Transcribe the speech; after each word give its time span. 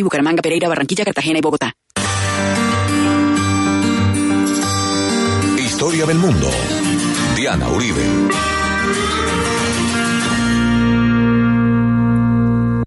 Bucaramanga, 0.00 0.42
Pereira, 0.42 0.68
Barranquilla, 0.68 1.04
Cartagena 1.04 1.38
y 1.38 1.42
Bogotá. 1.42 1.74
Historia 5.58 6.06
del 6.06 6.18
mundo. 6.18 6.48
Diana 7.34 7.68
Uribe. 7.68 8.04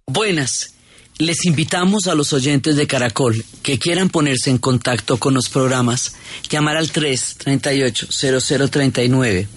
Buenas. 0.08 0.76
Les 1.18 1.44
invitamos 1.46 2.08
a 2.08 2.16
los 2.16 2.32
oyentes 2.32 2.78
de 2.78 2.88
Caracol 2.88 3.44
que 3.62 3.78
quieran 3.78 4.08
ponerse 4.10 4.50
en 4.50 4.58
contacto 4.58 5.18
con 5.18 5.34
los 5.34 5.50
programas, 5.50 6.16
llamar 6.50 6.78
al 6.78 6.94
338-0039, 6.94 9.48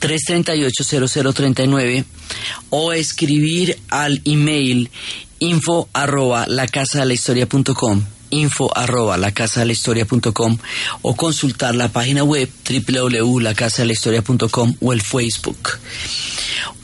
338-0039 0.00 2.04
o 2.68 2.92
escribir 2.92 3.78
al 3.88 4.20
email 4.26 4.90
info 5.38 5.88
arroba 5.92 6.46
la 6.46 6.66
casa 6.66 7.04
punto 7.48 7.74
com, 7.74 8.02
info 8.30 8.76
arroba 8.76 9.16
la 9.16 9.32
punto 10.06 10.32
com, 10.32 10.56
o 11.02 11.16
consultar 11.16 11.74
la 11.74 11.88
página 11.88 12.24
web 12.24 12.48
www.lacasadelahistoria.com 12.68 14.76
o 14.80 14.92
el 14.92 15.02
Facebook. 15.02 15.78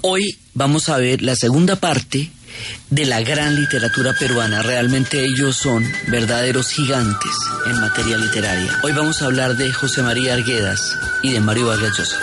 Hoy 0.03 0.39
vamos 0.55 0.89
a 0.89 0.97
ver 0.97 1.23
la 1.23 1.37
segunda 1.37 1.77
parte 1.77 2.31
de 2.91 3.07
la 3.07 3.21
gran 3.21 3.55
literatura 3.55 4.15
peruana. 4.19 4.63
Realmente 4.63 5.25
ellos 5.25 5.57
son 5.57 5.91
verdaderos 6.09 6.71
gigantes 6.71 7.33
en 7.67 7.81
materia 7.81 8.19
literaria. 8.19 8.79
Hoy 8.83 8.93
vamos 8.93 9.23
a 9.23 9.27
hablar 9.27 9.57
de 9.57 9.73
José 9.73 10.03
María 10.03 10.35
Arguedas 10.35 10.97
y 11.23 11.33
de 11.33 11.41
Mario 11.41 11.67
Vargas 11.67 11.99
Llosa. 11.99 12.19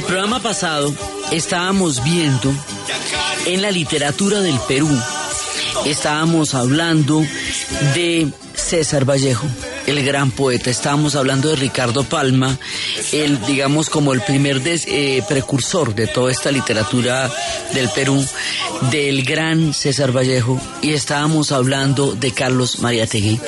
El 0.00 0.06
programa 0.06 0.40
pasado 0.40 0.94
estábamos 1.30 2.02
viendo 2.02 2.50
en 3.44 3.60
la 3.60 3.70
literatura 3.70 4.40
del 4.40 4.58
Perú, 4.66 4.88
estábamos 5.84 6.54
hablando 6.54 7.22
de 7.94 8.32
César 8.54 9.04
Vallejo, 9.04 9.46
el 9.86 10.02
gran 10.02 10.30
poeta, 10.30 10.70
estábamos 10.70 11.16
hablando 11.16 11.50
de 11.50 11.56
Ricardo 11.56 12.02
Palma, 12.02 12.58
el 13.12 13.44
digamos 13.44 13.90
como 13.90 14.14
el 14.14 14.22
primer 14.22 14.62
eh, 14.64 15.22
precursor 15.28 15.94
de 15.94 16.06
toda 16.06 16.32
esta 16.32 16.50
literatura 16.50 17.30
del 17.74 17.90
Perú, 17.90 18.24
del 18.90 19.22
gran 19.22 19.74
César 19.74 20.16
Vallejo, 20.16 20.58
y 20.80 20.94
estábamos 20.94 21.52
hablando 21.52 22.14
de 22.14 22.32
Carlos 22.32 22.78
Mariátegui. 22.78 23.38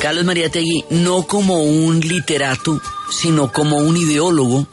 Carlos 0.00 0.24
Mariátegui 0.24 0.84
no 0.90 1.28
como 1.28 1.62
un 1.62 2.00
literato, 2.00 2.82
sino 3.08 3.52
como 3.52 3.76
un 3.76 3.96
ideólogo 3.96 4.66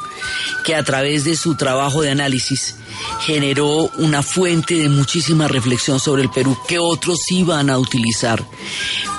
que 0.63 0.75
a 0.75 0.83
través 0.83 1.23
de 1.23 1.35
su 1.35 1.55
trabajo 1.55 2.01
de 2.01 2.11
análisis 2.11 2.75
generó 3.21 3.89
una 3.97 4.21
fuente 4.23 4.75
de 4.75 4.89
muchísima 4.89 5.47
reflexión 5.47 5.99
sobre 5.99 6.23
el 6.23 6.29
Perú 6.29 6.57
que 6.67 6.79
otros 6.79 7.19
iban 7.31 7.69
a 7.69 7.77
utilizar 7.77 8.43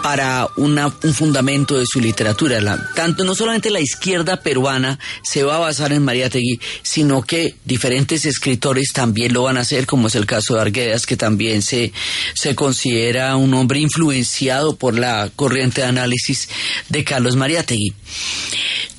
para 0.02 0.48
una- 0.56 0.92
un 1.02 1.14
fundamento 1.14 1.78
de 1.78 1.84
su 1.86 2.00
literatura. 2.00 2.60
Tanto 2.94 3.24
no 3.24 3.34
solamente 3.34 3.70
la 3.70 3.80
izquierda 3.80 4.40
peruana 4.42 4.98
se 5.22 5.42
va 5.42 5.56
a 5.56 5.60
basar 5.60 5.92
en 5.92 6.04
Mariátegui, 6.04 6.60
sino 6.82 7.22
que 7.22 7.54
diferentes 7.64 8.24
escritores 8.24 8.92
también 8.92 9.32
lo 9.32 9.42
van 9.44 9.56
a 9.56 9.60
hacer, 9.60 9.86
como 9.86 10.08
es 10.08 10.14
el 10.14 10.26
caso 10.26 10.54
de 10.54 10.60
Arguedas, 10.62 11.06
que 11.06 11.16
también 11.16 11.62
se, 11.62 11.92
se 12.34 12.54
considera 12.54 13.36
un 13.36 13.52
hombre 13.54 13.80
influenciado 13.80 14.76
por 14.76 14.98
la 14.98 15.30
corriente 15.36 15.82
de 15.82 15.86
análisis 15.88 16.48
de 16.88 17.04
Carlos 17.04 17.36
Mariátegui. 17.36 17.92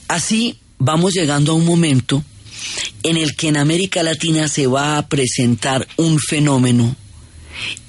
Así 0.07 0.59
vamos 0.77 1.13
llegando 1.13 1.51
a 1.51 1.55
un 1.55 1.65
momento 1.65 2.23
en 3.03 3.17
el 3.17 3.35
que 3.35 3.49
en 3.49 3.57
América 3.57 4.03
Latina 4.03 4.47
se 4.47 4.67
va 4.67 4.97
a 4.97 5.07
presentar 5.07 5.87
un 5.97 6.19
fenómeno 6.19 6.95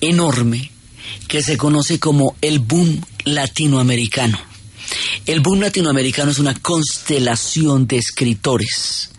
enorme 0.01 0.71
que 1.29 1.43
se 1.43 1.57
conoce 1.57 1.99
como 1.99 2.37
el 2.41 2.59
boom 2.59 3.01
latinoamericano. 3.25 4.39
El 5.27 5.41
boom 5.41 5.61
latinoamericano 5.61 6.31
es 6.31 6.39
una 6.39 6.55
constelación 6.55 7.87
de 7.87 7.99
escritores 7.99 9.12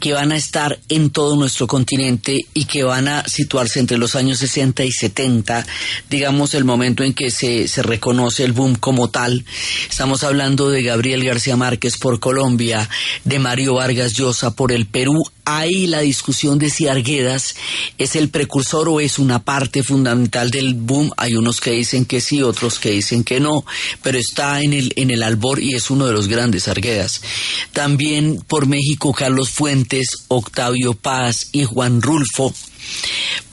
que 0.00 0.12
van 0.12 0.32
a 0.32 0.36
estar 0.36 0.78
en 0.88 1.10
todo 1.10 1.36
nuestro 1.36 1.66
continente 1.66 2.46
y 2.54 2.64
que 2.64 2.84
van 2.84 3.08
a 3.08 3.24
situarse 3.28 3.80
entre 3.80 3.98
los 3.98 4.14
años 4.14 4.38
60 4.38 4.84
y 4.84 4.92
70, 4.92 5.66
digamos 6.10 6.54
el 6.54 6.64
momento 6.64 7.04
en 7.04 7.14
que 7.14 7.30
se, 7.30 7.68
se 7.68 7.82
reconoce 7.82 8.44
el 8.44 8.52
boom 8.52 8.74
como 8.74 9.08
tal. 9.08 9.44
Estamos 9.88 10.24
hablando 10.24 10.70
de 10.70 10.82
Gabriel 10.82 11.24
García 11.24 11.56
Márquez 11.56 11.98
por 11.98 12.20
Colombia, 12.20 12.88
de 13.24 13.38
Mario 13.38 13.74
Vargas 13.74 14.12
Llosa 14.14 14.54
por 14.54 14.72
el 14.72 14.86
Perú. 14.86 15.22
Ahí 15.50 15.86
la 15.86 16.00
discusión 16.00 16.58
de 16.58 16.68
si 16.68 16.88
Arguedas 16.88 17.54
es 17.96 18.16
el 18.16 18.28
precursor 18.28 18.86
o 18.86 19.00
es 19.00 19.18
una 19.18 19.42
parte 19.42 19.82
fundamental 19.82 20.50
del 20.50 20.74
boom. 20.74 21.10
Hay 21.16 21.36
unos 21.36 21.62
que 21.62 21.70
dicen 21.70 22.04
que 22.04 22.20
sí, 22.20 22.42
otros 22.42 22.78
que 22.78 22.90
dicen 22.90 23.24
que 23.24 23.40
no, 23.40 23.64
pero 24.02 24.18
está 24.18 24.60
en 24.60 24.74
el, 24.74 24.92
en 24.96 25.10
el 25.10 25.22
albor 25.22 25.62
y 25.62 25.74
es 25.74 25.88
uno 25.90 26.06
de 26.06 26.12
los 26.12 26.28
grandes 26.28 26.68
Arguedas. 26.68 27.22
También 27.72 28.44
por 28.46 28.66
México, 28.66 29.14
Carlos 29.14 29.48
Fuentes, 29.48 30.08
Octavio 30.28 30.92
Paz 30.92 31.48
y 31.52 31.64
Juan 31.64 32.02
Rulfo. 32.02 32.52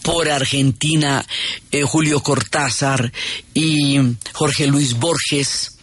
Por 0.02 0.30
Argentina, 0.30 1.26
eh, 1.72 1.84
Julio 1.84 2.22
Cortázar 2.22 3.14
y 3.54 4.02
Jorge 4.34 4.68
Luis 4.68 4.96
Borges. 4.96 5.75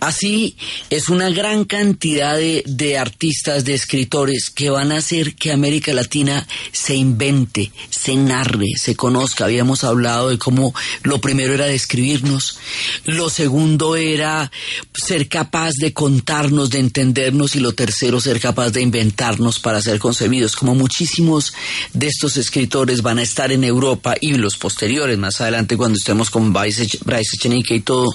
Así 0.00 0.56
es 0.90 1.08
una 1.08 1.30
gran 1.30 1.64
cantidad 1.64 2.36
de, 2.36 2.98
artistas, 2.98 3.64
de 3.64 3.72
escritores 3.72 4.50
que 4.50 4.68
van 4.68 4.92
a 4.92 4.98
hacer 4.98 5.34
que 5.34 5.50
América 5.50 5.94
Latina 5.94 6.46
se 6.72 6.94
invente, 6.94 7.72
se 7.88 8.14
narre, 8.14 8.66
se 8.76 8.96
conozca. 8.96 9.44
Habíamos 9.44 9.82
hablado 9.82 10.28
de 10.28 10.38
cómo 10.38 10.74
lo 11.04 11.22
primero 11.22 11.54
era 11.54 11.64
describirnos, 11.64 12.58
lo 13.04 13.30
segundo 13.30 13.96
era 13.96 14.52
ser 14.94 15.26
capaz 15.28 15.72
de 15.80 15.94
contarnos, 15.94 16.68
de 16.68 16.80
entendernos 16.80 17.56
y 17.56 17.60
lo 17.60 17.72
tercero 17.72 18.20
ser 18.20 18.40
capaz 18.40 18.70
de 18.70 18.82
inventarnos 18.82 19.58
para 19.58 19.80
ser 19.80 19.98
concebidos. 19.98 20.54
Como 20.54 20.74
muchísimos 20.74 21.54
de 21.94 22.08
estos 22.08 22.36
escritores 22.36 23.00
van 23.00 23.18
a 23.18 23.22
estar 23.22 23.52
en 23.52 23.64
Europa 23.64 24.16
y 24.20 24.34
los 24.34 24.58
posteriores, 24.58 25.16
más 25.16 25.40
adelante 25.40 25.78
cuando 25.78 25.96
estemos 25.96 26.28
con 26.28 26.52
Bryce 26.52 26.88
Echenique 27.34 27.76
y 27.76 27.80
todo, 27.80 28.14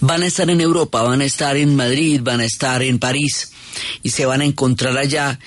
van 0.00 0.22
a 0.22 0.26
estar 0.26 0.48
en 0.48 0.60
Europa 0.60 0.75
van 0.84 1.20
a 1.20 1.24
estar 1.24 1.56
en 1.56 1.74
Madrid, 1.74 2.20
van 2.22 2.40
a 2.40 2.44
estar 2.44 2.82
en 2.82 2.98
París 2.98 3.50
y 4.02 4.10
se 4.10 4.26
van 4.26 4.40
a 4.40 4.44
encontrar 4.44 4.96
allá. 4.96 5.38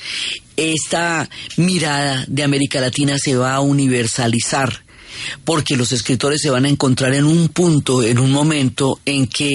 Esta 0.57 1.29
mirada 1.57 2.25
de 2.27 2.43
América 2.43 2.81
Latina 2.81 3.17
se 3.17 3.35
va 3.35 3.55
a 3.55 3.61
universalizar 3.61 4.83
porque 5.43 5.75
los 5.75 5.91
escritores 5.91 6.41
se 6.41 6.49
van 6.49 6.65
a 6.65 6.69
encontrar 6.69 7.13
en 7.13 7.25
un 7.25 7.49
punto, 7.49 8.03
en 8.03 8.19
un 8.19 8.31
momento 8.31 8.99
en 9.05 9.27
que 9.27 9.51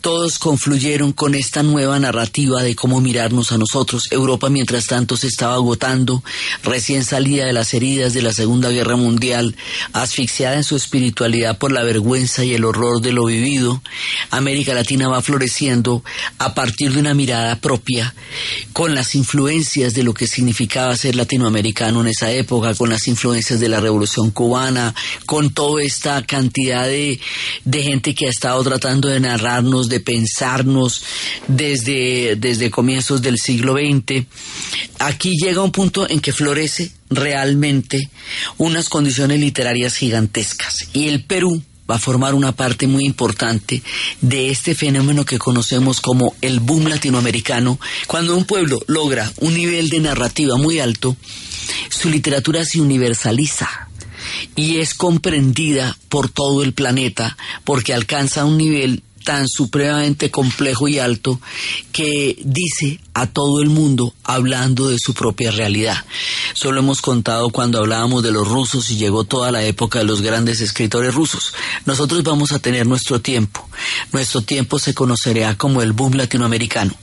todos 0.00 0.38
confluyeron 0.38 1.12
con 1.12 1.34
esta 1.34 1.62
nueva 1.62 1.98
narrativa 1.98 2.62
de 2.62 2.74
cómo 2.74 3.00
mirarnos 3.00 3.52
a 3.52 3.58
nosotros. 3.58 4.04
Europa, 4.10 4.48
mientras 4.48 4.86
tanto, 4.86 5.16
se 5.16 5.26
estaba 5.26 5.54
agotando, 5.54 6.22
recién 6.62 7.04
salida 7.04 7.46
de 7.46 7.52
las 7.52 7.74
heridas 7.74 8.14
de 8.14 8.22
la 8.22 8.32
Segunda 8.32 8.70
Guerra 8.70 8.96
Mundial, 8.96 9.56
asfixiada 9.92 10.56
en 10.56 10.64
su 10.64 10.76
espiritualidad 10.76 11.58
por 11.58 11.72
la 11.72 11.82
vergüenza 11.82 12.44
y 12.44 12.54
el 12.54 12.64
horror 12.64 13.00
de 13.00 13.12
lo 13.12 13.24
vivido. 13.24 13.82
América 14.30 14.74
Latina 14.74 15.08
va 15.08 15.22
floreciendo 15.22 16.02
a 16.38 16.54
partir 16.54 16.92
de 16.92 17.00
una 17.00 17.14
mirada 17.14 17.56
propia, 17.56 18.14
con 18.72 18.94
las 18.94 19.14
influencias 19.14 19.94
de 19.94 20.02
lo 20.02 20.14
que 20.14 20.26
significaba 20.26 20.96
ser 20.96 21.16
latinoamericano 21.16 22.00
en 22.00 22.08
esa 22.08 22.30
época, 22.30 22.74
con 22.74 22.90
las 22.90 23.06
influencias 23.08 23.60
de 23.60 23.68
la 23.68 23.80
Revolución 23.80 24.30
Cubana, 24.30 24.94
con 25.26 25.52
toda 25.52 25.82
esta 25.82 26.24
cantidad 26.24 26.86
de, 26.86 27.20
de 27.64 27.82
gente 27.82 28.14
que 28.14 28.26
ha 28.26 28.30
estado 28.30 28.62
tratando 28.64 29.08
de 29.08 29.20
narrarnos, 29.20 29.88
de 29.88 30.00
pensarnos 30.00 31.02
desde, 31.46 32.36
desde 32.36 32.70
comienzos 32.70 33.22
del 33.22 33.38
siglo 33.38 33.74
XX. 33.74 34.26
Aquí 34.98 35.36
llega 35.40 35.62
un 35.62 35.72
punto 35.72 36.08
en 36.08 36.20
que 36.20 36.32
florece 36.32 36.92
realmente 37.10 38.08
unas 38.56 38.88
condiciones 38.88 39.40
literarias 39.40 39.94
gigantescas. 39.94 40.88
Y 40.92 41.08
el 41.08 41.24
Perú 41.24 41.62
va 41.90 41.96
a 41.96 42.00
formar 42.00 42.34
una 42.34 42.52
parte 42.52 42.86
muy 42.86 43.04
importante 43.04 43.82
de 44.20 44.50
este 44.50 44.74
fenómeno 44.74 45.24
que 45.24 45.38
conocemos 45.38 46.00
como 46.00 46.34
el 46.42 46.60
boom 46.60 46.86
latinoamericano. 46.86 47.80
Cuando 48.06 48.36
un 48.36 48.44
pueblo 48.44 48.80
logra 48.86 49.32
un 49.38 49.54
nivel 49.54 49.88
de 49.88 50.00
narrativa 50.00 50.56
muy 50.56 50.80
alto, 50.80 51.16
su 51.88 52.10
literatura 52.10 52.64
se 52.64 52.80
universaliza 52.80 53.87
y 54.56 54.78
es 54.78 54.94
comprendida 54.94 55.96
por 56.08 56.28
todo 56.28 56.62
el 56.62 56.72
planeta 56.72 57.36
porque 57.64 57.94
alcanza 57.94 58.44
un 58.44 58.58
nivel 58.58 59.02
tan 59.28 59.46
supremamente 59.46 60.30
complejo 60.30 60.88
y 60.88 60.98
alto 60.98 61.38
que 61.92 62.38
dice 62.42 62.98
a 63.12 63.26
todo 63.26 63.60
el 63.60 63.68
mundo 63.68 64.14
hablando 64.24 64.88
de 64.88 64.96
su 64.98 65.12
propia 65.12 65.50
realidad. 65.50 66.02
Solo 66.54 66.80
hemos 66.80 67.02
contado 67.02 67.50
cuando 67.50 67.78
hablábamos 67.78 68.22
de 68.22 68.32
los 68.32 68.48
rusos 68.48 68.90
y 68.90 68.96
llegó 68.96 69.24
toda 69.24 69.52
la 69.52 69.62
época 69.64 69.98
de 69.98 70.06
los 70.06 70.22
grandes 70.22 70.62
escritores 70.62 71.14
rusos. 71.14 71.52
Nosotros 71.84 72.22
vamos 72.22 72.52
a 72.52 72.58
tener 72.58 72.86
nuestro 72.86 73.20
tiempo. 73.20 73.68
Nuestro 74.12 74.40
tiempo 74.40 74.78
se 74.78 74.94
conocerá 74.94 75.58
como 75.58 75.82
el 75.82 75.92
boom 75.92 76.14
latinoamericano. 76.14 76.94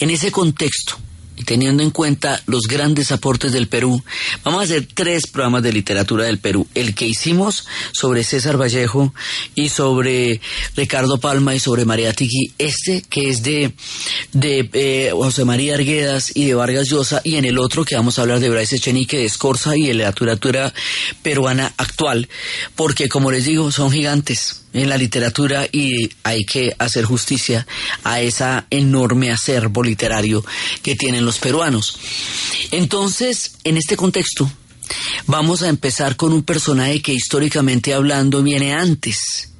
En 0.00 0.10
ese 0.10 0.30
contexto, 0.30 0.98
y 1.36 1.44
teniendo 1.44 1.82
en 1.82 1.90
cuenta 1.90 2.42
los 2.46 2.62
grandes 2.68 3.12
aportes 3.12 3.52
del 3.52 3.66
Perú, 3.66 4.02
vamos 4.44 4.60
a 4.60 4.64
hacer 4.64 4.86
tres 4.92 5.26
programas 5.26 5.62
de 5.62 5.72
literatura 5.72 6.24
del 6.24 6.38
Perú. 6.38 6.66
El 6.74 6.94
que 6.94 7.06
hicimos 7.06 7.66
sobre 7.92 8.24
César 8.24 8.60
Vallejo 8.60 9.12
y 9.54 9.68
sobre 9.68 10.40
Ricardo 10.76 11.18
Palma 11.18 11.54
y 11.54 11.60
sobre 11.60 11.84
María 11.84 12.12
Tiqui, 12.12 12.52
este 12.58 13.02
que 13.02 13.28
es 13.28 13.42
de, 13.42 13.72
de 14.32 14.68
eh, 14.72 15.10
José 15.12 15.44
María 15.44 15.74
Arguedas 15.74 16.32
y 16.34 16.46
de 16.46 16.54
Vargas 16.54 16.88
Llosa, 16.88 17.20
y 17.24 17.36
en 17.36 17.44
el 17.44 17.58
otro 17.58 17.84
que 17.84 17.96
vamos 17.96 18.18
a 18.18 18.22
hablar 18.22 18.40
de 18.40 18.50
Bryce 18.50 18.76
Echenique, 18.76 19.18
de 19.18 19.24
Escorza 19.24 19.76
y 19.76 19.86
de 19.86 19.94
la 19.94 20.10
literatura 20.10 20.72
peruana 21.22 21.74
actual, 21.76 22.28
porque 22.76 23.08
como 23.08 23.30
les 23.30 23.44
digo, 23.44 23.70
son 23.72 23.90
gigantes 23.90 24.63
en 24.74 24.88
la 24.88 24.98
literatura 24.98 25.66
y 25.70 26.10
hay 26.24 26.44
que 26.44 26.74
hacer 26.78 27.04
justicia 27.04 27.66
a 28.02 28.20
esa 28.20 28.66
enorme 28.70 29.30
acervo 29.30 29.82
literario 29.82 30.44
que 30.82 30.96
tienen 30.96 31.24
los 31.24 31.38
peruanos. 31.38 31.98
Entonces, 32.70 33.52
en 33.64 33.76
este 33.76 33.96
contexto, 33.96 34.50
vamos 35.26 35.62
a 35.62 35.68
empezar 35.68 36.16
con 36.16 36.32
un 36.32 36.42
personaje 36.42 37.00
que 37.00 37.14
históricamente 37.14 37.94
hablando 37.94 38.42
viene 38.42 38.74
antes, 38.74 39.50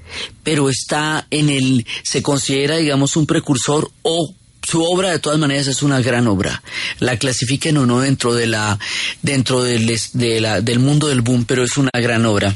pero 0.42 0.68
está 0.68 1.26
en 1.30 1.48
el, 1.48 1.86
se 2.02 2.22
considera, 2.22 2.76
digamos, 2.76 3.16
un 3.16 3.26
precursor 3.26 3.90
o 4.02 4.34
su 4.62 4.82
obra 4.82 5.10
de 5.10 5.18
todas 5.18 5.38
maneras 5.38 5.66
es 5.66 5.82
una 5.82 6.00
gran 6.00 6.26
obra. 6.26 6.62
La 6.98 7.18
clasifiquen 7.18 7.76
o 7.76 7.86
no 7.86 8.00
dentro 8.00 8.34
de 8.34 8.46
la, 8.46 8.78
dentro 9.22 9.62
del, 9.62 9.86
del 10.14 10.78
mundo 10.78 11.08
del 11.08 11.20
boom, 11.20 11.44
pero 11.44 11.62
es 11.62 11.76
una 11.76 11.90
gran 11.92 12.24
obra. 12.24 12.54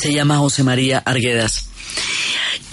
Se 0.00 0.12
llama 0.12 0.38
José 0.38 0.62
María 0.62 0.98
Arguedas. 0.98 1.68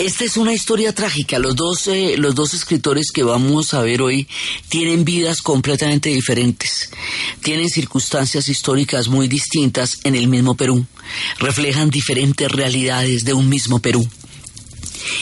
Esta 0.01 0.25
es 0.25 0.35
una 0.35 0.51
historia 0.51 0.95
trágica. 0.95 1.37
Los 1.37 1.55
dos, 1.55 1.85
eh, 1.85 2.15
los 2.17 2.33
dos 2.33 2.55
escritores 2.55 3.11
que 3.11 3.21
vamos 3.21 3.75
a 3.75 3.83
ver 3.83 4.01
hoy 4.01 4.27
tienen 4.67 5.05
vidas 5.05 5.43
completamente 5.43 6.09
diferentes. 6.09 6.89
Tienen 7.43 7.69
circunstancias 7.69 8.49
históricas 8.49 9.09
muy 9.09 9.27
distintas 9.27 9.99
en 10.03 10.15
el 10.15 10.27
mismo 10.27 10.57
Perú. 10.57 10.87
Reflejan 11.37 11.91
diferentes 11.91 12.51
realidades 12.51 13.25
de 13.25 13.35
un 13.35 13.47
mismo 13.47 13.77
Perú. 13.77 14.03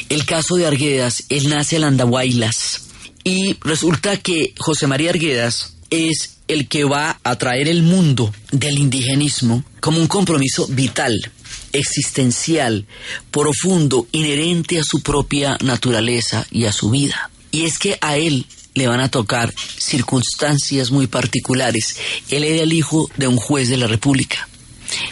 El 0.07 0.25
caso 0.25 0.55
de 0.55 0.65
Arguedas, 0.65 1.25
él 1.27 1.49
nace 1.49 1.75
en 1.75 1.83
Andahuaylas 1.83 2.83
y 3.25 3.57
resulta 3.59 4.15
que 4.15 4.53
José 4.57 4.87
María 4.87 5.09
Arguedas 5.09 5.73
es 5.89 6.37
el 6.47 6.69
que 6.69 6.85
va 6.85 7.19
a 7.21 7.35
traer 7.35 7.67
el 7.67 7.83
mundo 7.83 8.33
del 8.53 8.79
indigenismo 8.79 9.61
como 9.81 9.99
un 9.99 10.07
compromiso 10.07 10.67
vital 10.69 11.33
existencial, 11.73 12.85
profundo, 13.31 14.07
inherente 14.11 14.79
a 14.79 14.83
su 14.83 15.01
propia 15.01 15.57
naturaleza 15.61 16.45
y 16.51 16.65
a 16.65 16.71
su 16.71 16.89
vida. 16.89 17.29
Y 17.51 17.65
es 17.65 17.77
que 17.77 17.97
a 18.01 18.17
él 18.17 18.45
le 18.73 18.87
van 18.87 18.99
a 18.99 19.09
tocar 19.09 19.53
circunstancias 19.77 20.91
muy 20.91 21.07
particulares. 21.07 21.97
Él 22.29 22.43
era 22.43 22.63
el 22.63 22.73
hijo 22.73 23.09
de 23.17 23.27
un 23.27 23.37
juez 23.37 23.69
de 23.69 23.77
la 23.77 23.87
República. 23.87 24.47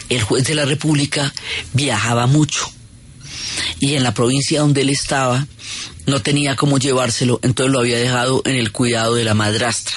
El 0.08 0.22
juez 0.22 0.44
de 0.44 0.54
la 0.54 0.64
República 0.64 1.32
viajaba 1.72 2.26
mucho 2.26 2.72
y 3.80 3.94
en 3.94 4.02
la 4.02 4.14
provincia 4.14 4.60
donde 4.60 4.82
él 4.82 4.90
estaba 4.90 5.46
no 6.06 6.22
tenía 6.22 6.56
cómo 6.56 6.78
llevárselo, 6.78 7.38
entonces 7.42 7.72
lo 7.72 7.80
había 7.80 7.98
dejado 7.98 8.42
en 8.44 8.56
el 8.56 8.72
cuidado 8.72 9.14
de 9.14 9.24
la 9.24 9.34
madrastra. 9.34 9.96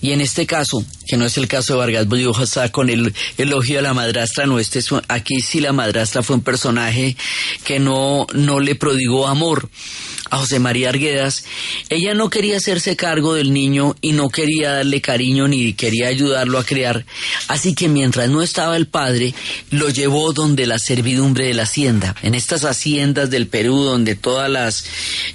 Y 0.00 0.12
en 0.12 0.20
este 0.20 0.46
caso, 0.46 0.84
que 1.06 1.16
no 1.16 1.24
es 1.24 1.36
el 1.36 1.48
caso 1.48 1.74
de 1.74 1.78
Vargas 1.78 2.06
Llosa 2.06 2.70
con 2.70 2.90
el 2.90 3.14
elogio 3.38 3.78
a 3.78 3.82
la 3.82 3.94
madrastra, 3.94 4.46
no, 4.46 4.58
este 4.58 4.80
aquí 5.08 5.40
sí 5.40 5.60
la 5.60 5.72
madrastra 5.72 6.22
fue 6.22 6.36
un 6.36 6.42
personaje 6.42 7.16
que 7.64 7.78
no, 7.78 8.26
no 8.32 8.60
le 8.60 8.74
prodigó 8.74 9.26
amor 9.26 9.68
a 10.30 10.38
José 10.38 10.58
María 10.58 10.88
Arguedas, 10.90 11.44
ella 11.88 12.14
no 12.14 12.30
quería 12.30 12.56
hacerse 12.56 12.96
cargo 12.96 13.34
del 13.34 13.52
niño 13.52 13.96
y 14.00 14.12
no 14.12 14.28
quería 14.28 14.74
darle 14.74 15.00
cariño 15.00 15.48
ni 15.48 15.72
quería 15.74 16.08
ayudarlo 16.08 16.58
a 16.58 16.64
criar, 16.64 17.04
así 17.48 17.74
que 17.74 17.88
mientras 17.88 18.28
no 18.30 18.42
estaba 18.42 18.76
el 18.76 18.86
padre, 18.86 19.34
lo 19.70 19.90
llevó 19.90 20.32
donde 20.32 20.66
la 20.66 20.78
servidumbre 20.78 21.46
de 21.46 21.54
la 21.54 21.64
hacienda, 21.64 22.14
en 22.22 22.34
estas 22.34 22.64
haciendas 22.64 23.30
del 23.30 23.48
Perú 23.48 23.82
donde 23.82 24.14
todas 24.14 24.50
las, 24.50 24.84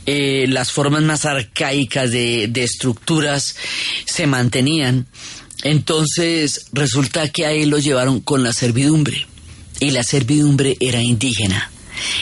eh, 0.06 0.46
las 0.48 0.72
formas 0.72 1.04
más 1.04 1.26
arcaicas 1.26 2.12
de, 2.12 2.48
de 2.48 2.64
estructuras 2.64 3.56
se 4.06 4.28
mantenían, 4.28 5.08
entonces 5.64 6.68
resulta 6.74 7.30
que 7.30 7.46
a 7.46 7.52
él 7.52 7.70
lo 7.70 7.80
llevaron 7.80 8.20
con 8.22 8.44
la 8.44 8.54
servidumbre 8.54 9.28
y 9.80 9.92
la 9.92 10.04
servidumbre 10.04 10.78
era 10.80 11.02
indígena. 11.02 11.72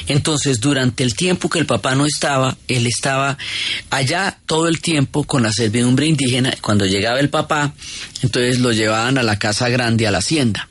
Entonces, 0.07 0.59
durante 0.59 1.03
el 1.03 1.15
tiempo 1.15 1.49
que 1.49 1.59
el 1.59 1.65
papá 1.65 1.95
no 1.95 2.05
estaba, 2.05 2.57
él 2.67 2.87
estaba 2.87 3.37
allá 3.89 4.37
todo 4.45 4.67
el 4.67 4.81
tiempo 4.81 5.23
con 5.23 5.43
la 5.43 5.51
servidumbre 5.51 6.07
indígena. 6.07 6.53
Cuando 6.61 6.85
llegaba 6.85 7.19
el 7.19 7.29
papá, 7.29 7.73
entonces 8.21 8.59
lo 8.59 8.71
llevaban 8.71 9.17
a 9.17 9.23
la 9.23 9.39
casa 9.39 9.69
grande, 9.69 10.07
a 10.07 10.11
la 10.11 10.19
hacienda. 10.19 10.69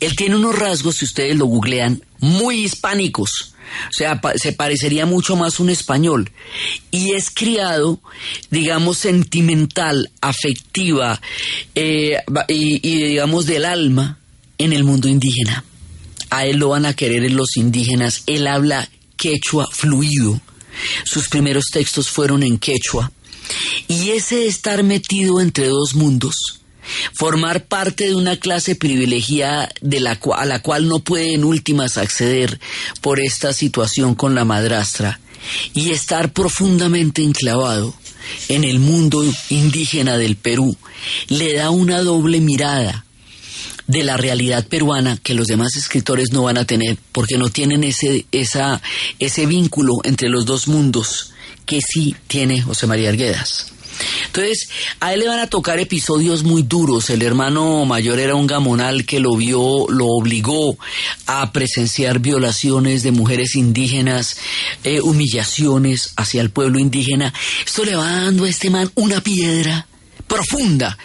Él 0.00 0.16
tiene 0.16 0.36
unos 0.36 0.58
rasgos, 0.58 0.96
si 0.96 1.04
ustedes 1.04 1.36
lo 1.36 1.46
googlean, 1.46 2.02
muy 2.18 2.64
hispánicos. 2.64 3.54
O 3.88 3.92
sea, 3.92 4.20
se 4.36 4.52
parecería 4.52 5.06
mucho 5.06 5.36
más 5.36 5.58
a 5.58 5.62
un 5.62 5.70
español. 5.70 6.30
Y 6.90 7.12
es 7.14 7.30
criado, 7.30 8.00
digamos, 8.50 8.98
sentimental, 8.98 10.10
afectiva 10.20 11.20
eh, 11.74 12.18
y, 12.48 12.88
y, 12.88 13.02
digamos, 13.04 13.46
del 13.46 13.64
alma 13.64 14.18
en 14.58 14.72
el 14.72 14.84
mundo 14.84 15.08
indígena. 15.08 15.64
A 16.30 16.46
él 16.46 16.58
lo 16.58 16.70
van 16.70 16.86
a 16.86 16.94
querer 16.94 17.30
los 17.32 17.56
indígenas. 17.56 18.22
Él 18.26 18.46
habla 18.46 18.88
quechua 19.16 19.68
fluido. 19.70 20.40
Sus 21.04 21.28
primeros 21.28 21.66
textos 21.72 22.08
fueron 22.08 22.42
en 22.42 22.58
quechua. 22.58 23.12
Y 23.88 24.10
ese 24.10 24.46
estar 24.46 24.82
metido 24.82 25.40
entre 25.40 25.68
dos 25.68 25.94
mundos, 25.94 26.60
formar 27.12 27.66
parte 27.66 28.04
de 28.04 28.14
una 28.14 28.36
clase 28.38 28.74
privilegiada 28.74 29.70
de 29.80 30.00
la 30.00 30.18
a 30.36 30.44
la 30.44 30.60
cual 30.60 30.88
no 30.88 31.00
puede 31.00 31.34
en 31.34 31.44
últimas 31.44 31.98
acceder 31.98 32.58
por 33.00 33.20
esta 33.20 33.52
situación 33.52 34.14
con 34.14 34.34
la 34.34 34.44
madrastra, 34.44 35.20
y 35.74 35.90
estar 35.90 36.32
profundamente 36.32 37.22
enclavado 37.22 37.94
en 38.48 38.64
el 38.64 38.78
mundo 38.78 39.22
indígena 39.50 40.16
del 40.16 40.36
Perú, 40.36 40.76
le 41.28 41.54
da 41.54 41.70
una 41.70 42.00
doble 42.02 42.40
mirada 42.40 43.04
de 43.86 44.04
la 44.04 44.16
realidad 44.16 44.66
peruana 44.66 45.18
que 45.22 45.34
los 45.34 45.46
demás 45.46 45.76
escritores 45.76 46.32
no 46.32 46.44
van 46.44 46.58
a 46.58 46.64
tener 46.64 46.96
porque 47.12 47.38
no 47.38 47.50
tienen 47.50 47.84
ese, 47.84 48.26
esa, 48.32 48.80
ese 49.18 49.46
vínculo 49.46 49.94
entre 50.04 50.28
los 50.28 50.46
dos 50.46 50.68
mundos 50.68 51.32
que 51.66 51.80
sí 51.80 52.14
tiene 52.26 52.62
José 52.62 52.86
María 52.86 53.10
Arguedas. 53.10 53.74
Entonces, 54.26 54.68
a 55.00 55.14
él 55.14 55.20
le 55.20 55.28
van 55.28 55.38
a 55.38 55.46
tocar 55.46 55.78
episodios 55.78 56.42
muy 56.42 56.62
duros. 56.62 57.10
El 57.10 57.22
hermano 57.22 57.84
mayor 57.84 58.18
era 58.18 58.34
un 58.34 58.46
gamonal 58.46 59.06
que 59.06 59.20
lo 59.20 59.36
vio, 59.36 59.86
lo 59.88 60.06
obligó 60.06 60.76
a 61.26 61.52
presenciar 61.52 62.18
violaciones 62.18 63.02
de 63.02 63.12
mujeres 63.12 63.54
indígenas, 63.54 64.36
eh, 64.82 65.00
humillaciones 65.00 66.12
hacia 66.16 66.40
el 66.40 66.50
pueblo 66.50 66.78
indígena. 66.78 67.32
Esto 67.64 67.84
le 67.84 67.96
va 67.96 68.10
dando 68.10 68.44
a 68.44 68.48
este 68.48 68.70
man 68.70 68.90
una 68.94 69.20
piedra 69.20 69.86
profunda, 70.26 70.98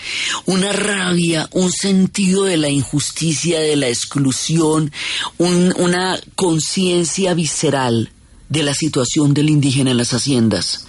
una 0.46 0.72
rabia, 0.72 1.50
un 1.52 1.72
sentido 1.72 2.46
de 2.46 2.58
la 2.58 2.70
injusticia, 2.70 3.60
de 3.60 3.76
la 3.76 3.88
exclusión, 3.88 4.92
un, 5.38 5.74
una 5.78 6.20
conciencia 6.36 7.34
visceral 7.34 8.12
de 8.50 8.64
la 8.64 8.74
situación 8.74 9.34
del 9.34 9.50
indígena 9.50 9.92
en 9.92 9.98
las 9.98 10.14
haciendas. 10.14 10.86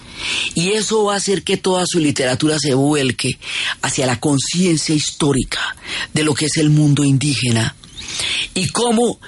Y 0.55 0.73
eso 0.73 1.05
va 1.05 1.15
a 1.15 1.17
hacer 1.17 1.43
que 1.43 1.57
toda 1.57 1.85
su 1.87 1.99
literatura 1.99 2.59
se 2.59 2.75
vuelque 2.75 3.39
hacia 3.83 4.07
la 4.07 4.21
conciencia 4.21 4.95
histórica 4.95 5.77
de 6.13 6.25
lo 6.25 6.35
que 6.35 6.47
es 6.47 6.57
el 6.57 6.71
mundo 6.71 7.05
indígena. 7.05 7.75
Y 8.55 8.69
cómo 8.69 9.21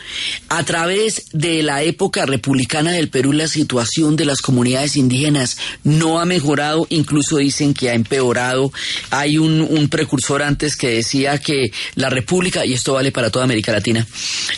a 0.49 0.65
través 0.65 1.27
de 1.33 1.63
la 1.63 1.83
época 1.83 2.27
republicana 2.27 2.93
del 2.93 3.09
Perú 3.09 3.33
la 3.33 3.49
situación 3.49 4.17
de 4.17 4.25
las 4.25 4.41
comunidades 4.41 4.97
indígenas 4.97 5.57
no 5.85 6.21
ha 6.21 6.25
mejorado, 6.25 6.87
incluso 6.91 7.39
dicen 7.39 7.75
que 7.75 7.91
ha 7.91 7.95
empeorado. 7.95 8.73
Hay 9.11 9.39
un, 9.39 9.89
precursor 9.89 10.43
antes 10.43 10.77
que 10.77 10.89
decía 10.89 11.39
que 11.39 11.73
la 11.97 12.09
República, 12.09 12.65
y 12.65 12.73
esto 12.73 12.95
vale 12.95 13.13
para 13.13 13.31
toda 13.31 13.45
América 13.45 13.73
Latina, 13.73 14.07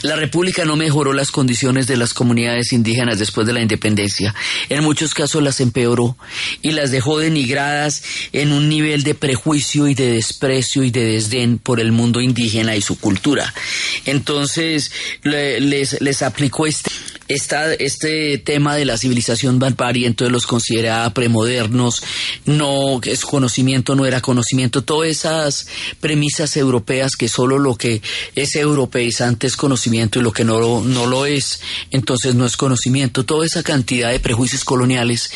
la 0.03 0.17
República 0.17 0.65
no 0.65 0.77
mejoró 0.77 1.13
las 1.13 1.31
condiciones 1.31 1.87
de 1.87 1.97
las 1.97 2.15
comunidades 2.15 2.73
indígenas 2.73 3.19
después 3.19 3.47
de 3.47 3.53
la 3.53 3.61
independencia. 3.61 4.35
En 4.69 4.85
muchos 4.85 5.15
casos 5.15 5.43
las 5.43 5.61
empeoró 5.61 6.17
y 6.63 6.73
las 6.73 6.91
dejó 6.91 7.19
denigradas 7.19 8.03
en 8.33 8.53
un 8.53 8.69
nivel 8.69 9.03
de 9.03 9.15
prejuicio 9.15 9.89
y 9.89 9.95
de 9.95 10.13
desprecio 10.13 10.85
y 10.85 10.91
de 10.91 11.05
desdén 11.05 11.59
por 11.59 11.81
el 11.81 11.93
mundo 11.93 12.21
indígena 12.21 12.77
y 12.77 12.81
su 12.81 12.99
cultura. 12.99 13.53
Entonces 14.15 14.91
le- 15.23 15.61
les, 15.61 16.01
les 16.01 16.23
aplicó 16.23 16.67
este, 16.67 16.91
esta- 17.29 17.75
este 17.75 18.39
tema 18.39 18.77
de 18.77 18.85
la 18.85 18.99
civilización 18.99 19.59
barbarie, 19.59 20.07
entonces 20.07 20.33
los 20.33 20.47
consideraba 20.47 21.11
premodernos, 21.11 22.03
no 22.45 23.01
es 23.03 23.23
conocimiento, 23.23 23.95
no 23.95 24.07
era 24.07 24.21
conocimiento, 24.21 24.83
todas 24.83 25.09
esas 25.11 25.67
premisas 26.01 26.57
europeas 26.57 27.13
que 27.17 27.29
solo 27.29 27.59
lo 27.59 27.77
que 27.77 28.03
es 28.35 28.55
europeizante 28.57 29.47
es 29.47 29.57
conocimiento 29.57 30.19
y 30.19 30.23
lo 30.23 30.33
que 30.33 30.45
no, 30.45 30.83
no 30.83 31.07
lo 31.07 31.27
es, 31.27 31.61
entonces 31.91 32.35
no 32.35 32.47
es 32.47 32.57
conocimiento. 32.57 33.25
Toda 33.25 33.47
esa 33.47 33.63
cantidad 33.63 34.11
de 34.11 34.21
prejuicios 34.21 34.65
coloniales 34.65 35.31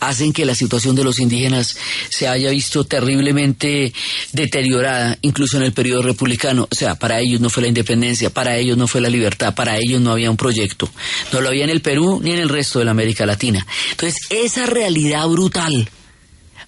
hacen 0.00 0.32
que 0.32 0.44
la 0.44 0.54
situación 0.54 0.94
de 0.94 1.04
los 1.04 1.18
indígenas 1.18 1.76
se 2.08 2.28
haya 2.28 2.50
visto 2.50 2.84
terriblemente 2.84 3.92
deteriorada, 4.32 5.18
incluso 5.22 5.56
en 5.56 5.64
el 5.64 5.72
periodo 5.72 6.02
republicano. 6.02 6.68
O 6.70 6.74
sea, 6.74 6.94
para 6.94 7.20
ellos 7.20 7.40
no 7.40 7.50
fue 7.50 7.62
la 7.62 7.68
independencia, 7.68 8.30
para 8.30 8.56
ellos 8.56 8.76
no 8.76 8.86
fue 8.86 9.00
la 9.00 9.08
libertad, 9.08 9.54
para 9.54 9.76
ellos 9.78 10.00
no 10.00 10.12
había 10.12 10.30
un 10.30 10.36
proyecto. 10.36 10.90
No 11.32 11.40
lo 11.40 11.48
había 11.48 11.64
en 11.64 11.70
el 11.70 11.80
Perú 11.80 12.20
ni 12.22 12.32
en 12.32 12.38
el 12.38 12.48
resto 12.48 12.78
de 12.78 12.84
la 12.84 12.90
América 12.90 13.26
Latina. 13.26 13.66
Entonces, 13.90 14.18
esa 14.30 14.66
realidad 14.66 15.26
brutal 15.28 15.88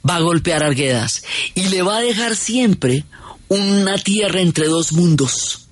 va 0.08 0.16
a 0.16 0.20
golpear 0.20 0.62
a 0.62 0.66
Arguedas 0.66 1.22
y 1.54 1.68
le 1.68 1.82
va 1.82 1.98
a 1.98 2.02
dejar 2.02 2.36
siempre 2.36 3.04
una 3.48 3.98
tierra 3.98 4.40
entre 4.40 4.66
dos 4.66 4.92
mundos. 4.92 5.64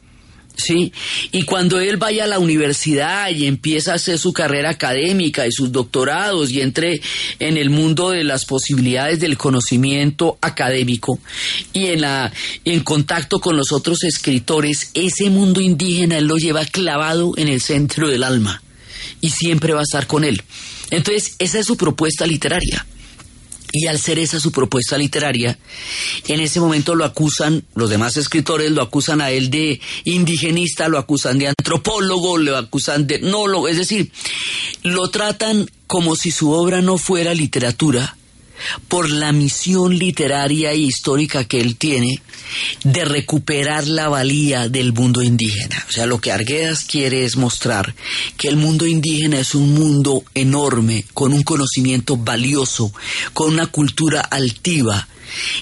¿sí? 0.56 0.92
Y 1.30 1.42
cuando 1.42 1.80
él 1.80 1.96
vaya 1.96 2.24
a 2.24 2.28
la 2.28 2.38
universidad 2.38 3.30
y 3.30 3.46
empieza 3.46 3.92
a 3.92 3.96
hacer 3.96 4.18
su 4.18 4.32
carrera 4.32 4.70
académica 4.70 5.46
y 5.46 5.52
sus 5.52 5.72
doctorados 5.72 6.50
y 6.50 6.60
entre 6.60 7.00
en 7.38 7.56
el 7.56 7.70
mundo 7.70 8.10
de 8.10 8.24
las 8.24 8.44
posibilidades 8.44 9.20
del 9.20 9.36
conocimiento 9.36 10.38
académico 10.40 11.18
y 11.72 11.86
en, 11.86 12.02
la, 12.02 12.32
en 12.64 12.80
contacto 12.80 13.40
con 13.40 13.56
los 13.56 13.72
otros 13.72 14.04
escritores, 14.04 14.90
ese 14.94 15.30
mundo 15.30 15.60
indígena 15.60 16.18
él 16.18 16.26
lo 16.26 16.36
lleva 16.36 16.64
clavado 16.64 17.32
en 17.36 17.48
el 17.48 17.60
centro 17.60 18.08
del 18.08 18.22
alma 18.22 18.61
y 19.22 19.30
siempre 19.30 19.72
va 19.72 19.80
a 19.80 19.84
estar 19.84 20.06
con 20.06 20.24
él. 20.24 20.42
Entonces, 20.90 21.36
esa 21.38 21.58
es 21.60 21.66
su 21.66 21.78
propuesta 21.78 22.26
literaria. 22.26 22.86
Y 23.74 23.86
al 23.86 23.98
ser 23.98 24.18
esa 24.18 24.38
su 24.38 24.52
propuesta 24.52 24.98
literaria, 24.98 25.58
en 26.28 26.40
ese 26.40 26.60
momento 26.60 26.94
lo 26.94 27.06
acusan, 27.06 27.64
los 27.74 27.88
demás 27.88 28.18
escritores 28.18 28.70
lo 28.70 28.82
acusan 28.82 29.22
a 29.22 29.30
él 29.30 29.48
de 29.48 29.80
indigenista, 30.04 30.88
lo 30.88 30.98
acusan 30.98 31.38
de 31.38 31.48
antropólogo, 31.48 32.36
lo 32.36 32.58
acusan 32.58 33.06
de 33.06 33.20
nólogo, 33.20 33.68
es 33.68 33.78
decir, 33.78 34.12
lo 34.82 35.08
tratan 35.08 35.70
como 35.86 36.16
si 36.16 36.30
su 36.32 36.52
obra 36.52 36.82
no 36.82 36.98
fuera 36.98 37.32
literatura 37.32 38.14
por 38.88 39.10
la 39.10 39.32
misión 39.32 39.98
literaria 39.98 40.72
e 40.72 40.78
histórica 40.78 41.44
que 41.44 41.60
él 41.60 41.76
tiene 41.76 42.22
de 42.84 43.04
recuperar 43.04 43.86
la 43.86 44.08
valía 44.08 44.68
del 44.68 44.92
mundo 44.92 45.22
indígena. 45.22 45.84
O 45.88 45.92
sea, 45.92 46.06
lo 46.06 46.20
que 46.20 46.32
Arguedas 46.32 46.84
quiere 46.84 47.24
es 47.24 47.36
mostrar 47.36 47.94
que 48.36 48.48
el 48.48 48.56
mundo 48.56 48.86
indígena 48.86 49.38
es 49.38 49.54
un 49.54 49.72
mundo 49.74 50.24
enorme, 50.34 51.04
con 51.14 51.32
un 51.32 51.42
conocimiento 51.42 52.16
valioso, 52.16 52.92
con 53.32 53.52
una 53.52 53.66
cultura 53.66 54.20
altiva, 54.20 55.08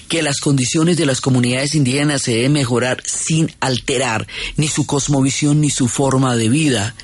que 0.07 0.21
las 0.21 0.39
condiciones 0.39 0.97
de 0.97 1.05
las 1.05 1.21
comunidades 1.21 1.75
indígenas 1.75 2.23
se 2.23 2.33
deben 2.33 2.53
mejorar 2.53 3.01
sin 3.05 3.53
alterar 3.59 4.27
ni 4.57 4.67
su 4.67 4.85
cosmovisión 4.85 5.61
ni 5.61 5.69
su 5.69 5.87
forma 5.87 6.35
de 6.35 6.49
vida, 6.49 6.95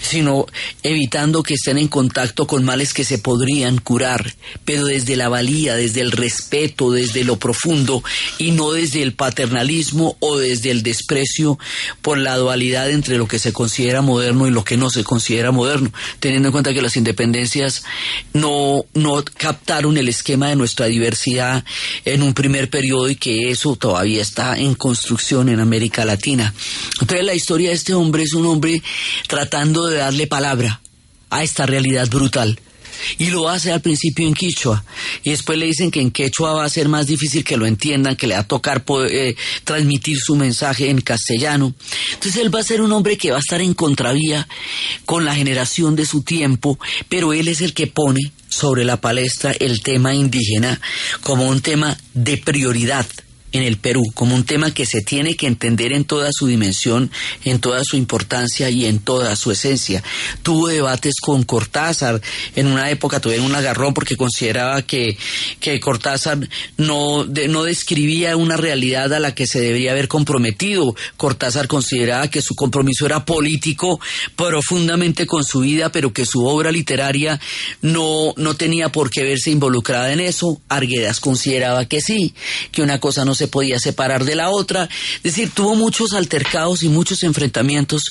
sino 0.00 0.46
evitando 0.82 1.42
que 1.42 1.54
estén 1.54 1.78
en 1.78 1.88
contacto 1.88 2.46
con 2.46 2.64
males 2.64 2.94
que 2.94 3.04
se 3.04 3.18
podrían 3.18 3.78
curar, 3.78 4.34
pero 4.64 4.86
desde 4.86 5.16
la 5.16 5.28
valía, 5.28 5.74
desde 5.74 6.00
el 6.00 6.12
respeto, 6.12 6.90
desde 6.90 7.24
lo 7.24 7.38
profundo 7.38 8.02
y 8.38 8.52
no 8.52 8.72
desde 8.72 9.02
el 9.02 9.14
paternalismo 9.14 10.16
o 10.20 10.38
desde 10.38 10.70
el 10.70 10.82
desprecio 10.82 11.58
por 12.02 12.18
la 12.18 12.36
dualidad 12.36 12.90
entre 12.90 13.18
lo 13.18 13.28
que 13.28 13.38
se 13.38 13.52
considera 13.52 14.02
moderno 14.02 14.46
y 14.46 14.50
lo 14.50 14.64
que 14.64 14.76
no 14.76 14.90
se 14.90 15.04
considera 15.04 15.52
moderno, 15.52 15.92
teniendo 16.20 16.48
en 16.48 16.52
cuenta 16.52 16.74
que 16.74 16.82
las 16.82 16.96
independencias 16.96 17.84
no, 18.32 18.84
no 18.94 19.24
captaron 19.36 19.96
el 19.96 20.08
esquema 20.08 20.48
de 20.48 20.56
nuestra 20.56 20.86
diversidad 20.86 21.64
en 22.04 22.22
un 22.22 22.34
primer 22.34 22.70
periodo 22.70 23.08
y 23.10 23.16
que 23.16 23.50
eso 23.50 23.76
todavía 23.76 24.22
está 24.22 24.58
en 24.58 24.74
construcción 24.74 25.48
en 25.48 25.60
América 25.60 26.04
Latina. 26.04 26.54
Entonces 27.00 27.24
la 27.24 27.34
historia 27.34 27.70
de 27.70 27.76
este 27.76 27.94
hombre 27.94 28.22
es 28.22 28.34
un 28.34 28.46
hombre 28.46 28.82
tratando 29.44 29.88
de 29.88 29.98
darle 29.98 30.26
palabra 30.26 30.80
a 31.28 31.42
esta 31.42 31.66
realidad 31.66 32.08
brutal. 32.08 32.58
Y 33.18 33.26
lo 33.26 33.50
hace 33.50 33.72
al 33.72 33.82
principio 33.82 34.26
en 34.26 34.32
quichua. 34.32 34.82
Y 35.22 35.30
después 35.30 35.58
le 35.58 35.66
dicen 35.66 35.90
que 35.90 36.00
en 36.00 36.10
quechua 36.10 36.54
va 36.54 36.64
a 36.64 36.70
ser 36.70 36.88
más 36.88 37.06
difícil 37.06 37.44
que 37.44 37.58
lo 37.58 37.66
entiendan, 37.66 38.16
que 38.16 38.26
le 38.26 38.34
va 38.34 38.40
a 38.40 38.48
tocar 38.48 38.84
eh, 39.10 39.34
transmitir 39.64 40.16
su 40.18 40.36
mensaje 40.36 40.88
en 40.88 41.02
castellano. 41.02 41.74
Entonces 42.14 42.40
él 42.40 42.54
va 42.54 42.60
a 42.60 42.64
ser 42.64 42.80
un 42.80 42.92
hombre 42.92 43.18
que 43.18 43.32
va 43.32 43.36
a 43.36 43.40
estar 43.40 43.60
en 43.60 43.74
contravía 43.74 44.48
con 45.04 45.26
la 45.26 45.34
generación 45.34 45.94
de 45.96 46.06
su 46.06 46.22
tiempo, 46.22 46.78
pero 47.10 47.34
él 47.34 47.48
es 47.48 47.60
el 47.60 47.74
que 47.74 47.86
pone 47.86 48.32
sobre 48.48 48.84
la 48.84 48.98
palestra 48.98 49.52
el 49.52 49.82
tema 49.82 50.14
indígena 50.14 50.80
como 51.20 51.48
un 51.48 51.60
tema 51.60 51.98
de 52.14 52.38
prioridad 52.38 53.06
en 53.54 53.62
el 53.62 53.76
Perú, 53.76 54.02
como 54.14 54.34
un 54.34 54.44
tema 54.44 54.74
que 54.74 54.84
se 54.84 55.00
tiene 55.00 55.36
que 55.36 55.46
entender 55.46 55.92
en 55.92 56.04
toda 56.04 56.30
su 56.32 56.48
dimensión, 56.48 57.10
en 57.44 57.60
toda 57.60 57.82
su 57.84 57.96
importancia 57.96 58.68
y 58.68 58.84
en 58.86 58.98
toda 58.98 59.36
su 59.36 59.52
esencia. 59.52 60.02
Tuvo 60.42 60.68
debates 60.68 61.14
con 61.20 61.44
Cortázar, 61.44 62.20
en 62.56 62.66
una 62.66 62.90
época 62.90 63.20
tuvieron 63.20 63.46
un 63.46 63.54
agarrón 63.54 63.94
porque 63.94 64.16
consideraba 64.16 64.82
que, 64.82 65.16
que 65.60 65.78
Cortázar 65.78 66.48
no, 66.78 67.24
no 67.24 67.62
describía 67.62 68.36
una 68.36 68.56
realidad 68.56 69.12
a 69.12 69.20
la 69.20 69.36
que 69.36 69.46
se 69.46 69.60
debería 69.60 69.92
haber 69.92 70.08
comprometido. 70.08 70.96
Cortázar 71.16 71.68
consideraba 71.68 72.28
que 72.28 72.42
su 72.42 72.56
compromiso 72.56 73.06
era 73.06 73.24
político 73.24 74.00
profundamente 74.34 75.28
con 75.28 75.44
su 75.44 75.60
vida, 75.60 75.92
pero 75.92 76.12
que 76.12 76.26
su 76.26 76.44
obra 76.44 76.72
literaria 76.72 77.40
no, 77.82 78.34
no 78.36 78.54
tenía 78.56 78.90
por 78.90 79.10
qué 79.10 79.22
verse 79.22 79.52
involucrada 79.52 80.12
en 80.12 80.18
eso. 80.18 80.60
Arguedas 80.68 81.20
consideraba 81.20 81.84
que 81.84 82.00
sí, 82.00 82.34
que 82.72 82.82
una 82.82 82.98
cosa 82.98 83.24
no 83.24 83.36
se 83.36 83.43
podía 83.48 83.78
separar 83.78 84.24
de 84.24 84.34
la 84.34 84.50
otra. 84.50 84.88
Es 85.16 85.34
decir, 85.34 85.50
tuvo 85.50 85.74
muchos 85.74 86.12
altercados 86.12 86.82
y 86.82 86.88
muchos 86.88 87.22
enfrentamientos 87.22 88.02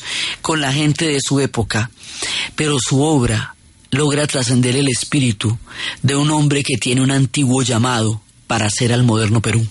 con 0.41 0.61
la 0.61 0.73
gente 0.73 1.07
de 1.07 1.19
su 1.21 1.39
época, 1.39 1.91
pero 2.55 2.77
su 2.79 3.01
obra 3.01 3.55
logra 3.91 4.25
trascender 4.27 4.75
el 4.75 4.87
espíritu 4.87 5.57
de 6.01 6.15
un 6.15 6.31
hombre 6.31 6.63
que 6.63 6.77
tiene 6.77 7.01
un 7.01 7.11
antiguo 7.11 7.61
llamado 7.61 8.21
para 8.47 8.65
hacer 8.65 8.91
al 8.91 9.03
moderno 9.03 9.41
Perú. 9.41 9.67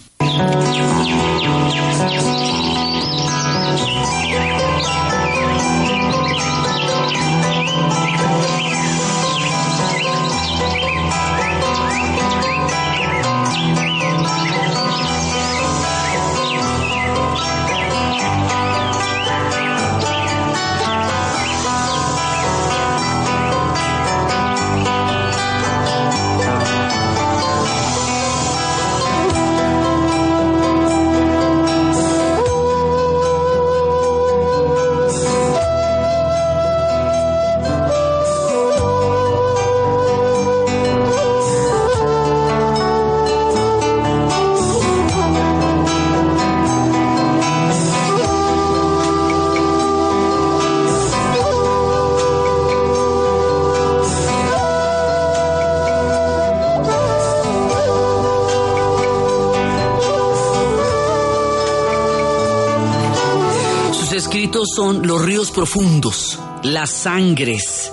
Son 64.75 65.07
los 65.07 65.23
ríos 65.23 65.51
profundos, 65.51 66.39
las 66.63 66.91
sangres 66.91 67.93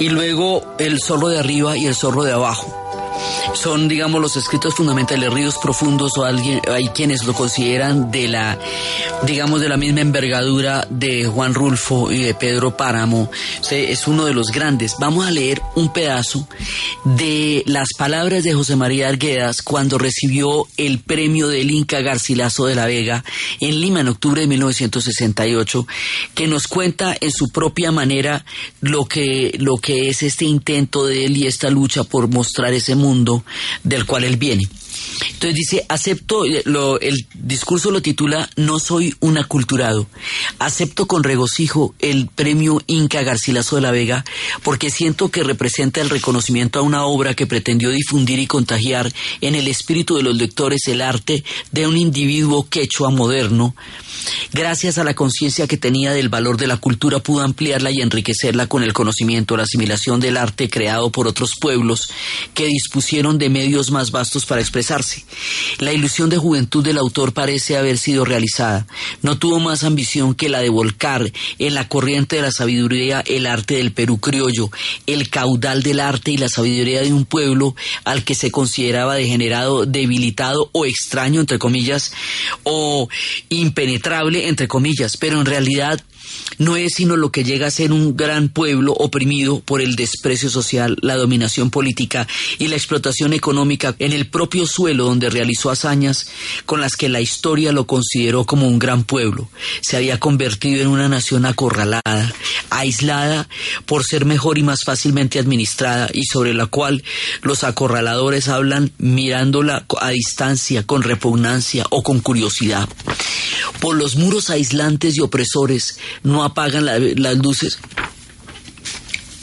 y 0.00 0.08
luego 0.08 0.62
el 0.78 1.00
zorro 1.00 1.28
de 1.28 1.38
arriba 1.38 1.76
y 1.76 1.86
el 1.86 1.94
zorro 1.94 2.24
de 2.24 2.32
abajo. 2.32 2.72
Son, 3.54 3.88
digamos, 3.88 4.20
los 4.20 4.36
escritos 4.36 4.74
fundamentales, 4.74 5.32
ríos 5.32 5.58
profundos 5.58 6.16
o 6.18 6.24
alguien, 6.24 6.60
hay 6.68 6.88
quienes 6.88 7.24
lo 7.24 7.32
consideran 7.32 8.10
de 8.10 8.28
la, 8.28 8.58
digamos, 9.22 9.60
de 9.60 9.68
la 9.68 9.76
misma 9.76 10.00
envergadura 10.00 10.86
de 10.90 11.26
Juan 11.26 11.54
Rulfo 11.54 12.12
y 12.12 12.22
de 12.22 12.34
Pedro 12.34 12.76
Páramo. 12.76 13.30
es 13.70 14.06
uno 14.06 14.24
de 14.24 14.34
los 14.34 14.48
grandes. 14.48 14.96
Vamos 14.98 15.26
a 15.26 15.30
leer 15.30 15.62
un 15.74 15.92
pedazo 15.92 16.48
de 17.04 17.62
las 17.66 17.88
palabras 17.96 18.44
de 18.44 18.54
José 18.54 18.76
María 18.76 19.08
Arguedas 19.08 19.62
cuando 19.62 19.98
recibió 19.98 20.66
el 20.76 21.00
premio 21.00 21.48
del 21.48 21.70
Inca 21.70 22.00
Garcilaso 22.00 22.66
de 22.66 22.74
la 22.74 22.86
Vega 22.86 23.24
en 23.60 23.80
Lima 23.80 24.00
en 24.00 24.08
octubre 24.08 24.42
de 24.42 24.46
1968, 24.46 25.86
que 26.34 26.46
nos 26.46 26.66
cuenta 26.66 27.16
en 27.20 27.30
su 27.30 27.48
propia 27.48 27.92
manera 27.92 28.44
lo 28.80 29.06
que, 29.06 29.56
lo 29.58 29.76
que 29.76 30.08
es 30.08 30.22
este 30.22 30.44
intento 30.44 31.06
de 31.06 31.24
él 31.24 31.36
y 31.36 31.46
esta 31.46 31.70
lucha 31.70 32.04
por 32.04 32.28
mostrar 32.28 32.72
ese 32.74 32.94
mundo 32.94 33.44
del 33.82 34.06
cual 34.06 34.24
él 34.24 34.36
viene. 34.36 34.64
Entonces 35.32 35.54
dice, 35.54 35.86
acepto, 35.88 36.44
eh, 36.44 36.62
el 37.00 37.26
discurso 37.34 37.90
lo 37.90 38.02
titula 38.02 38.48
No 38.56 38.78
soy 38.78 39.14
un 39.20 39.38
aculturado. 39.38 40.06
Acepto 40.58 41.06
con 41.06 41.24
regocijo 41.24 41.94
el 41.98 42.28
premio 42.28 42.80
Inca 42.86 43.22
Garcilaso 43.22 43.76
de 43.76 43.82
la 43.82 43.90
Vega 43.90 44.24
porque 44.62 44.90
siento 44.90 45.30
que 45.30 45.42
representa 45.42 46.00
el 46.00 46.10
reconocimiento 46.10 46.78
a 46.78 46.82
una 46.82 47.04
obra 47.04 47.34
que 47.34 47.46
pretendió 47.46 47.90
difundir 47.90 48.38
y 48.38 48.46
contagiar 48.46 49.12
en 49.40 49.54
el 49.54 49.68
espíritu 49.68 50.16
de 50.16 50.22
los 50.22 50.36
lectores 50.36 50.86
el 50.86 51.00
arte 51.00 51.44
de 51.72 51.86
un 51.86 51.96
individuo 51.96 52.68
quechua 52.68 53.10
moderno. 53.10 53.74
Gracias 54.52 54.98
a 54.98 55.04
la 55.04 55.14
conciencia 55.14 55.66
que 55.66 55.76
tenía 55.76 56.12
del 56.12 56.28
valor 56.28 56.56
de 56.56 56.66
la 56.66 56.76
cultura 56.76 57.18
pudo 57.18 57.42
ampliarla 57.42 57.90
y 57.90 58.00
enriquecerla 58.00 58.66
con 58.66 58.82
el 58.82 58.92
conocimiento, 58.92 59.56
la 59.56 59.64
asimilación 59.64 60.20
del 60.20 60.36
arte 60.36 60.70
creado 60.70 61.10
por 61.10 61.26
otros 61.26 61.50
pueblos 61.60 62.10
que 62.54 62.66
dispusieron 62.66 63.38
de 63.38 63.50
medios 63.50 63.90
más 63.90 64.10
vastos 64.10 64.46
para 64.46 64.60
expresar 64.60 64.83
la 65.78 65.92
ilusión 65.92 66.30
de 66.30 66.36
juventud 66.36 66.84
del 66.84 66.98
autor 66.98 67.32
parece 67.32 67.76
haber 67.76 67.98
sido 67.98 68.24
realizada. 68.24 68.86
No 69.22 69.38
tuvo 69.38 69.60
más 69.60 69.84
ambición 69.84 70.34
que 70.34 70.48
la 70.48 70.60
de 70.60 70.68
volcar 70.68 71.30
en 71.58 71.74
la 71.74 71.88
corriente 71.88 72.36
de 72.36 72.42
la 72.42 72.50
sabiduría 72.50 73.22
el 73.26 73.46
arte 73.46 73.74
del 73.74 73.92
Perú 73.92 74.18
criollo, 74.18 74.70
el 75.06 75.28
caudal 75.28 75.82
del 75.82 76.00
arte 76.00 76.32
y 76.32 76.36
la 76.36 76.48
sabiduría 76.48 77.02
de 77.02 77.12
un 77.12 77.24
pueblo 77.24 77.74
al 78.04 78.24
que 78.24 78.34
se 78.34 78.50
consideraba 78.50 79.14
degenerado, 79.14 79.86
debilitado 79.86 80.70
o 80.72 80.86
extraño, 80.86 81.40
entre 81.40 81.58
comillas, 81.58 82.12
o 82.62 83.08
impenetrable, 83.48 84.48
entre 84.48 84.68
comillas, 84.68 85.16
pero 85.16 85.40
en 85.40 85.46
realidad 85.46 86.00
no 86.58 86.76
es 86.76 86.94
sino 86.94 87.16
lo 87.16 87.30
que 87.30 87.44
llega 87.44 87.66
a 87.66 87.70
ser 87.70 87.92
un 87.92 88.16
gran 88.16 88.48
pueblo 88.48 88.92
oprimido 88.92 89.60
por 89.60 89.80
el 89.80 89.96
desprecio 89.96 90.50
social, 90.50 90.96
la 91.00 91.16
dominación 91.16 91.70
política 91.70 92.26
y 92.58 92.68
la 92.68 92.76
explotación 92.76 93.32
económica 93.32 93.94
en 93.98 94.12
el 94.12 94.26
propio 94.26 94.66
suelo 94.66 95.04
donde 95.04 95.30
realizó 95.30 95.70
hazañas 95.70 96.28
con 96.66 96.80
las 96.80 96.96
que 96.96 97.08
la 97.08 97.20
historia 97.20 97.72
lo 97.72 97.86
consideró 97.86 98.44
como 98.44 98.66
un 98.68 98.78
gran 98.78 99.04
pueblo. 99.04 99.48
Se 99.80 99.96
había 99.96 100.20
convertido 100.20 100.82
en 100.82 100.88
una 100.88 101.08
nación 101.08 101.46
acorralada, 101.46 102.32
aislada 102.70 103.48
por 103.86 104.04
ser 104.04 104.24
mejor 104.24 104.58
y 104.58 104.62
más 104.62 104.80
fácilmente 104.84 105.38
administrada 105.38 106.08
y 106.12 106.24
sobre 106.24 106.54
la 106.54 106.66
cual 106.66 107.02
los 107.42 107.64
acorraladores 107.64 108.48
hablan 108.48 108.92
mirándola 108.98 109.86
a 110.00 110.10
distancia, 110.10 110.84
con 110.84 111.02
repugnancia 111.02 111.84
o 111.90 112.02
con 112.02 112.20
curiosidad. 112.20 112.88
Por 113.80 113.96
los 113.96 114.16
muros 114.16 114.50
aislantes 114.50 115.16
y 115.16 115.20
opresores 115.20 115.98
no 116.22 116.44
apagan 116.44 116.84
las 116.86 117.36
luces. 117.38 117.78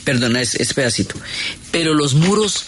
Perdona, 0.04 0.42
es, 0.42 0.74
pedacito. 0.74 1.16
Pero 1.72 1.94
los 1.94 2.16
muros 2.16 2.66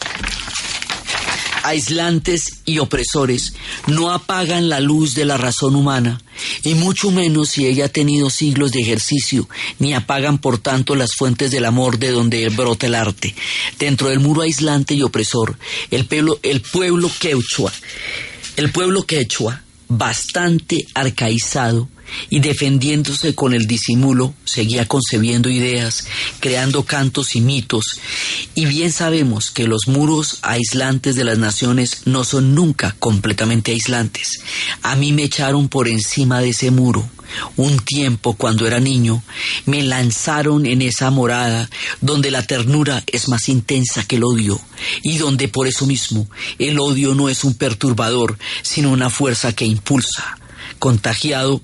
aislantes 1.63 2.59
y 2.65 2.79
opresores 2.79 3.53
no 3.87 4.11
apagan 4.11 4.69
la 4.69 4.79
luz 4.79 5.15
de 5.15 5.25
la 5.25 5.37
razón 5.37 5.75
humana, 5.75 6.21
y 6.63 6.75
mucho 6.75 7.09
menos 7.09 7.49
si 7.49 7.65
ella 7.65 7.85
ha 7.85 7.89
tenido 7.89 8.29
siglos 8.29 8.71
de 8.73 8.81
ejercicio, 8.81 9.47
ni 9.79 9.93
apagan 9.93 10.37
por 10.37 10.57
tanto 10.57 10.95
las 10.95 11.15
fuentes 11.15 11.51
del 11.51 11.65
amor 11.65 11.99
de 11.99 12.11
donde 12.11 12.49
brota 12.49 12.87
el 12.87 12.95
arte. 12.95 13.33
Dentro 13.79 14.09
del 14.09 14.19
muro 14.19 14.41
aislante 14.41 14.93
y 14.93 15.01
opresor, 15.01 15.57
el 15.89 16.05
pueblo, 16.05 16.39
el 16.43 16.61
pueblo 16.61 17.09
quechua, 17.19 17.71
el 18.57 18.71
pueblo 18.71 19.03
quechua, 19.03 19.63
bastante 19.87 20.85
arcaizado, 20.93 21.87
y 22.29 22.39
defendiéndose 22.39 23.35
con 23.35 23.53
el 23.53 23.67
disimulo, 23.67 24.33
seguía 24.45 24.87
concebiendo 24.87 25.49
ideas, 25.49 26.05
creando 26.39 26.83
cantos 26.83 27.35
y 27.35 27.41
mitos, 27.41 27.85
y 28.55 28.65
bien 28.65 28.91
sabemos 28.91 29.51
que 29.51 29.67
los 29.67 29.87
muros 29.87 30.39
aislantes 30.41 31.15
de 31.15 31.23
las 31.23 31.37
naciones 31.37 32.03
no 32.05 32.23
son 32.23 32.55
nunca 32.55 32.95
completamente 32.99 33.71
aislantes. 33.71 34.41
A 34.81 34.95
mí 34.95 35.11
me 35.11 35.23
echaron 35.23 35.69
por 35.69 35.87
encima 35.87 36.41
de 36.41 36.49
ese 36.49 36.71
muro. 36.71 37.09
Un 37.55 37.79
tiempo 37.79 38.35
cuando 38.35 38.67
era 38.67 38.79
niño, 38.79 39.23
me 39.65 39.81
lanzaron 39.81 40.65
en 40.65 40.81
esa 40.81 41.09
morada 41.09 41.69
donde 42.01 42.29
la 42.29 42.45
ternura 42.45 43.03
es 43.07 43.27
más 43.27 43.49
intensa 43.49 44.05
que 44.05 44.17
el 44.17 44.23
odio 44.23 44.61
y 45.01 45.17
donde 45.17 45.47
por 45.47 45.67
eso 45.67 45.87
mismo 45.87 46.29
el 46.59 46.79
odio 46.79 47.15
no 47.15 47.29
es 47.29 47.43
un 47.43 47.55
perturbador, 47.55 48.37
sino 48.61 48.91
una 48.91 49.09
fuerza 49.09 49.53
que 49.53 49.65
impulsa 49.65 50.37
contagiado 50.83 51.61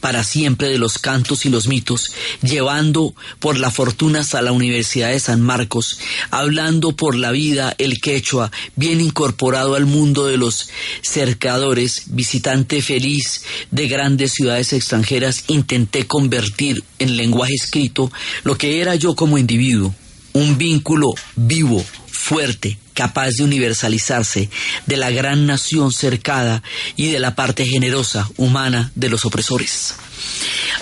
para 0.00 0.22
siempre 0.24 0.68
de 0.68 0.76
los 0.76 0.98
cantos 0.98 1.46
y 1.46 1.48
los 1.48 1.68
mitos, 1.68 2.12
llevando 2.42 3.14
por 3.38 3.58
la 3.58 3.70
fortuna 3.70 4.20
hasta 4.20 4.42
la 4.42 4.52
Universidad 4.52 5.08
de 5.08 5.20
San 5.20 5.40
Marcos, 5.40 5.98
hablando 6.30 6.92
por 6.94 7.14
la 7.14 7.30
vida 7.30 7.74
el 7.78 7.98
quechua, 7.98 8.52
bien 8.76 9.00
incorporado 9.00 9.74
al 9.74 9.86
mundo 9.86 10.26
de 10.26 10.36
los 10.36 10.68
cercadores, 11.00 12.08
visitante 12.08 12.82
feliz 12.82 13.42
de 13.70 13.88
grandes 13.88 14.32
ciudades 14.32 14.74
extranjeras, 14.74 15.44
intenté 15.46 16.06
convertir 16.06 16.84
en 16.98 17.16
lenguaje 17.16 17.54
escrito 17.54 18.12
lo 18.44 18.58
que 18.58 18.82
era 18.82 18.96
yo 18.96 19.14
como 19.14 19.38
individuo, 19.38 19.94
un 20.34 20.58
vínculo 20.58 21.14
vivo, 21.36 21.82
fuerte, 22.06 22.76
capaz 22.98 23.34
de 23.36 23.44
universalizarse, 23.44 24.50
de 24.86 24.96
la 24.96 25.10
gran 25.10 25.46
nación 25.46 25.92
cercada 25.92 26.64
y 26.96 27.12
de 27.12 27.20
la 27.20 27.36
parte 27.36 27.64
generosa, 27.64 28.28
humana 28.36 28.90
de 28.96 29.08
los 29.08 29.24
opresores. 29.24 29.94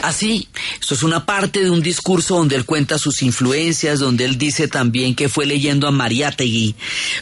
Así, 0.03 0.49
esto 0.81 0.95
es 0.95 1.03
una 1.03 1.27
parte 1.27 1.63
de 1.63 1.71
un 1.71 1.83
discurso 1.83 2.37
donde 2.37 2.57
él 2.57 2.65
cuenta 2.65 2.99
sus 2.99 3.23
influencias, 3.23 3.99
donde 3.99 4.25
él 4.25 4.39
dice 4.39 4.69
también 4.69 5.15
que 5.15 5.29
fue 5.29 5.47
leyendo 5.47 5.87
a 5.87 5.91
Mariátegui, 5.91 6.75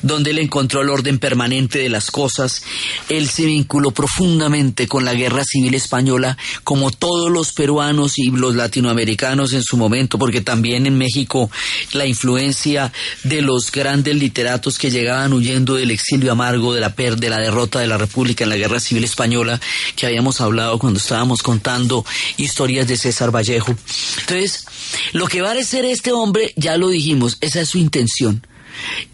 donde 0.03 0.31
él 0.31 0.39
encontró 0.39 0.83
el 0.83 0.91
orden 0.91 1.19
permanente 1.19 1.79
de 1.79 1.89
las 1.89 2.11
cosas. 2.11 2.63
Él 3.09 3.29
se 3.29 3.47
vinculó 3.47 3.91
profundamente 3.93 4.87
con 4.89 5.05
la 5.05 5.15
guerra 5.15 5.45
civil 5.45 5.75
española, 5.75 6.37
como 6.63 6.91
todos 6.91 7.31
los 7.31 7.53
peruanos 7.53 8.19
y 8.19 8.31
los 8.31 8.55
latinoamericanos 8.55 9.53
en 9.53 9.63
su 9.63 9.77
momento, 9.77 10.19
porque 10.19 10.41
también 10.41 10.87
en 10.87 10.99
México 10.99 11.51
la 11.93 12.07
influencia 12.07 12.93
de 13.23 13.43
los 13.43 13.71
grandes 13.71 14.17
literatos 14.17 14.79
que 14.79 14.91
llegaban 14.91 15.33
huyendo 15.33 15.75
del 15.75 15.91
exilio 15.91 16.33
amargo, 16.33 16.75
de 16.75 16.81
la, 16.81 16.95
per 16.95 17.17
de 17.17 17.31
la 17.31 17.39
derrota 17.39 17.81
de 17.81 17.87
la 17.87 17.99
República 17.99 18.45
en 18.45 18.51
la 18.51 18.57
guerra 18.57 18.81
civil 18.81 19.05
española, 19.05 19.61
que 19.97 20.07
habíamos 20.07 20.41
hablado 20.41 20.79
cuando 20.79 20.99
estábamos 20.99 21.43
contando 21.43 22.04
historias 22.37 22.87
de 22.89 22.97
César 22.97 23.35
Vallejo. 23.35 23.75
Entonces, 24.21 24.65
lo 25.13 25.27
que 25.27 25.43
va 25.43 25.53
a 25.53 25.65
ser 25.65 25.85
este 25.85 26.13
hombre, 26.13 26.53
ya 26.57 26.77
lo 26.77 26.89
dijimos, 26.89 27.39
esa 27.41 27.61
es 27.61 27.69
su 27.69 27.79
intención, 27.79 28.47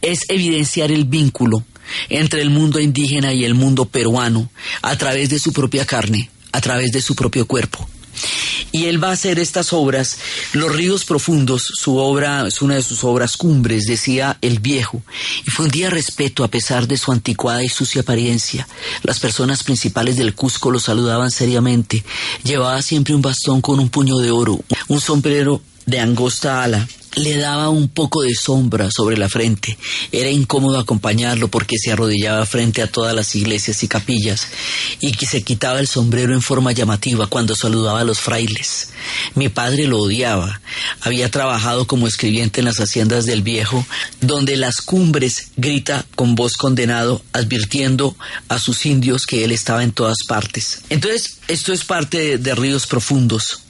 es 0.02 0.24
evidenciar 0.28 0.90
el 0.90 1.04
vínculo 1.04 1.64
entre 2.08 2.42
el 2.42 2.50
mundo 2.50 2.80
indígena 2.80 3.32
y 3.32 3.44
el 3.44 3.54
mundo 3.54 3.84
peruano 3.84 4.50
a 4.82 4.96
través 4.96 5.28
de 5.30 5.38
su 5.38 5.52
propia 5.52 5.84
carne, 5.84 6.30
a 6.52 6.60
través 6.60 6.92
de 6.92 7.02
su 7.02 7.14
propio 7.14 7.46
cuerpo. 7.46 7.88
Y 8.72 8.86
él 8.86 9.02
va 9.02 9.08
a 9.08 9.12
hacer 9.12 9.38
estas 9.38 9.72
obras, 9.72 10.18
Los 10.52 10.74
ríos 10.74 11.04
profundos, 11.04 11.62
su 11.62 11.96
obra, 11.96 12.46
es 12.46 12.62
una 12.62 12.76
de 12.76 12.82
sus 12.82 13.04
obras 13.04 13.36
cumbres, 13.36 13.86
decía 13.86 14.38
el 14.40 14.60
viejo, 14.60 15.02
y 15.46 15.50
fue 15.50 15.66
un 15.66 15.70
día 15.70 15.90
respeto 15.90 16.44
a 16.44 16.48
pesar 16.48 16.86
de 16.86 16.96
su 16.96 17.12
anticuada 17.12 17.62
y 17.62 17.68
sucia 17.68 18.02
apariencia. 18.02 18.66
Las 19.02 19.18
personas 19.18 19.62
principales 19.62 20.16
del 20.16 20.34
Cusco 20.34 20.70
lo 20.70 20.78
saludaban 20.78 21.30
seriamente. 21.30 22.04
Llevaba 22.44 22.80
siempre 22.82 23.14
un 23.14 23.22
bastón 23.22 23.60
con 23.60 23.80
un 23.80 23.88
puño 23.88 24.18
de 24.18 24.30
oro, 24.30 24.60
un 24.88 25.00
sombrero 25.00 25.62
de 25.86 25.98
angosta 25.98 26.62
ala, 26.62 26.86
le 27.16 27.36
daba 27.36 27.68
un 27.68 27.88
poco 27.88 28.22
de 28.22 28.34
sombra 28.34 28.90
sobre 28.90 29.16
la 29.16 29.28
frente. 29.28 29.76
Era 30.12 30.30
incómodo 30.30 30.78
acompañarlo 30.78 31.48
porque 31.48 31.76
se 31.78 31.90
arrodillaba 31.90 32.46
frente 32.46 32.82
a 32.82 32.90
todas 32.90 33.14
las 33.14 33.34
iglesias 33.34 33.82
y 33.82 33.88
capillas 33.88 34.46
y 35.00 35.12
que 35.12 35.26
se 35.26 35.42
quitaba 35.42 35.80
el 35.80 35.88
sombrero 35.88 36.34
en 36.34 36.42
forma 36.42 36.72
llamativa 36.72 37.26
cuando 37.26 37.54
saludaba 37.56 38.00
a 38.00 38.04
los 38.04 38.20
frailes. 38.20 38.90
Mi 39.34 39.48
padre 39.48 39.86
lo 39.86 39.98
odiaba. 39.98 40.60
Había 41.00 41.30
trabajado 41.30 41.86
como 41.86 42.06
escribiente 42.06 42.60
en 42.60 42.66
las 42.66 42.80
haciendas 42.80 43.26
del 43.26 43.42
viejo, 43.42 43.84
donde 44.20 44.56
las 44.56 44.76
cumbres 44.80 45.50
grita 45.56 46.06
con 46.14 46.34
voz 46.34 46.52
condenado, 46.54 47.22
advirtiendo 47.32 48.16
a 48.48 48.58
sus 48.58 48.86
indios 48.86 49.26
que 49.26 49.44
él 49.44 49.52
estaba 49.52 49.82
en 49.82 49.92
todas 49.92 50.18
partes. 50.28 50.82
Entonces, 50.90 51.38
esto 51.48 51.72
es 51.72 51.84
parte 51.84 52.18
de, 52.18 52.38
de 52.38 52.54
Ríos 52.54 52.86
Profundos 52.86 53.62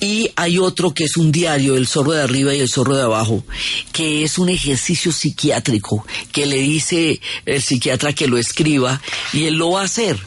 Y 0.00 0.30
hay 0.36 0.58
otro 0.58 0.92
que 0.92 1.04
es 1.04 1.16
un 1.16 1.32
diario, 1.32 1.76
El 1.76 1.86
zorro 1.86 2.12
de 2.12 2.22
arriba 2.22 2.54
y 2.54 2.60
el 2.60 2.68
zorro 2.68 2.96
de 2.96 3.02
abajo, 3.02 3.44
que 3.92 4.24
es 4.24 4.38
un 4.38 4.48
ejercicio 4.48 5.12
psiquiátrico 5.12 6.04
que 6.32 6.46
le 6.46 6.58
dice 6.58 7.20
el 7.46 7.62
psiquiatra 7.62 8.12
que 8.12 8.26
lo 8.26 8.36
escriba 8.36 9.00
y 9.32 9.44
él 9.44 9.54
lo 9.54 9.72
va 9.72 9.82
a 9.82 9.84
hacer. 9.84 10.18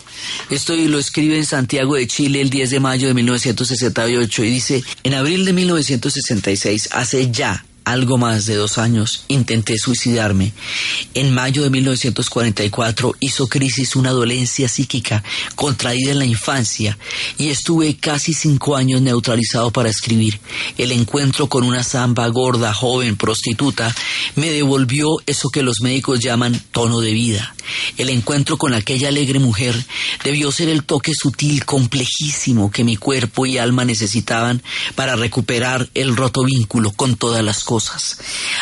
Esto 0.50 0.76
lo 0.76 0.98
escribe 0.98 1.38
en 1.38 1.46
Santiago 1.46 1.96
de 1.96 2.08
Chile 2.08 2.42
el 2.42 2.50
10 2.50 2.72
de 2.72 2.80
mayo 2.80 3.08
de 3.08 3.13
1968 3.13 4.44
y 4.44 4.50
dice, 4.50 4.84
en 5.04 5.13
abril 5.13 5.46
de 5.46 5.54
1966, 5.54 6.90
hace 6.92 7.30
ya 7.32 7.66
algo 7.88 8.17
más 8.17 8.45
de 8.45 8.56
dos 8.56 8.78
años, 8.78 9.23
intenté 9.30 9.78
suicidarme. 9.78 10.52
En 11.13 11.34
mayo 11.34 11.63
de 11.63 11.69
1944 11.69 13.15
hizo 13.21 13.47
crisis 13.47 13.95
una 13.95 14.12
dolencia 14.12 14.67
psíquica 14.67 15.23
contraída 15.56 16.12
en 16.12 16.19
la 16.19 16.26
infancia 16.26 16.97
y 17.38 17.47
estuve 17.47 17.95
casi 17.95 18.34
cinco 18.34 18.76
años 18.76 19.02
neutralizado 19.02 19.71
para 19.71 19.89
escribir. 19.89 20.41
El 20.78 20.91
encuentro 20.91 21.47
con 21.47 21.63
una 21.63 21.82
zamba 21.82 22.28
gorda, 22.28 22.73
joven, 22.73 23.15
prostituta, 23.15 23.95
me 24.36 24.52
devolvió 24.52 25.08
eso 25.26 25.47
que 25.50 25.63
los 25.63 25.80
médicos 25.82 26.19
llaman 26.19 26.62
tono 26.71 27.00
de 27.00 27.13
vida. 27.13 27.56
El 27.97 28.10
encuentro 28.10 28.58
con 28.58 28.73
aquella 28.73 29.08
alegre 29.08 29.39
mujer 29.39 29.76
debió 30.26 30.52
ser 30.52 30.69
el 30.69 30.84
toque 30.84 31.12
sutil, 31.13 31.63
complejísimo 31.65 32.69
que 32.69 32.84
mi 32.84 32.97
cuerpo 32.97 33.45
y 33.45 33.58
alma 33.58 33.86
necesitaban 33.86 34.62
para 34.95 35.15
recuperar 35.15 35.89
el 35.93 36.15
roto 36.15 36.43
vínculo 36.43 36.91
con 36.91 37.15
todas 37.15 37.43
las 37.43 37.63
cosas 37.63 37.77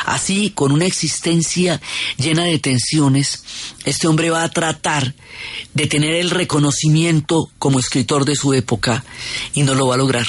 Así, 0.05 0.51
con 0.51 0.71
una 0.71 0.85
existencia 0.85 1.81
llena 2.17 2.43
de 2.43 2.59
tensiones, 2.59 3.43
este 3.85 4.07
hombre 4.07 4.29
va 4.29 4.43
a 4.43 4.49
tratar 4.49 5.13
de 5.73 5.87
tener 5.87 6.15
el 6.15 6.29
reconocimiento 6.29 7.49
como 7.59 7.79
escritor 7.79 8.25
de 8.25 8.35
su 8.35 8.53
época 8.53 9.03
y 9.53 9.63
no 9.63 9.75
lo 9.75 9.87
va 9.87 9.95
a 9.95 9.97
lograr. 9.97 10.27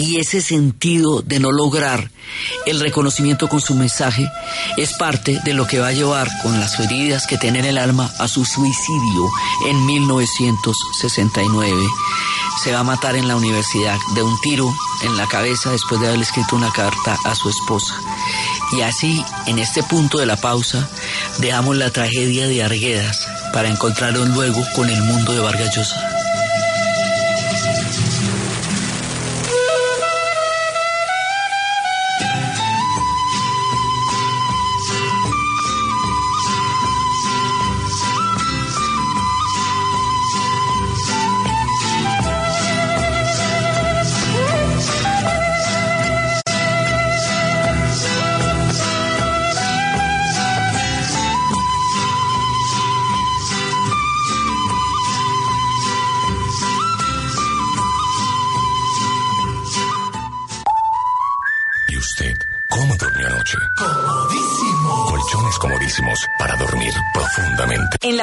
Y 0.00 0.18
ese 0.18 0.40
sentido 0.40 1.20
de 1.20 1.40
no 1.40 1.52
lograr 1.52 2.10
el 2.64 2.80
reconocimiento 2.80 3.48
con 3.48 3.60
su 3.60 3.74
mensaje 3.74 4.26
es 4.78 4.94
parte 4.94 5.38
de 5.44 5.52
lo 5.52 5.66
que 5.66 5.78
va 5.78 5.88
a 5.88 5.92
llevar 5.92 6.26
con 6.42 6.58
las 6.58 6.80
heridas 6.80 7.26
que 7.26 7.36
tiene 7.36 7.58
en 7.58 7.66
el 7.66 7.76
alma 7.76 8.10
a 8.18 8.26
su 8.26 8.46
suicidio 8.46 9.28
en 9.66 9.84
1969. 9.84 11.76
Se 12.64 12.72
va 12.72 12.78
a 12.78 12.84
matar 12.84 13.14
en 13.16 13.28
la 13.28 13.36
universidad 13.36 13.98
de 14.14 14.22
un 14.22 14.40
tiro 14.40 14.72
en 15.02 15.18
la 15.18 15.26
cabeza 15.26 15.70
después 15.70 16.00
de 16.00 16.08
haber 16.08 16.20
escrito 16.20 16.56
una 16.56 16.72
carta 16.72 17.18
a 17.24 17.34
su 17.34 17.50
esposa. 17.50 17.94
Y 18.72 18.82
así, 18.82 19.24
en 19.46 19.58
este 19.58 19.82
punto 19.82 20.18
de 20.18 20.26
la 20.26 20.36
pausa, 20.36 20.88
dejamos 21.38 21.76
la 21.76 21.90
tragedia 21.90 22.46
de 22.46 22.62
Arguedas 22.62 23.28
para 23.52 23.68
encontrarnos 23.68 24.28
luego 24.28 24.62
con 24.74 24.88
el 24.88 25.02
mundo 25.02 25.32
de 25.32 25.40
Vargas 25.40 25.74
Llosa. 25.74 26.19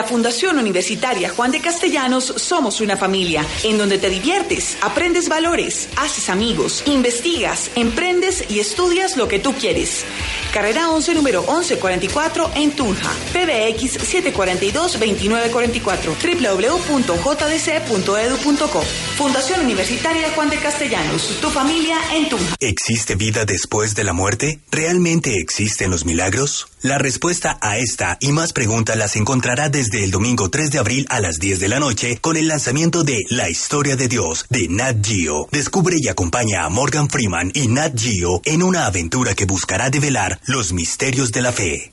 Fundación 0.07 0.57
Universitaria 0.57 1.29
Juan 1.29 1.51
de 1.51 1.61
Castellanos 1.61 2.33
somos 2.37 2.81
una 2.81 2.97
familia 2.97 3.45
en 3.63 3.77
donde 3.77 3.99
te 3.99 4.09
diviertes, 4.09 4.77
aprendes 4.81 5.29
valores, 5.29 5.87
haces 5.97 6.29
amigos, 6.29 6.81
investigas, 6.87 7.69
emprendes 7.75 8.49
y 8.49 8.59
estudias 8.59 9.17
lo 9.17 9.27
que 9.27 9.37
tú 9.39 9.53
quieres. 9.53 10.05
Carrera 10.53 10.89
11, 10.89 11.13
número 11.13 11.41
1144 11.41 12.51
en 12.55 12.71
Tunja. 12.71 13.11
PBX 13.33 13.99
742-2944. 13.99 16.87
www.jdc.edu.co. 16.97 18.83
Fundación 19.17 19.61
Universitaria 19.61 20.29
Juan 20.35 20.51
de 20.51 20.57
Castellanos. 20.57 21.39
Tu 21.41 21.49
familia 21.49 21.97
en 22.13 22.29
Tunja. 22.29 22.55
¿Existe 22.59 23.15
vida 23.15 23.45
después 23.45 23.95
de 23.95 24.03
la 24.03 24.13
muerte? 24.13 24.59
¿Realmente 24.69 25.39
existen 25.39 25.89
los 25.89 26.05
milagros? 26.05 26.67
La 26.83 26.99
respuesta 26.99 27.57
a 27.59 27.79
esta 27.79 28.17
y 28.19 28.31
más 28.31 28.53
preguntas 28.53 28.95
las 28.95 29.15
encontrará 29.15 29.69
desde 29.69 30.03
el 30.03 30.11
domingo 30.11 30.51
3 30.51 30.69
de 30.69 30.77
abril 30.77 31.07
a 31.09 31.19
las 31.19 31.39
10 31.39 31.59
de 31.59 31.67
la 31.67 31.79
noche 31.79 32.19
con 32.21 32.37
el 32.37 32.47
lanzamiento 32.47 33.03
de 33.03 33.23
La 33.29 33.49
Historia 33.49 33.95
de 33.95 34.07
Dios 34.07 34.45
de 34.51 34.67
Nat 34.69 35.03
Geo. 35.03 35.47
Descubre 35.51 35.95
y 35.99 36.09
acompaña 36.09 36.65
a 36.65 36.69
Morgan 36.69 37.09
Freeman 37.09 37.49
y 37.55 37.69
Nat 37.69 37.99
Geo 37.99 38.41
en 38.45 38.61
una 38.61 38.85
aventura 38.85 39.33
que 39.33 39.45
buscará 39.45 39.89
develar 39.89 40.39
los 40.45 40.73
misterios 40.73 41.31
de 41.31 41.41
la 41.41 41.51
fe. 41.51 41.91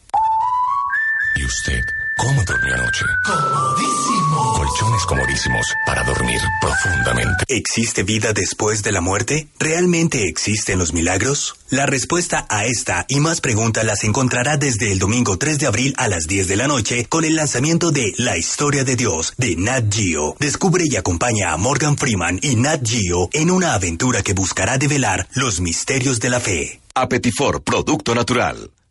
¿Y 1.37 1.47
usted 1.47 1.81
cómo 2.17 2.43
durmió 2.45 2.75
anoche? 2.75 3.05
Comodísimo. 3.25 4.53
Colchones 4.55 5.07
comodísimos 5.07 5.75
para 5.87 6.03
dormir 6.05 6.41
profundamente. 6.61 7.45
¿Existe 7.49 8.03
vida 8.03 8.33
después 8.33 8.83
de 8.83 8.93
la 8.93 9.01
muerte? 9.01 9.49
¿Realmente 9.59 10.29
existen 10.29 10.79
los 10.79 10.93
milagros? 10.93 11.57
La 11.71 11.87
respuesta 11.87 12.47
a 12.49 12.65
esta 12.65 13.05
y 13.09 13.21
más 13.21 13.41
preguntas 13.41 13.85
las 13.85 14.05
encontrará 14.05 14.57
desde 14.57 14.93
el 14.93 14.99
domingo 14.99 15.39
3 15.39 15.59
de 15.59 15.67
abril 15.67 15.95
a 15.97 16.09
las 16.09 16.27
10 16.27 16.49
de 16.49 16.57
la 16.57 16.69
noche 16.69 17.07
con 17.07 17.25
el 17.25 17.37
lanzamiento 17.37 17.91
de 17.91 18.13
La 18.17 18.37
Historia 18.37 18.85
de 18.85 18.97
Dios 18.97 19.35
de 19.37 19.57
Nat 19.57 19.93
Geo. 19.93 20.37
Descubre 20.39 20.85
y 20.87 20.97
acompaña 20.97 21.53
a 21.53 21.57
Morgan 21.57 21.97
Freeman 21.97 22.39
y 22.43 22.57
Nat 22.57 22.81
Geo 22.87 23.29
en 23.33 23.51
una 23.51 23.75
aventura 23.75 24.23
que 24.23 24.35
buscará 24.35 24.79
develar 24.79 25.27
los 25.35 25.61
misterios 25.61 26.21
de 26.21 26.31
la 26.31 26.41
fe. 26.41 26.81
Apetifor, 26.95 27.63
producto 27.63 28.15
natural. 28.15 28.71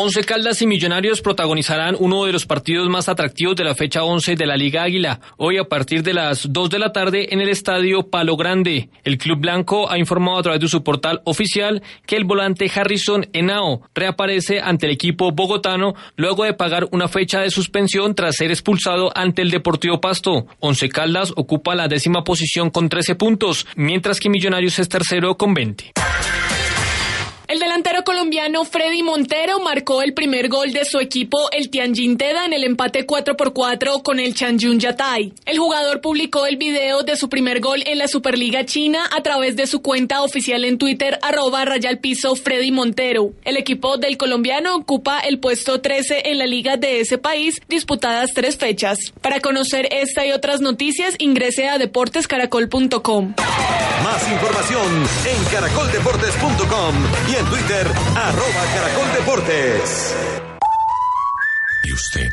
Once 0.00 0.22
Caldas 0.22 0.62
y 0.62 0.66
Millonarios 0.68 1.20
protagonizarán 1.22 1.96
uno 1.98 2.24
de 2.24 2.30
los 2.30 2.46
partidos 2.46 2.88
más 2.88 3.08
atractivos 3.08 3.56
de 3.56 3.64
la 3.64 3.74
fecha 3.74 4.04
11 4.04 4.36
de 4.36 4.46
la 4.46 4.56
Liga 4.56 4.84
Águila, 4.84 5.18
hoy 5.38 5.58
a 5.58 5.64
partir 5.64 6.04
de 6.04 6.14
las 6.14 6.52
2 6.52 6.70
de 6.70 6.78
la 6.78 6.92
tarde 6.92 7.34
en 7.34 7.40
el 7.40 7.48
estadio 7.48 8.08
Palo 8.08 8.36
Grande. 8.36 8.90
El 9.02 9.18
Club 9.18 9.40
Blanco 9.40 9.90
ha 9.90 9.98
informado 9.98 10.38
a 10.38 10.42
través 10.44 10.60
de 10.60 10.68
su 10.68 10.84
portal 10.84 11.20
oficial 11.24 11.82
que 12.06 12.14
el 12.14 12.22
volante 12.22 12.70
Harrison 12.72 13.26
Henao 13.32 13.82
reaparece 13.92 14.60
ante 14.60 14.86
el 14.86 14.92
equipo 14.92 15.32
bogotano 15.32 15.94
luego 16.14 16.44
de 16.44 16.54
pagar 16.54 16.86
una 16.92 17.08
fecha 17.08 17.40
de 17.40 17.50
suspensión 17.50 18.14
tras 18.14 18.36
ser 18.36 18.52
expulsado 18.52 19.10
ante 19.16 19.42
el 19.42 19.50
Deportivo 19.50 20.00
Pasto. 20.00 20.46
Once 20.60 20.88
Caldas 20.88 21.32
ocupa 21.34 21.74
la 21.74 21.88
décima 21.88 22.22
posición 22.22 22.70
con 22.70 22.88
13 22.88 23.16
puntos, 23.16 23.66
mientras 23.74 24.20
que 24.20 24.30
Millonarios 24.30 24.78
es 24.78 24.88
tercero 24.88 25.36
con 25.36 25.54
20. 25.54 25.92
El 27.48 27.60
delantero 27.60 28.04
colombiano 28.04 28.62
Freddy 28.66 29.02
Montero 29.02 29.58
marcó 29.60 30.02
el 30.02 30.12
primer 30.12 30.50
gol 30.50 30.70
de 30.74 30.84
su 30.84 30.98
equipo, 30.98 31.48
el 31.50 31.70
Tianjin 31.70 32.18
Teda, 32.18 32.44
en 32.44 32.52
el 32.52 32.62
empate 32.62 33.06
4 33.06 33.38
por 33.38 33.54
4 33.54 34.02
con 34.02 34.20
el 34.20 34.34
Changjun 34.34 34.78
Yatai. 34.78 35.32
El 35.46 35.58
jugador 35.58 36.02
publicó 36.02 36.44
el 36.44 36.58
video 36.58 37.04
de 37.04 37.16
su 37.16 37.30
primer 37.30 37.60
gol 37.60 37.82
en 37.86 37.96
la 37.96 38.06
Superliga 38.06 38.66
China 38.66 39.08
a 39.16 39.22
través 39.22 39.56
de 39.56 39.66
su 39.66 39.80
cuenta 39.80 40.20
oficial 40.20 40.62
en 40.66 40.76
Twitter, 40.76 41.18
arroba 41.22 41.64
rayal 41.64 42.00
piso 42.00 42.36
Freddy 42.36 42.70
Montero. 42.70 43.32
El 43.46 43.56
equipo 43.56 43.96
del 43.96 44.18
colombiano 44.18 44.76
ocupa 44.76 45.18
el 45.20 45.38
puesto 45.38 45.80
13 45.80 46.24
en 46.26 46.36
la 46.36 46.46
liga 46.46 46.76
de 46.76 47.00
ese 47.00 47.16
país, 47.16 47.62
disputadas 47.66 48.34
tres 48.34 48.58
fechas. 48.58 48.98
Para 49.22 49.40
conocer 49.40 49.88
esta 49.90 50.26
y 50.26 50.32
otras 50.32 50.60
noticias, 50.60 51.14
ingrese 51.18 51.66
a 51.66 51.78
deportescaracol.com. 51.78 53.36
Más 54.04 54.30
información 54.30 55.06
en 55.26 55.44
caracoldeportes.com 55.50 56.94
en 57.38 57.46
Twitter, 57.46 57.86
arroba 58.16 58.64
caracoldeportes. 58.74 60.14
¿Y 61.84 61.92
usted 61.92 62.32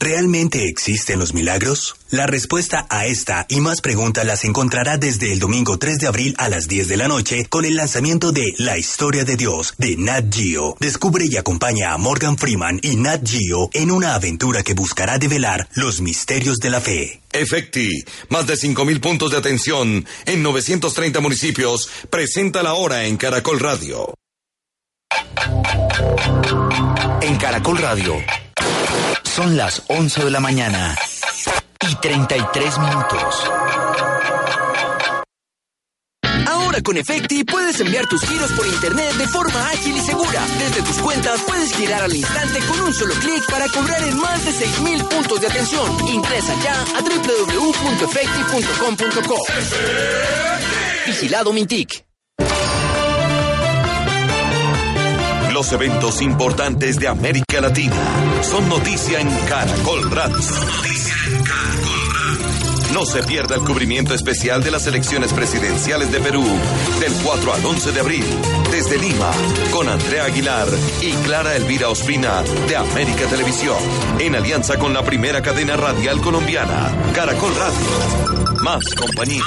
¿Realmente 0.00 0.64
existen 0.64 1.18
los 1.18 1.34
milagros? 1.34 1.96
La 2.10 2.26
respuesta 2.26 2.86
a 2.88 3.04
esta 3.06 3.44
y 3.50 3.60
más 3.60 3.82
preguntas 3.82 4.24
las 4.24 4.44
encontrará 4.44 4.96
desde 4.96 5.32
el 5.32 5.38
domingo 5.38 5.78
3 5.78 5.98
de 5.98 6.06
abril 6.06 6.34
a 6.38 6.48
las 6.48 6.68
10 6.68 6.88
de 6.88 6.96
la 6.96 7.08
noche 7.08 7.44
con 7.44 7.66
el 7.66 7.76
lanzamiento 7.76 8.32
de 8.32 8.54
La 8.56 8.78
Historia 8.78 9.24
de 9.24 9.36
Dios 9.36 9.74
de 9.76 9.96
Nat 9.98 10.34
Geo. 10.34 10.76
Descubre 10.80 11.26
y 11.28 11.36
acompaña 11.36 11.92
a 11.92 11.98
Morgan 11.98 12.38
Freeman 12.38 12.80
y 12.82 12.96
Nat 12.96 13.28
Geo 13.28 13.68
en 13.74 13.90
una 13.90 14.14
aventura 14.14 14.62
que 14.62 14.72
buscará 14.72 15.18
develar 15.18 15.68
los 15.74 16.00
misterios 16.00 16.56
de 16.56 16.70
la 16.70 16.80
fe. 16.80 17.20
Efecti, 17.32 17.90
más 18.30 18.46
de 18.46 18.54
5.000 18.54 19.00
puntos 19.00 19.32
de 19.32 19.36
atención 19.36 20.06
en 20.24 20.42
930 20.42 21.20
municipios, 21.20 21.90
presenta 22.08 22.62
la 22.62 22.72
hora 22.72 23.04
en 23.04 23.18
Caracol 23.18 23.60
Radio. 23.60 24.14
En 27.20 27.36
Caracol 27.36 27.76
Radio. 27.78 28.16
Son 29.24 29.56
las 29.56 29.82
11 29.88 30.24
de 30.24 30.30
la 30.30 30.38
mañana 30.40 30.96
y 31.88 31.94
33 31.96 32.78
minutos. 32.78 33.50
Ahora 36.46 36.80
con 36.82 36.96
Efecti 36.96 37.42
puedes 37.44 37.78
enviar 37.80 38.06
tus 38.06 38.22
giros 38.22 38.50
por 38.52 38.66
internet 38.66 39.12
de 39.14 39.26
forma 39.28 39.68
ágil 39.70 39.96
y 39.96 40.00
segura. 40.00 40.44
Desde 40.58 40.82
tus 40.82 40.98
cuentas 40.98 41.40
puedes 41.46 41.72
girar 41.74 42.02
al 42.02 42.14
instante 42.14 42.58
con 42.60 42.80
un 42.80 42.92
solo 42.94 43.14
clic 43.14 43.42
para 43.50 43.68
cobrar 43.68 44.02
en 44.02 44.18
más 44.18 44.44
de 44.44 44.50
6.000 44.52 45.08
puntos 45.08 45.40
de 45.40 45.46
atención. 45.46 46.08
Ingresa 46.08 46.54
ya 46.62 46.82
a 46.96 47.00
www.efecti.com.co. 47.02 49.36
Vigilado 51.06 51.52
Mintic. 51.52 52.07
Los 55.58 55.72
eventos 55.72 56.22
importantes 56.22 57.00
de 57.00 57.08
América 57.08 57.60
Latina 57.60 57.96
son 58.42 58.68
noticia 58.68 59.18
en 59.18 59.28
Caracol 59.48 60.08
Radio. 60.08 60.38
No 62.94 63.04
se 63.04 63.24
pierda 63.24 63.56
el 63.56 63.62
cubrimiento 63.62 64.14
especial 64.14 64.62
de 64.62 64.70
las 64.70 64.86
elecciones 64.86 65.32
presidenciales 65.32 66.12
de 66.12 66.20
Perú 66.20 66.44
del 67.00 67.12
4 67.24 67.54
al 67.54 67.66
11 67.66 67.90
de 67.90 67.98
abril 67.98 68.24
desde 68.70 68.98
Lima 68.98 69.32
con 69.72 69.88
Andrea 69.88 70.26
Aguilar 70.26 70.68
y 71.02 71.10
Clara 71.24 71.56
Elvira 71.56 71.88
Ospina 71.88 72.44
de 72.68 72.76
América 72.76 73.26
Televisión 73.28 73.78
en 74.20 74.36
alianza 74.36 74.78
con 74.78 74.94
la 74.94 75.02
primera 75.02 75.42
cadena 75.42 75.76
radial 75.76 76.20
colombiana 76.20 76.96
Caracol 77.12 77.52
Radio. 77.56 78.62
Más 78.62 78.94
compañía. 78.94 79.42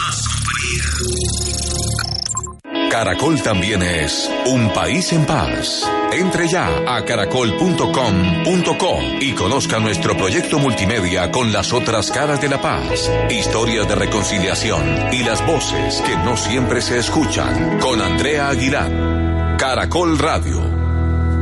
Caracol 2.91 3.41
también 3.41 3.82
es 3.84 4.30
un 4.47 4.67
país 4.73 5.13
en 5.13 5.25
paz. 5.25 5.89
Entre 6.12 6.49
ya 6.49 6.67
a 6.86 7.06
caracol.com.co 7.06 8.99
y 9.21 9.32
conozca 9.32 9.80
nuestro 9.80 10.17
proyecto 10.17 10.60
multimedia 10.60 11.32
con 11.32 11.54
las 11.54 11.71
otras 11.71 12.12
caras 12.12 12.41
de 12.41 12.49
la 12.49 12.62
paz, 12.62 13.10
historias 13.30 13.88
de 13.88 13.95
reconciliación 13.95 15.13
y 15.13 15.23
las 15.23 15.43
voces 15.47 16.01
que 16.01 16.17
no 16.17 16.36
siempre 16.36 16.82
se 16.82 16.99
escuchan 16.99 17.80
con 17.80 18.01
Andrea 18.01 18.49
Aguilar. 18.49 19.56
Caracol 19.58 20.19
Radio. 20.19 20.60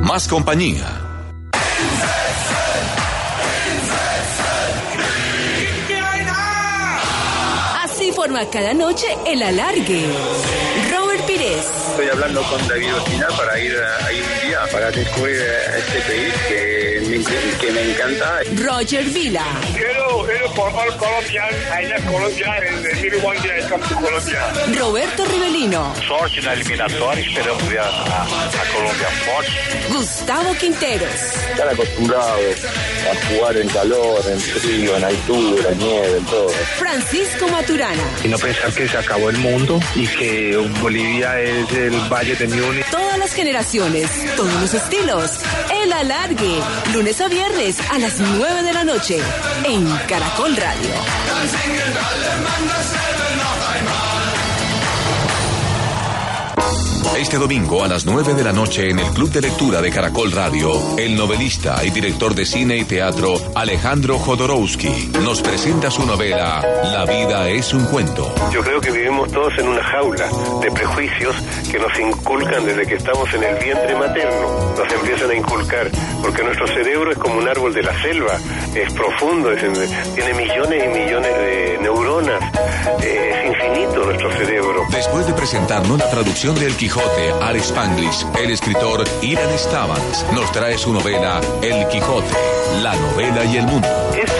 Más 0.04 0.28
compañía. 0.28 0.86
Así 7.84 8.12
forma 8.12 8.48
cada 8.52 8.76
noche 8.76 9.08
el 9.26 9.42
alargue. 9.42 10.59
Estoy 12.00 12.12
hablando 12.14 12.42
con 12.44 12.66
David 12.70 12.96
Ospina 12.96 13.28
para 13.28 13.60
ir 13.60 13.76
a- 13.76 14.06
ahí 14.06 14.22
un 14.22 14.48
día 14.48 14.60
para 14.72 14.90
descubrir 14.90 15.36
eh, 15.36 15.80
este 15.80 16.00
país 16.08 16.34
que 16.48 17.02
me, 17.10 17.58
que 17.60 17.72
me 17.74 17.92
encanta. 17.92 18.40
Roger 18.56 19.04
Vila. 19.04 19.44
Quiero 20.10 20.50
formar 20.54 20.88
Colombia, 20.98 21.44
allá 21.72 21.96
en 21.98 22.04
Colombia, 22.04 22.58
en 22.58 22.86
el 22.86 23.02
Milwaukee, 23.02 23.50
en 23.50 23.68
Campo 23.70 23.96
Colombia. 23.96 24.40
Roberto 24.78 25.26
Rivelino. 25.26 25.94
Sorte 26.08 26.42
na 26.42 26.54
eliminatória, 26.54 27.24
esperamos 27.24 27.70
ver 27.70 27.80
a, 27.80 27.88
a, 27.88 28.24
a 28.24 28.66
Colômbia 28.74 29.08
forte. 29.26 29.52
Gustavo 29.90 30.54
Quinteros. 30.56 31.10
Están 31.52 31.70
acostumbrados 31.70 32.56
a 32.66 33.28
jugar 33.28 33.58
en 33.58 33.68
calor, 33.70 34.22
en 34.32 34.40
frío, 34.40 34.98
en 34.98 35.04
altura, 35.04 35.70
en 35.72 35.78
nieve, 35.78 36.18
en 36.18 36.26
todo. 36.26 36.50
Francisco 36.78 37.48
Maturana. 37.48 38.04
Y 38.24 38.28
no 38.30 38.38
pensar 38.38 38.74
que 38.74 38.88
se 38.88 38.98
acabó 38.98 39.30
el 39.30 39.38
mundo 39.38 39.80
y 39.96 40.08
que 40.08 40.58
Bolivia 40.82 41.40
es 41.40 41.72
el 41.74 41.96
Valle 42.12 42.36
de 42.36 42.48
Múnich. 42.48 42.89
Generaciones, 43.34 44.10
todos 44.36 44.54
los 44.56 44.74
estilos. 44.74 45.32
El 45.84 45.94
alargue. 45.94 46.60
Lunes 46.94 47.22
a 47.22 47.28
viernes 47.28 47.78
a 47.92 48.00
las 48.00 48.20
9 48.20 48.64
de 48.64 48.74
la 48.74 48.84
noche. 48.84 49.20
En 49.66 49.86
Caracol 50.08 50.56
Radio. 50.56 50.90
Este 57.20 57.38
domingo 57.38 57.84
a 57.84 57.88
las 57.88 58.06
9 58.06 58.34
de 58.34 58.44
la 58.44 58.54
noche 58.54 58.90
en 58.90 58.98
el 58.98 59.06
Club 59.08 59.30
de 59.30 59.42
Lectura 59.42 59.82
de 59.82 59.92
Caracol 59.92 60.32
Radio, 60.32 60.72
el 60.98 61.16
novelista 61.18 61.84
y 61.84 61.90
director 61.90 62.34
de 62.34 62.46
cine 62.46 62.78
y 62.78 62.86
teatro 62.86 63.34
Alejandro 63.56 64.18
Jodorowsky 64.18 65.12
nos 65.22 65.42
presenta 65.42 65.92
su 65.92 66.06
novela 66.06 66.62
La 66.94 67.06
vida 67.06 67.50
es 67.50 67.74
un 67.74 67.86
cuento. 67.88 68.34
Yo 68.54 68.62
creo 68.62 68.80
que 68.80 68.92
vivimos 68.92 69.30
todos 69.32 69.52
en 69.60 69.68
una 69.68 69.84
jaula 69.84 70.30
de 70.62 70.72
prejuicios 70.72 71.36
que 71.70 71.78
nos 71.78 72.00
inculcan 72.00 72.66
desde 72.66 72.88
que 72.88 72.96
estamos 72.96 73.32
en 73.34 73.44
el 73.44 73.64
vientre 73.64 73.96
materno. 73.96 74.74
Nos 74.78 74.94
empiezan 74.94 75.30
a 75.30 75.36
inculcar, 75.36 75.92
porque 76.22 76.44
nuestro 76.44 76.68
cerebro 76.68 77.12
es 77.12 77.18
como 77.18 77.38
un 77.38 77.48
árbol 77.50 77.74
de 77.74 77.84
la 77.84 78.02
selva, 78.02 78.38
es 78.74 78.94
profundo, 78.94 79.52
es- 79.52 79.60
tiene 80.16 80.34
millones 80.34 80.84
y 80.86 80.88
millones 80.88 81.38
de 81.38 81.78
neuronas, 81.82 82.42
eh, 83.04 83.32
es 83.44 83.46
infinito 83.50 84.06
nuestro 84.06 84.32
cerebro. 84.38 84.86
Después 84.90 85.28
de 85.28 85.34
presentarnos 85.34 86.00
la 86.00 86.10
traducción 86.10 86.56
del 86.56 86.76
Quijote 86.76 87.09
al 87.42 87.56
Spanglish, 87.58 88.26
el 88.42 88.52
escritor 88.52 89.04
Iran 89.22 89.50
Stavans 89.58 90.26
nos 90.34 90.52
trae 90.52 90.78
su 90.78 90.94
novela 90.94 91.42
El 91.62 91.88
Quijote, 91.88 92.34
la 92.82 92.96
novela 92.96 93.44
y 93.46 93.58
el 93.58 93.66
mundo. 93.66 93.88
Es 94.16 94.32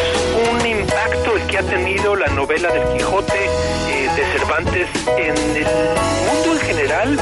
un 0.52 0.66
impacto 0.66 1.38
el 1.38 1.48
que 1.48 1.58
ha 1.58 1.64
tenido 1.64 2.16
la 2.16 2.28
novela 2.28 2.72
del 2.72 2.88
Quijote 2.90 3.46
eh, 3.90 4.10
de 4.16 4.26
Cervantes 4.38 4.88
en 5.18 5.38
el 5.56 5.66
mundo 6.28 6.54
en 6.54 6.60
general 6.60 7.20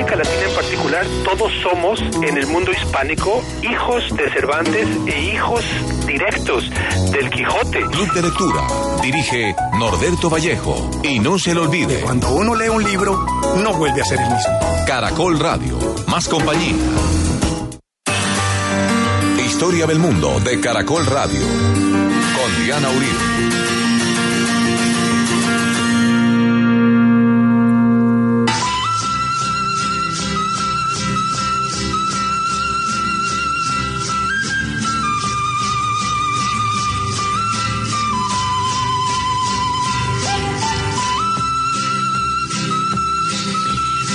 América 0.00 0.16
Latina 0.16 0.48
en 0.48 0.54
particular. 0.54 1.06
Todos 1.24 1.52
somos 1.62 2.00
en 2.00 2.38
el 2.38 2.46
mundo 2.46 2.72
hispánico 2.72 3.42
hijos 3.62 4.16
de 4.16 4.30
Cervantes 4.30 4.88
e 5.06 5.32
hijos 5.32 5.62
directos 6.06 6.70
del 7.12 7.28
Quijote. 7.28 7.80
Club 7.80 8.12
de 8.14 8.22
Lectura, 8.22 8.66
dirige 9.02 9.54
Norberto 9.78 10.30
Vallejo. 10.30 10.90
Y 11.02 11.18
no 11.18 11.38
se 11.38 11.54
lo 11.54 11.64
olvide. 11.64 12.00
Cuando 12.00 12.30
uno 12.30 12.54
lee 12.54 12.68
un 12.68 12.82
libro, 12.82 13.26
no 13.56 13.74
vuelve 13.74 14.00
a 14.00 14.04
ser 14.04 14.20
el 14.20 14.30
mismo. 14.30 14.58
Caracol 14.86 15.38
Radio, 15.38 15.78
más 16.06 16.28
compañía. 16.28 16.76
Historia 19.44 19.86
del 19.86 19.98
mundo 19.98 20.40
de 20.40 20.60
Caracol 20.60 21.04
Radio. 21.04 21.40
Con 21.40 22.64
Diana 22.64 22.88
Uribe. 22.88 23.49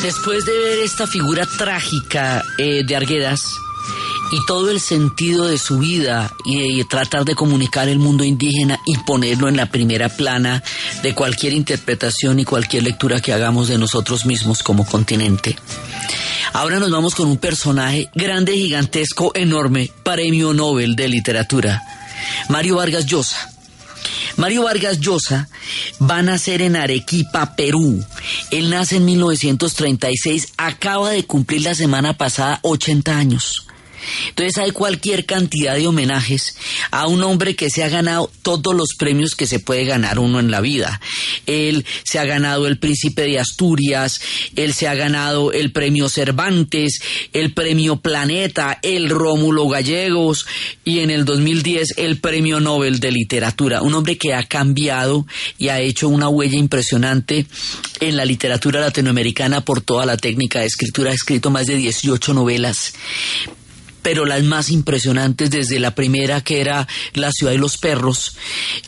Después 0.05 0.45
de 0.45 0.55
ver 0.55 0.79
esta 0.83 1.07
figura 1.07 1.47
trágica 1.47 2.43
eh, 2.59 2.83
de 2.85 2.95
Arguedas 2.95 3.41
y 4.31 4.45
todo 4.45 4.69
el 4.69 4.79
sentido 4.79 5.47
de 5.47 5.57
su 5.57 5.79
vida 5.79 6.31
y, 6.45 6.83
tratar 6.83 7.25
de 7.25 7.33
comunicar 7.33 7.89
el 7.89 7.97
mundo 7.97 8.23
indígena 8.23 8.79
y 8.85 8.97
ponerlo 8.99 9.49
en 9.49 9.57
la 9.57 9.65
primera 9.65 10.09
plana 10.09 10.61
de 11.01 11.15
cualquier 11.15 11.53
interpretación 11.53 12.39
y 12.39 12.45
cualquier 12.45 12.83
lectura 12.83 13.19
que 13.19 13.33
hagamos 13.33 13.67
de 13.67 13.79
nosotros 13.79 14.27
mismos 14.27 14.61
como 14.61 14.85
continente. 14.85 15.57
Ahora 16.53 16.77
nos 16.77 16.91
vamos 16.91 17.15
con 17.15 17.27
un 17.27 17.37
personaje 17.37 18.11
grande, 18.13 18.53
gigantesco, 18.53 19.31
enorme, 19.33 19.89
premio 20.03 20.53
Nobel 20.53 20.95
de 20.95 21.07
literatura, 21.07 21.81
Mario 22.49 22.75
Vargas 22.75 23.07
Llosa. 23.07 23.54
Mario 24.37 24.63
Vargas 24.63 24.99
Llosa 24.99 25.47
va 26.01 26.17
a 26.17 26.23
nacer 26.23 26.61
en 26.61 26.75
Arequipa, 26.75 27.55
Perú. 27.55 28.03
Él 28.51 28.69
nace 28.69 28.97
en 28.97 29.05
1936, 29.05 30.53
acaba 30.57 31.11
de 31.11 31.25
cumplir 31.25 31.61
la 31.61 31.75
semana 31.75 32.17
pasada 32.17 32.59
80 32.63 33.17
años. 33.17 33.65
Entonces 34.29 34.57
hay 34.57 34.71
cualquier 34.71 35.25
cantidad 35.25 35.75
de 35.75 35.87
homenajes 35.87 36.55
a 36.91 37.07
un 37.07 37.23
hombre 37.23 37.55
que 37.55 37.69
se 37.69 37.83
ha 37.83 37.89
ganado 37.89 38.29
todos 38.41 38.75
los 38.75 38.95
premios 38.97 39.35
que 39.35 39.47
se 39.47 39.59
puede 39.59 39.85
ganar 39.85 40.19
uno 40.19 40.39
en 40.39 40.51
la 40.51 40.61
vida. 40.61 40.99
Él 41.45 41.85
se 42.03 42.19
ha 42.19 42.25
ganado 42.25 42.67
el 42.67 42.77
Príncipe 42.77 43.23
de 43.23 43.39
Asturias, 43.39 44.21
él 44.55 44.73
se 44.73 44.87
ha 44.87 44.95
ganado 44.95 45.51
el 45.51 45.71
Premio 45.71 46.09
Cervantes, 46.09 47.01
el 47.33 47.53
Premio 47.53 47.97
Planeta, 47.97 48.79
el 48.81 49.09
Rómulo 49.09 49.67
Gallegos 49.67 50.45
y 50.83 50.99
en 50.99 51.09
el 51.09 51.25
2010 51.25 51.95
el 51.97 52.17
Premio 52.19 52.59
Nobel 52.59 52.99
de 52.99 53.11
Literatura. 53.11 53.81
Un 53.81 53.93
hombre 53.93 54.17
que 54.17 54.33
ha 54.33 54.43
cambiado 54.43 55.25
y 55.57 55.69
ha 55.69 55.79
hecho 55.79 56.09
una 56.09 56.29
huella 56.29 56.57
impresionante 56.57 57.45
en 57.99 58.17
la 58.17 58.25
literatura 58.25 58.79
latinoamericana 58.79 59.61
por 59.61 59.81
toda 59.81 60.05
la 60.05 60.17
técnica 60.17 60.59
de 60.59 60.67
escritura. 60.67 61.11
Ha 61.11 61.13
escrito 61.13 61.49
más 61.49 61.65
de 61.65 61.75
18 61.75 62.33
novelas 62.33 62.93
pero 64.05 64.23
las 64.23 64.43
más 64.43 64.69
impresionantes 64.69 65.49
desde 65.49 65.79
la 65.79 65.95
primera 65.95 66.39
que 66.41 66.61
era 66.61 66.87
La 67.15 67.31
ciudad 67.31 67.53
de 67.53 67.57
los 67.57 67.79
perros. 67.79 68.37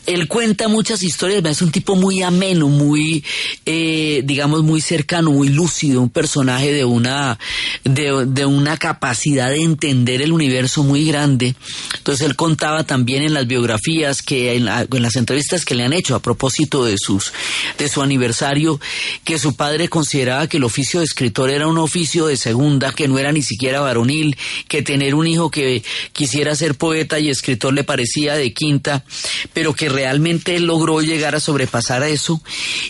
Él 0.06 0.28
cuenta 0.28 0.68
muchas 0.68 1.02
historias, 1.02 1.44
es 1.44 1.60
un 1.60 1.72
tipo 1.72 1.96
muy 1.96 2.22
ameno, 2.22 2.68
muy, 2.68 3.24
eh, 3.66 4.22
digamos, 4.24 4.62
muy 4.62 4.80
cercano, 4.80 5.32
muy 5.32 5.48
lúcido, 5.48 6.02
un 6.02 6.08
personaje 6.08 6.72
de 6.72 6.84
una, 6.84 7.36
de, 7.82 8.46
una 8.46 8.76
capacidad 8.76 9.50
de 9.50 9.60
entender 9.64 10.22
el 10.22 10.30
universo 10.30 10.84
muy 10.84 11.04
grande. 11.04 11.56
Entonces 11.96 12.24
él 12.24 12.36
contaba 12.36 12.84
también 12.84 13.24
en 13.24 13.34
las 13.34 13.48
biografías 13.48 14.22
que 14.22 14.54
en, 14.54 14.68
en 14.68 15.02
las 15.02 15.16
entrevistas 15.16 15.64
que 15.64 15.74
le 15.74 15.82
han 15.82 15.94
hecho 15.94 16.14
a 16.14 16.22
propósito 16.22 16.84
de 16.84 16.94
sus, 16.96 17.32
de 17.76 17.88
su 17.88 18.02
aniversario, 18.02 18.78
que 19.24 19.36
su 19.40 19.56
padre 19.56 19.88
consideraba 19.88 20.46
que 20.46 20.58
el 20.58 20.64
oficio 20.64 21.00
de 21.00 21.06
escritor 21.06 21.50
era 21.50 21.66
un 21.66 21.78
oficio 21.78 22.28
de 22.28 22.36
segunda, 22.36 22.92
que 22.92 23.08
no 23.08 23.18
era 23.18 23.32
ni 23.32 23.42
siquiera 23.42 23.80
varonil, 23.80 24.36
que 24.68 24.82
un 25.14 25.26
hijo 25.26 25.50
que 25.50 25.82
quisiera 26.12 26.54
ser 26.54 26.74
poeta 26.76 27.18
y 27.18 27.28
escritor 27.28 27.74
le 27.74 27.84
parecía 27.84 28.34
de 28.34 28.52
quinta, 28.52 29.04
pero 29.52 29.74
que 29.74 29.88
realmente 29.88 30.56
él 30.56 30.64
logró 30.66 31.00
llegar 31.00 31.34
a 31.34 31.40
sobrepasar 31.40 32.02
eso 32.02 32.42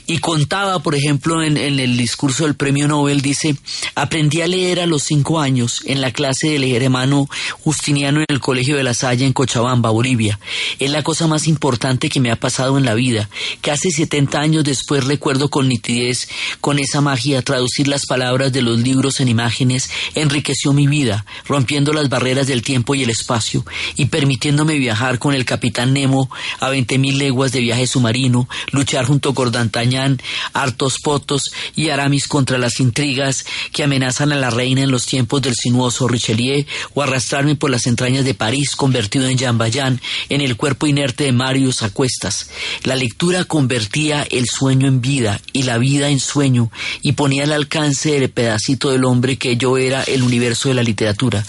y 0.07 0.19
contaba, 0.19 0.81
por 0.81 0.95
ejemplo, 0.95 1.43
en, 1.43 1.57
el 1.57 1.97
discurso 1.97 2.45
del 2.45 2.55
premio 2.55 2.89
Nobel, 2.89 3.21
dice, 3.21 3.57
aprendí 3.95 4.43
a 4.43 4.47
leer 4.47 4.81
a 4.81 4.87
los 4.87 5.05
cinco 5.05 5.41
años 5.41 5.83
en 5.85 6.01
la 6.01 6.13
clase 6.13 6.51
del 6.51 6.65
hermano 6.65 7.29
Justiniano 7.63 8.21
en 8.21 8.27
el 8.29 8.41
Colegio 8.41 8.77
de 8.77 8.85
la 8.85 8.95
Salle 8.95 9.25
en 9.25 9.33
Cochabamba, 9.33 9.91
Bolivia. 9.91 10.39
Es 10.79 10.91
la 10.91 11.03
cosa 11.03 11.27
más 11.27 11.47
importante 11.47 12.09
que 12.09 12.21
me 12.21 12.31
ha 12.31 12.37
pasado 12.37 12.79
en 12.79 12.85
la 12.85 12.95
vida, 12.95 13.29
hace 13.71 13.91
70 13.91 14.41
años 14.41 14.65
después 14.65 15.05
recuerdo 15.05 15.49
con 15.51 15.69
nitidez, 15.69 16.29
con 16.61 16.79
esa 16.79 17.01
magia, 17.01 17.43
traducir 17.43 17.89
las 17.89 18.07
palabras 18.07 18.53
de 18.53 18.63
los 18.63 18.79
libros 18.79 19.21
en 19.21 19.29
imágenes, 19.29 19.91
enriqueció 20.15 20.73
mi 20.73 20.87
vida, 20.87 21.25
rompiendo 21.47 21.93
las 21.93 22.08
barreras 22.09 22.47
del 22.47 22.63
tiempo 22.63 22.95
y 22.95 23.03
el 23.03 23.11
espacio 23.11 23.65
y 23.97 24.07
permitiéndome 24.07 24.79
viajar 24.79 25.19
con 25.19 25.35
el 25.35 25.45
capitán 25.45 25.93
Nemo 25.93 26.31
a 26.61 26.69
veinte 26.71 26.99
mil 26.99 27.19
leguas 27.19 27.53
de 27.53 27.61
viaje 27.61 27.87
submarino, 27.87 28.49
luchar 28.73 29.05
junto 29.07 29.35
con 29.35 29.51
D'Artagnan, 29.51 30.21
hartos 30.53 30.99
potos 31.03 31.51
y 31.75 31.89
Aramis 31.91 32.29
contra 32.29 32.59
las 32.59 32.81
intrigas 32.81 33.45
que 33.73 33.85
amenazan 33.85 34.33
a 34.33 34.37
la 34.37 34.51
reina 34.51 34.83
en 34.83 34.91
los 34.91 35.07
tiempos 35.07 35.43
del 35.43 35.55
sinuoso 35.55 36.09
Richelieu 36.09 36.65
o 36.95 37.03
arrastrarme 37.03 37.57
por 37.57 37.71
las 37.71 37.87
entrañas 37.87 38.25
de 38.25 38.35
París 38.35 38.75
convertido 38.77 39.29
en 39.29 39.39
Jean 39.39 39.59
Valjean 39.59 40.01
en 40.29 40.41
el 40.41 40.57
cuerpo 40.57 40.87
inerte 40.87 41.25
de 41.25 41.33
Marius 41.33 41.83
a 41.83 41.91
cuestas. 41.91 42.51
La 42.85 42.97
lectura 42.97 43.45
convertía 43.45 44.27
el 44.31 44.47
sueño 44.47 44.89
en 44.89 45.01
vida 45.01 45.41
y 45.53 45.65
la 45.65 45.79
vida 45.79 46.09
en 46.09 46.21
sueño 46.21 46.71
y 47.03 47.13
ponía 47.13 47.45
al 47.45 47.53
alcance 47.53 48.13
del 48.13 48.31
pedacito 48.31 48.91
del 48.91 49.05
hombre 49.05 49.37
que 49.37 49.57
yo 49.57 49.79
era 49.79 50.03
el 50.05 50.23
universo 50.23 50.69
de 50.69 50.75
la 50.75 50.83
literatura. 50.83 51.45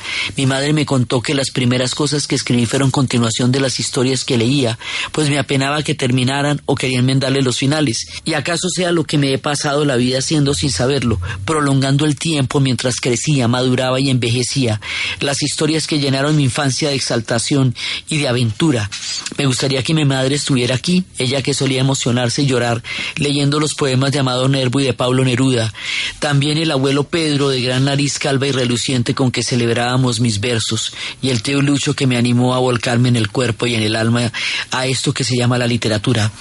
Madre 0.49 0.73
me 0.73 0.85
contó 0.85 1.21
que 1.21 1.33
las 1.33 1.51
primeras 1.51 1.95
cosas 1.95 2.27
que 2.27 2.35
escribí 2.35 2.65
fueron 2.65 2.91
continuación 2.91 3.53
de 3.53 3.61
las 3.61 3.79
historias 3.79 4.25
que 4.25 4.37
leía, 4.37 4.77
pues 5.13 5.29
me 5.29 5.39
apenaba 5.39 5.83
que 5.83 5.95
terminaran 5.95 6.61
o 6.65 6.75
querían 6.75 7.01
enmendarle 7.01 7.41
los 7.41 7.57
finales. 7.57 8.05
Y 8.25 8.33
acaso 8.33 8.67
sea 8.67 8.91
lo 8.91 9.05
que 9.05 9.17
me 9.17 9.33
he 9.33 9.37
pasado 9.37 9.85
la 9.85 9.95
vida 9.95 10.19
haciendo 10.19 10.53
sin 10.53 10.71
saberlo, 10.71 11.21
prolongando 11.45 12.05
el 12.05 12.17
tiempo 12.17 12.59
mientras 12.59 12.99
crecía, 12.99 13.47
maduraba 13.47 14.01
y 14.01 14.09
envejecía, 14.09 14.81
las 15.21 15.41
historias 15.41 15.87
que 15.87 15.99
llenaron 15.99 16.35
mi 16.35 16.43
infancia 16.43 16.89
de 16.89 16.95
exaltación 16.95 17.75
y 18.09 18.17
de 18.17 18.27
aventura. 18.27 18.89
Me 19.37 19.45
gustaría 19.45 19.83
que 19.83 19.93
mi 19.93 20.03
madre 20.03 20.35
estuviera 20.35 20.75
aquí, 20.75 21.05
ella 21.17 21.41
que 21.41 21.53
solía 21.53 21.79
emocionarse 21.79 22.41
y 22.41 22.47
llorar 22.47 22.83
leyendo 23.15 23.59
los 23.59 23.75
poemas 23.75 24.11
de 24.11 24.19
Amado 24.19 24.47
Nervo 24.47 24.79
y 24.79 24.83
de 24.83 24.93
Pablo 24.93 25.23
Neruda. 25.23 25.73
También 26.19 26.57
el 26.57 26.71
abuelo 26.71 27.03
Pedro, 27.03 27.49
de 27.49 27.61
gran 27.61 27.85
nariz 27.85 28.19
calva 28.19 28.47
y 28.47 28.51
reluciente 28.51 29.13
con 29.13 29.31
que 29.31 29.43
celebrábamos 29.43 30.19
mis 30.19 30.38
versos 30.39 30.93
y 31.21 31.29
el 31.29 31.41
tío 31.41 31.61
Lucho 31.61 31.95
que 31.95 32.07
me 32.07 32.17
animó 32.17 32.53
a 32.53 32.59
volcarme 32.59 33.09
en 33.09 33.15
el 33.15 33.29
cuerpo 33.29 33.67
y 33.67 33.75
en 33.75 33.81
el 33.81 33.95
alma 33.95 34.31
a 34.71 34.85
esto 34.85 35.13
que 35.13 35.23
se 35.23 35.35
llama 35.35 35.57
la 35.57 35.67
literatura. 35.67 36.31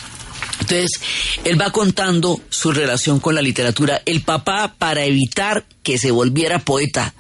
Entonces, 0.61 0.91
él 1.45 1.61
va 1.61 1.71
contando 1.71 2.41
su 2.49 2.73
relación 2.73 3.21
con 3.21 3.35
la 3.35 3.43
literatura. 3.43 4.03
El 4.05 4.23
papá, 4.23 4.75
para 4.77 5.05
evitar 5.05 5.65
que 5.83 5.99
se 5.99 6.11
volviera 6.11 6.59
poeta, 6.59 7.15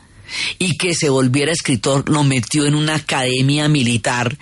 y 0.58 0.76
que 0.76 0.94
se 0.94 1.08
volviera 1.08 1.52
escritor, 1.52 2.08
lo 2.08 2.22
metió 2.22 2.66
en 2.66 2.74
una 2.74 2.96
academia 2.96 3.68
militar 3.68 4.36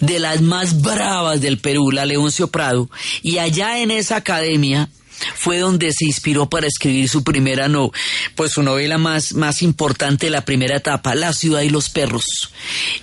de 0.00 0.18
las 0.18 0.40
más 0.40 0.80
bravas 0.80 1.40
del 1.40 1.58
Perú, 1.58 1.90
la 1.90 2.06
Leoncio 2.06 2.48
Prado, 2.48 2.90
y 3.22 3.38
allá 3.38 3.80
en 3.80 3.90
esa 3.90 4.16
academia 4.16 4.88
fue 5.34 5.58
donde 5.58 5.92
se 5.92 6.04
inspiró 6.04 6.48
para 6.48 6.66
escribir 6.66 7.08
su 7.08 7.22
primera 7.24 7.68
no, 7.68 7.90
pues 8.34 8.52
su 8.52 8.62
novela 8.62 8.98
más, 8.98 9.34
más 9.34 9.62
importante, 9.62 10.30
la 10.30 10.44
primera 10.44 10.76
etapa, 10.76 11.14
La 11.14 11.32
ciudad 11.32 11.62
y 11.62 11.70
los 11.70 11.90
perros. 11.90 12.24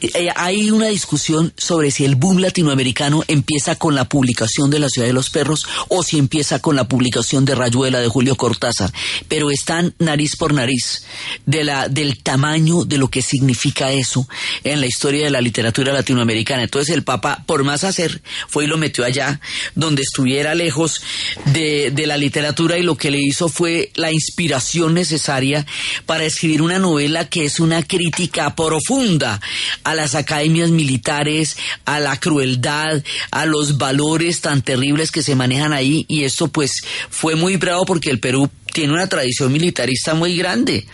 Eh, 0.01 0.29
hay 0.35 0.71
una 0.71 0.87
discusión 0.87 1.53
sobre 1.57 1.91
si 1.91 2.05
el 2.05 2.15
boom 2.15 2.39
latinoamericano 2.39 3.23
empieza 3.27 3.75
con 3.75 3.95
la 3.95 4.05
publicación 4.05 4.69
de 4.69 4.79
La 4.79 4.89
ciudad 4.89 5.07
de 5.07 5.13
los 5.13 5.29
perros 5.29 5.67
o 5.89 6.03
si 6.03 6.17
empieza 6.17 6.59
con 6.59 6.75
la 6.75 6.87
publicación 6.87 7.45
de 7.45 7.55
Rayuela 7.55 7.99
de 7.99 8.07
Julio 8.07 8.35
Cortázar, 8.35 8.91
pero 9.27 9.51
están 9.51 9.93
nariz 9.99 10.35
por 10.35 10.53
nariz 10.53 11.03
del 11.45 12.23
tamaño 12.23 12.85
de 12.85 12.97
lo 12.97 13.09
que 13.09 13.21
significa 13.21 13.91
eso 13.91 14.27
en 14.63 14.81
la 14.81 14.87
historia 14.87 15.25
de 15.25 15.31
la 15.31 15.41
literatura 15.41 15.93
latinoamericana. 15.93 16.63
Entonces 16.63 16.95
el 16.95 17.03
Papa, 17.03 17.43
por 17.45 17.63
más 17.63 17.83
hacer, 17.83 18.21
fue 18.47 18.65
y 18.65 18.67
lo 18.67 18.77
metió 18.77 19.05
allá, 19.05 19.39
donde 19.75 20.01
estuviera 20.01 20.55
lejos 20.55 21.01
de 21.45 22.04
la 22.05 22.17
literatura 22.17 22.77
y 22.77 22.83
lo 22.83 22.95
que 22.95 23.11
le 23.11 23.19
hizo 23.19 23.49
fue 23.49 23.91
la 23.95 24.11
inspiración 24.11 24.93
necesaria 24.93 25.65
para 26.05 26.25
escribir 26.25 26.61
una 26.61 26.79
novela 26.79 27.29
que 27.29 27.45
es 27.45 27.59
una 27.59 27.83
crítica 27.83 28.55
profunda 28.55 29.41
a 29.83 29.95
las 29.95 30.15
academias 30.15 30.69
militares, 30.71 31.57
a 31.85 31.99
la 31.99 32.19
crueldad, 32.19 33.03
a 33.31 33.45
los 33.45 33.77
valores 33.77 34.41
tan 34.41 34.61
terribles 34.61 35.11
que 35.11 35.23
se 35.23 35.35
manejan 35.35 35.73
ahí. 35.73 36.05
Y 36.07 36.23
esto 36.23 36.47
pues 36.47 36.71
fue 37.09 37.35
muy 37.35 37.57
bravo 37.57 37.85
porque 37.85 38.09
el 38.09 38.19
Perú 38.19 38.49
tiene 38.75 38.91
una 38.91 39.07
tradición 39.07 39.53
militarista 39.53 40.15
muy 40.15 40.35
grande 40.35 40.85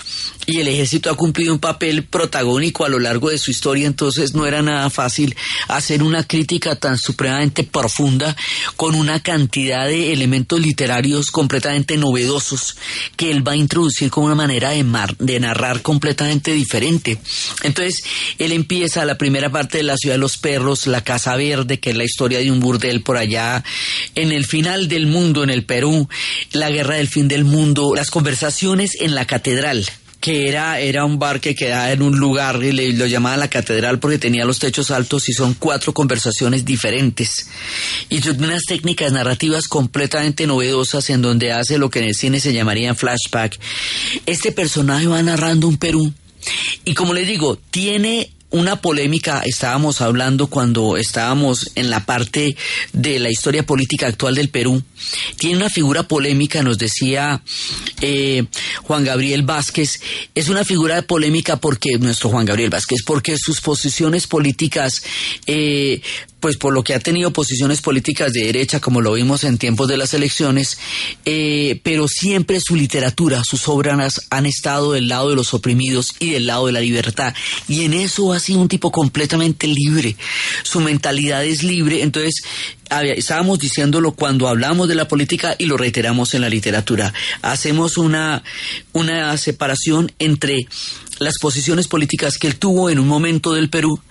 y 0.46 0.60
el 0.60 0.68
ejército 0.68 1.10
ha 1.10 1.16
cumplido 1.16 1.54
un 1.54 1.60
papel 1.60 2.04
protagónico 2.04 2.86
a 2.86 2.90
lo 2.90 3.00
largo 3.00 3.30
de 3.30 3.40
su 3.40 3.50
historia, 3.50 3.88
entonces 3.88 4.34
no 4.34 4.46
era 4.46 4.62
nada 4.62 4.90
fácil 4.90 5.36
hacer 5.68 6.04
una 6.04 6.28
crítica 6.28 6.76
tan 6.76 6.98
supremamente 6.98 7.64
profunda 7.64 8.36
con 8.76 8.96
una 8.96 9.22
cantidad 9.22 9.88
de 9.88 10.14
elementos 10.14 10.60
literarios 10.60 11.32
completamente 11.32 11.98
novedosos 11.98 12.78
que 13.16 13.32
él 13.32 13.48
va 13.48 13.54
a 13.54 13.58
introducir 13.58 14.12
con 14.12 14.26
una 14.26 14.36
manera 14.36 14.72
de, 14.72 14.86
de 15.20 15.40
narrar 15.40 15.82
completamente 15.82 16.54
diferente. 16.54 17.18
Entonces, 17.64 18.04
él 18.38 18.52
empieza 18.52 19.06
la 19.06 19.18
primera 19.18 19.52
parte 19.52 19.78
de 19.78 19.84
la 19.84 19.98
ciudad 19.98 20.16
de 20.16 20.20
los 20.20 20.38
perros, 20.38 20.86
la 20.86 21.04
Casa 21.04 21.36
Verde, 21.36 21.80
que 21.80 21.92
es 21.92 21.96
la 21.96 22.04
historia 22.04 22.40
de 22.40 22.52
un 22.52 22.60
burdel 22.60 23.02
por 23.02 23.18
allá, 23.18 23.64
en 24.16 24.32
el 24.32 24.46
final 24.46 24.88
del 24.88 25.08
mundo, 25.08 25.44
en 25.44 25.50
el 25.50 25.66
Perú, 25.66 26.08
la 26.52 26.70
guerra 26.70 26.96
del 26.96 27.08
fin 27.08 27.28
del 27.28 27.44
mundo, 27.44 27.71
las 27.96 28.10
conversaciones 28.10 28.96
en 29.00 29.16
la 29.16 29.26
catedral 29.26 29.86
que 30.22 30.48
era, 30.48 30.80
era 30.80 31.04
un 31.04 31.18
bar 31.18 31.42
que 31.42 31.56
quedaba 31.56 31.92
en 31.92 32.04
un 32.04 32.18
lugar 32.18 32.64
y 32.64 32.72
le, 32.72 32.94
lo 32.94 33.08
llamaban 33.08 33.40
la 33.40 33.50
catedral 33.50 34.00
porque 34.00 34.20
tenía 34.20 34.46
los 34.46 34.60
techos 34.60 34.92
altos 34.92 35.28
y 35.28 35.34
son 35.34 35.56
cuatro 35.56 35.94
conversaciones 35.94 36.64
diferentes. 36.64 37.48
Y 38.08 38.22
son 38.22 38.42
unas 38.44 38.64
técnicas 38.66 39.12
narrativas 39.12 39.68
completamente 39.68 40.46
novedosas 40.46 41.10
en 41.10 41.24
donde 41.24 41.52
hace 41.52 41.80
lo 41.80 41.90
que 41.90 42.00
en 42.00 42.06
el 42.06 42.16
cine 42.16 42.40
se 42.40 42.54
llamaría 42.54 42.94
flashback. 42.94 43.60
Este 44.28 44.52
personaje 44.52 45.08
va 45.08 45.24
narrando 45.24 45.68
un 45.68 45.78
Perú 45.78 46.14
y 46.86 46.94
como 46.94 47.14
les 47.14 47.28
digo, 47.28 47.58
tiene 47.72 48.32
una 48.52 48.82
polémica, 48.82 49.42
estábamos 49.46 50.02
hablando 50.02 50.48
cuando 50.48 50.98
estábamos 50.98 51.72
en 51.76 51.90
la 51.90 52.06
parte 52.06 52.56
de 52.94 53.18
la 53.20 53.32
historia 53.32 53.66
política 53.66 54.08
actual 54.08 54.36
del 54.36 54.50
Perú, 54.50 54.84
tiene 55.38 55.58
una 55.58 55.70
figura 55.70 56.04
polémica, 56.04 56.64
nos 56.64 56.78
decía 56.78 57.42
eh, 58.02 58.46
Juan 58.84 59.04
Gabriel 59.04 59.44
Vázquez, 59.44 60.00
es 60.36 60.50
una 60.50 60.64
figura 60.64 61.02
polémica 61.02 61.58
porque, 61.58 61.98
nuestro 61.98 62.30
Juan 62.30 62.46
Gabriel 62.46 62.70
Vázquez, 62.70 63.00
porque 63.06 63.36
sus 63.38 63.62
posiciones 63.62 64.28
políticas 64.28 65.04
eh, 65.46 66.02
pues 66.42 66.58
por 66.58 66.74
lo 66.74 66.84
que 66.84 66.96
ha 66.96 67.00
tenido 67.00 67.32
posiciones 67.32 67.82
políticas 67.82 68.34
de 68.34 68.44
derecha, 68.46 68.82
como 68.82 69.00
lo 69.00 69.14
vimos 69.14 69.44
en 69.44 69.60
tiempos 69.60 69.88
de 69.88 69.96
las 69.96 70.14
elecciones, 70.14 70.78
eh, 71.24 71.80
pero 71.84 72.08
siempre 72.08 72.60
su 72.60 72.76
literatura, 72.76 73.44
sus 73.44 73.68
obras 73.68 74.28
han 74.32 74.48
estado 74.48 74.94
del 74.94 75.08
lado 75.08 75.30
de 75.30 75.36
los 75.36 75.54
oprimidos 75.54 76.16
y 76.20 76.32
del 76.32 76.48
lado 76.48 76.66
de 76.66 76.74
la 76.74 76.82
libertad. 76.82 77.34
Y 77.68 77.86
en 77.86 77.94
eso 77.94 78.34
ha 78.34 78.40
sido 78.40 78.60
un 78.60 78.68
tipo 78.68 78.92
completamente 78.92 79.68
libre. 79.68 80.18
Su 80.64 80.82
mentalidad 80.82 81.46
es 81.46 81.62
libre. 81.64 82.02
Entonces, 82.02 82.42
estábamos 83.16 83.60
diciéndolo 83.60 84.12
cuando 84.12 84.48
hablamos 84.48 84.88
de 84.88 84.96
la 84.96 85.08
política 85.08 85.56
y 85.58 85.66
lo 85.66 85.78
reiteramos 85.78 86.34
en 86.34 86.42
la 86.42 86.50
literatura. 86.50 87.14
Hacemos 87.42 87.98
una, 87.98 88.44
una 88.94 89.38
separación 89.38 90.12
entre 90.20 90.68
las 91.22 91.38
posiciones 91.38 91.88
políticas 91.88 92.40
que 92.40 92.48
él 92.48 92.56
tuvo 92.56 92.90
en 92.90 92.98
un 92.98 93.08
momento 93.08 93.54
del 93.54 93.70
Perú 93.70 94.02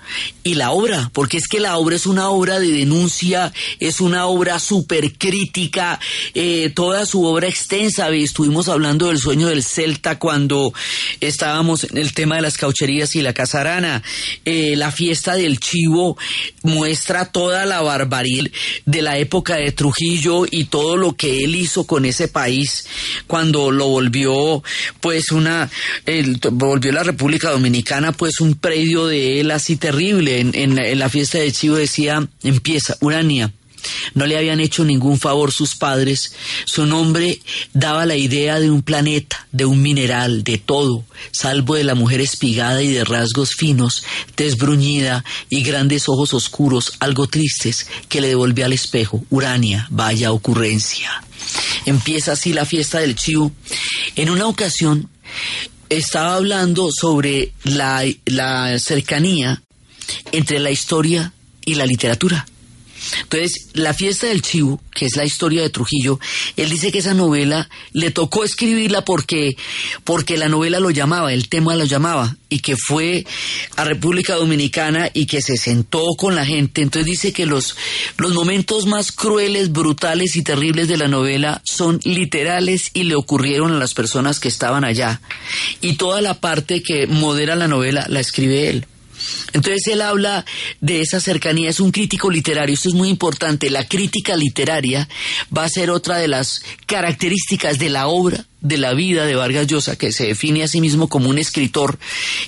y 0.44 0.54
la 0.54 0.70
obra, 0.70 1.10
porque 1.12 1.38
es 1.38 1.48
que 1.48 1.58
la 1.58 1.76
obra 1.76 1.96
es 1.96 2.06
una 2.06 2.30
obra 2.30 2.60
de 2.60 2.68
denuncia, 2.68 3.52
es 3.80 4.00
una 4.00 4.26
obra 4.26 4.60
súper 4.60 5.12
crítica, 5.14 5.98
eh, 6.34 6.70
toda 6.72 7.06
su 7.06 7.24
obra 7.24 7.48
extensa, 7.48 8.08
estuvimos 8.10 8.68
hablando 8.68 9.08
del 9.08 9.18
sueño 9.18 9.48
del 9.48 9.64
Celta 9.64 10.20
cuando 10.20 10.72
estábamos 11.20 11.82
en 11.82 11.98
el 11.98 12.12
tema 12.14 12.36
de 12.36 12.42
las 12.42 12.56
caucherías 12.56 13.16
y 13.16 13.22
la 13.22 13.32
casarana, 13.32 14.04
eh, 14.44 14.76
la 14.76 14.92
fiesta 14.92 15.34
del 15.34 15.58
chivo 15.58 16.16
muestra 16.62 17.24
toda 17.24 17.66
la 17.66 17.80
barbarie 17.80 18.52
de 18.86 19.02
la 19.02 19.18
época 19.18 19.56
de 19.56 19.72
Trujillo 19.72 20.46
y 20.48 20.66
todo 20.66 20.96
lo 20.96 21.16
que 21.16 21.42
él 21.42 21.56
hizo 21.56 21.84
con 21.84 22.04
ese 22.04 22.28
país 22.28 22.86
cuando 23.26 23.72
lo 23.72 23.88
volvió 23.88 24.62
pues 25.00 25.32
una 25.32 25.68
volvió 26.52 26.92
la 26.92 26.99
República 27.02 27.50
Dominicana 27.50 28.12
pues 28.12 28.40
un 28.40 28.54
predio 28.54 29.06
de 29.06 29.40
él 29.40 29.50
así 29.50 29.76
terrible 29.76 30.40
en, 30.40 30.74
la- 30.74 30.94
la 30.94 31.08
fiesta 31.08 31.38
de 31.38 31.52
Chivo 31.52 31.76
decía 31.76 32.26
empieza 32.42 32.96
Urania 33.00 33.52
no 34.14 34.26
le 34.26 34.36
habían 34.36 34.60
hecho 34.60 34.84
ningún 34.84 35.18
favor 35.18 35.52
sus 35.52 35.74
padres. 35.74 36.34
Su 36.66 36.84
nombre 36.84 37.40
daba 37.72 38.04
la 38.04 38.14
idea 38.14 38.60
de 38.60 38.70
un 38.70 38.82
planeta, 38.82 39.46
de 39.52 39.64
un 39.64 39.80
mineral, 39.80 40.44
de 40.44 40.58
todo, 40.58 41.02
salvo 41.30 41.76
de 41.76 41.84
la 41.84 41.94
mujer 41.94 42.20
espigada 42.20 42.82
y 42.82 42.92
de 42.92 43.06
rasgos 43.06 43.54
finos, 43.54 44.04
tez 44.34 44.58
bruñida 44.58 45.24
y 45.48 45.62
grandes 45.62 46.10
ojos 46.10 46.34
oscuros, 46.34 46.92
algo 47.00 47.26
tristes, 47.26 47.86
que 48.10 48.20
le 48.20 48.28
devolvía 48.28 48.66
al 48.66 48.74
espejo. 48.74 49.24
Urania, 49.30 49.86
vaya 49.88 50.30
ocurrencia. 50.30 51.08
Empieza 51.86 52.32
así 52.32 52.52
la 52.52 52.66
fiesta 52.66 52.98
del 52.98 53.14
chivo. 53.16 53.50
En 54.14 54.28
una 54.28 54.46
ocasión 54.46 55.08
estaba 55.90 56.36
hablando 56.36 56.90
sobre 56.90 57.52
la, 57.64 58.04
la 58.24 58.78
cercanía 58.78 59.60
entre 60.32 60.58
la 60.58 60.70
historia 60.70 61.32
y 61.64 61.74
la 61.74 61.84
literatura. 61.84 62.46
Entonces, 63.22 63.68
la 63.74 63.94
fiesta 63.94 64.26
del 64.26 64.42
chivo, 64.42 64.80
que 64.94 65.06
es 65.06 65.16
la 65.16 65.24
historia 65.24 65.62
de 65.62 65.70
Trujillo, 65.70 66.18
él 66.56 66.70
dice 66.70 66.92
que 66.92 66.98
esa 66.98 67.14
novela 67.14 67.68
le 67.92 68.10
tocó 68.10 68.44
escribirla 68.44 69.04
porque, 69.04 69.56
porque 70.04 70.36
la 70.36 70.48
novela 70.48 70.80
lo 70.80 70.90
llamaba, 70.90 71.32
el 71.32 71.48
tema 71.48 71.76
lo 71.76 71.84
llamaba, 71.84 72.36
y 72.48 72.58
que 72.58 72.76
fue 72.76 73.24
a 73.76 73.84
República 73.84 74.34
Dominicana 74.34 75.10
y 75.14 75.26
que 75.26 75.40
se 75.40 75.56
sentó 75.56 76.04
con 76.16 76.34
la 76.34 76.44
gente. 76.44 76.82
Entonces 76.82 77.06
dice 77.06 77.32
que 77.32 77.46
los, 77.46 77.76
los 78.18 78.34
momentos 78.34 78.86
más 78.86 79.12
crueles, 79.12 79.72
brutales 79.72 80.36
y 80.36 80.42
terribles 80.42 80.88
de 80.88 80.96
la 80.96 81.08
novela 81.08 81.62
son 81.64 82.00
literales 82.04 82.90
y 82.92 83.04
le 83.04 83.14
ocurrieron 83.14 83.72
a 83.72 83.78
las 83.78 83.94
personas 83.94 84.40
que 84.40 84.48
estaban 84.48 84.84
allá. 84.84 85.20
Y 85.80 85.94
toda 85.94 86.20
la 86.20 86.34
parte 86.34 86.82
que 86.82 87.06
modera 87.06 87.54
la 87.56 87.68
novela 87.68 88.06
la 88.08 88.20
escribe 88.20 88.68
él. 88.68 88.86
Entonces 89.52 89.86
él 89.88 90.02
habla 90.02 90.44
de 90.80 91.00
esa 91.00 91.20
cercanía, 91.20 91.70
es 91.70 91.80
un 91.80 91.90
crítico 91.90 92.30
literario, 92.30 92.74
esto 92.74 92.88
es 92.88 92.94
muy 92.94 93.08
importante, 93.08 93.70
la 93.70 93.86
crítica 93.86 94.36
literaria 94.36 95.08
va 95.56 95.64
a 95.64 95.68
ser 95.68 95.90
otra 95.90 96.18
de 96.18 96.28
las 96.28 96.62
características 96.86 97.78
de 97.78 97.90
la 97.90 98.06
obra, 98.06 98.46
de 98.60 98.78
la 98.78 98.94
vida 98.94 99.26
de 99.26 99.34
Vargas 99.34 99.66
Llosa, 99.66 99.96
que 99.96 100.12
se 100.12 100.26
define 100.26 100.62
a 100.62 100.68
sí 100.68 100.80
mismo 100.80 101.08
como 101.08 101.28
un 101.28 101.38
escritor, 101.38 101.98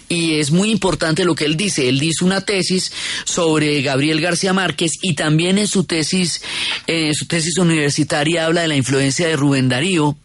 y 0.09 0.35
es 0.35 0.51
muy 0.51 0.71
importante 0.71 1.25
lo 1.25 1.35
que 1.35 1.45
él 1.45 1.57
dice, 1.57 1.89
él 1.89 1.99
dice 1.99 2.25
una 2.25 2.43
tesis 2.43 2.93
sobre 3.25 3.83
Gabriel 3.83 4.21
García 4.21 4.53
Márquez 4.53 4.93
y 5.01 5.15
también 5.15 5.59
en 5.59 5.69
su 5.69 5.85
tesis, 5.85 6.43
eh, 6.87 7.09
en 7.09 7.15
su 7.15 7.27
tesis 7.27 7.59
universitaria 7.59 8.47
habla 8.47 8.63
de 8.63 8.69
la 8.69 8.77
influencia 8.77 9.27
de 9.27 9.37
Rubén 9.37 9.69
Darío, 9.69 10.17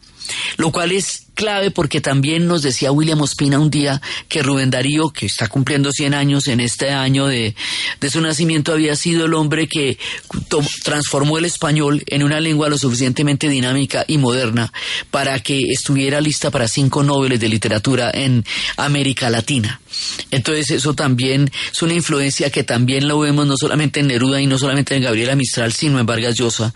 lo 0.57 0.71
cual 0.71 0.91
es 0.91 1.26
clave 1.37 1.71
porque 1.71 2.01
también 2.01 2.47
nos 2.47 2.63
decía 2.63 2.91
William 2.91 3.21
Ospina 3.21 3.59
un 3.59 3.69
día 3.69 4.01
que 4.27 4.41
Rubén 4.41 4.71
Darío, 4.71 5.09
que 5.09 5.27
está 5.27 5.47
cumpliendo 5.47 5.91
100 5.91 6.15
años 6.15 6.47
en 6.47 6.59
este 6.59 6.89
año 6.89 7.27
de, 7.27 7.55
de 8.01 8.09
su 8.09 8.19
nacimiento, 8.19 8.73
había 8.73 8.95
sido 8.95 9.25
el 9.25 9.35
hombre 9.35 9.67
que 9.67 9.99
transformó 10.83 11.37
el 11.37 11.45
español 11.45 12.03
en 12.07 12.23
una 12.23 12.41
lengua 12.41 12.69
lo 12.69 12.77
suficientemente 12.77 13.47
dinámica 13.49 14.03
y 14.07 14.17
moderna 14.17 14.73
para 15.11 15.39
que 15.39 15.59
estuviera 15.71 16.19
lista 16.19 16.49
para 16.49 16.67
cinco 16.67 17.03
Nobeles 17.03 17.39
de 17.39 17.49
literatura 17.49 18.09
en 18.11 18.43
América 18.75 19.29
Latina. 19.29 19.79
Entonces 20.31 20.71
eso 20.71 20.95
también 20.95 21.51
es 21.71 21.81
una 21.81 21.93
influencia 21.93 22.49
que 22.49 22.63
también 22.63 23.07
lo 23.07 23.19
vemos 23.19 23.45
no 23.45 23.57
solamente 23.57 23.99
en 23.99 24.07
Neruda 24.07 24.41
y 24.41 24.47
no 24.47 24.57
solamente 24.57 24.95
en 24.95 25.03
Gabriela 25.03 25.35
Mistral, 25.35 25.71
sino 25.71 25.99
en 25.99 26.05
Vargas 26.05 26.35
Llosa. 26.35 26.73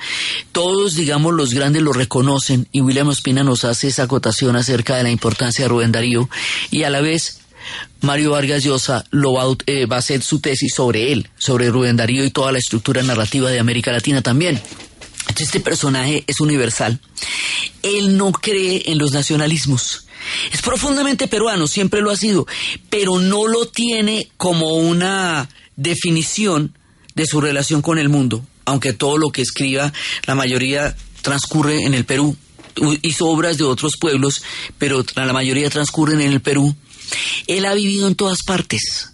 Todos, 0.52 0.96
digamos, 0.96 1.34
los 1.34 1.54
grandes 1.54 1.82
lo 1.82 1.94
reconocen 1.94 2.68
y 2.72 2.82
William 2.82 3.08
Ospina 3.08 3.44
nos 3.44 3.66
hace 3.66 3.88
esa 3.88 4.04
acotación 4.04 4.51
acerca 4.56 4.98
de 4.98 5.04
la 5.04 5.12
importancia 5.12 5.66
de 5.66 5.70
Rubén 5.70 5.92
Darío 5.92 6.30
y 6.70 6.84
a 6.84 6.90
la 6.90 7.02
vez 7.02 7.42
Mario 8.02 8.32
Vargas 8.32 8.64
Llosa 8.64 9.06
lo 9.12 9.34
eh, 9.66 9.86
va 9.86 9.96
a 9.98 10.00
hacer 10.00 10.22
su 10.22 10.40
tesis 10.40 10.74
sobre 10.74 11.12
él, 11.12 11.30
sobre 11.38 11.70
Rubén 11.70 11.98
Darío 11.98 12.26
y 12.26 12.32
toda 12.32 12.52
la 12.52 12.60
estructura 12.60 13.04
narrativa 13.04 13.50
de 13.50 13.60
América 13.60 13.92
Latina 13.92 14.22
también. 14.22 14.62
Este 15.38 15.60
personaje 15.60 16.24
es 16.28 16.40
universal. 16.40 17.00
Él 17.84 18.18
no 18.18 18.32
cree 18.32 18.84
en 18.88 18.98
los 18.98 19.12
nacionalismos. 19.12 20.06
Es 20.52 20.62
profundamente 20.62 21.28
peruano, 21.28 21.68
siempre 21.68 22.02
lo 22.02 22.12
ha 22.12 22.18
sido, 22.18 22.46
pero 22.90 23.20
no 23.20 23.48
lo 23.48 23.66
tiene 23.68 24.30
como 24.38 24.76
una 24.76 25.50
definición 25.76 26.78
de 27.16 27.26
su 27.26 27.42
relación 27.42 27.82
con 27.82 27.98
el 27.98 28.10
mundo, 28.10 28.46
aunque 28.66 28.94
todo 28.94 29.18
lo 29.18 29.32
que 29.32 29.42
escriba, 29.42 29.92
la 30.28 30.36
mayoría 30.36 30.96
transcurre 31.22 31.84
en 31.84 31.94
el 31.94 32.06
Perú. 32.06 32.38
Hizo 33.02 33.28
obras 33.28 33.58
de 33.58 33.64
otros 33.64 33.98
pueblos, 33.98 34.44
pero 34.78 35.04
la 35.16 35.34
mayoría 35.34 35.70
transcurren 35.70 36.22
en 36.22 36.32
el 36.32 36.42
Perú. 36.42 36.76
Él 37.48 37.66
ha 37.66 37.74
vivido 37.74 38.08
en 38.08 38.16
todas 38.16 38.44
partes. 38.44 39.11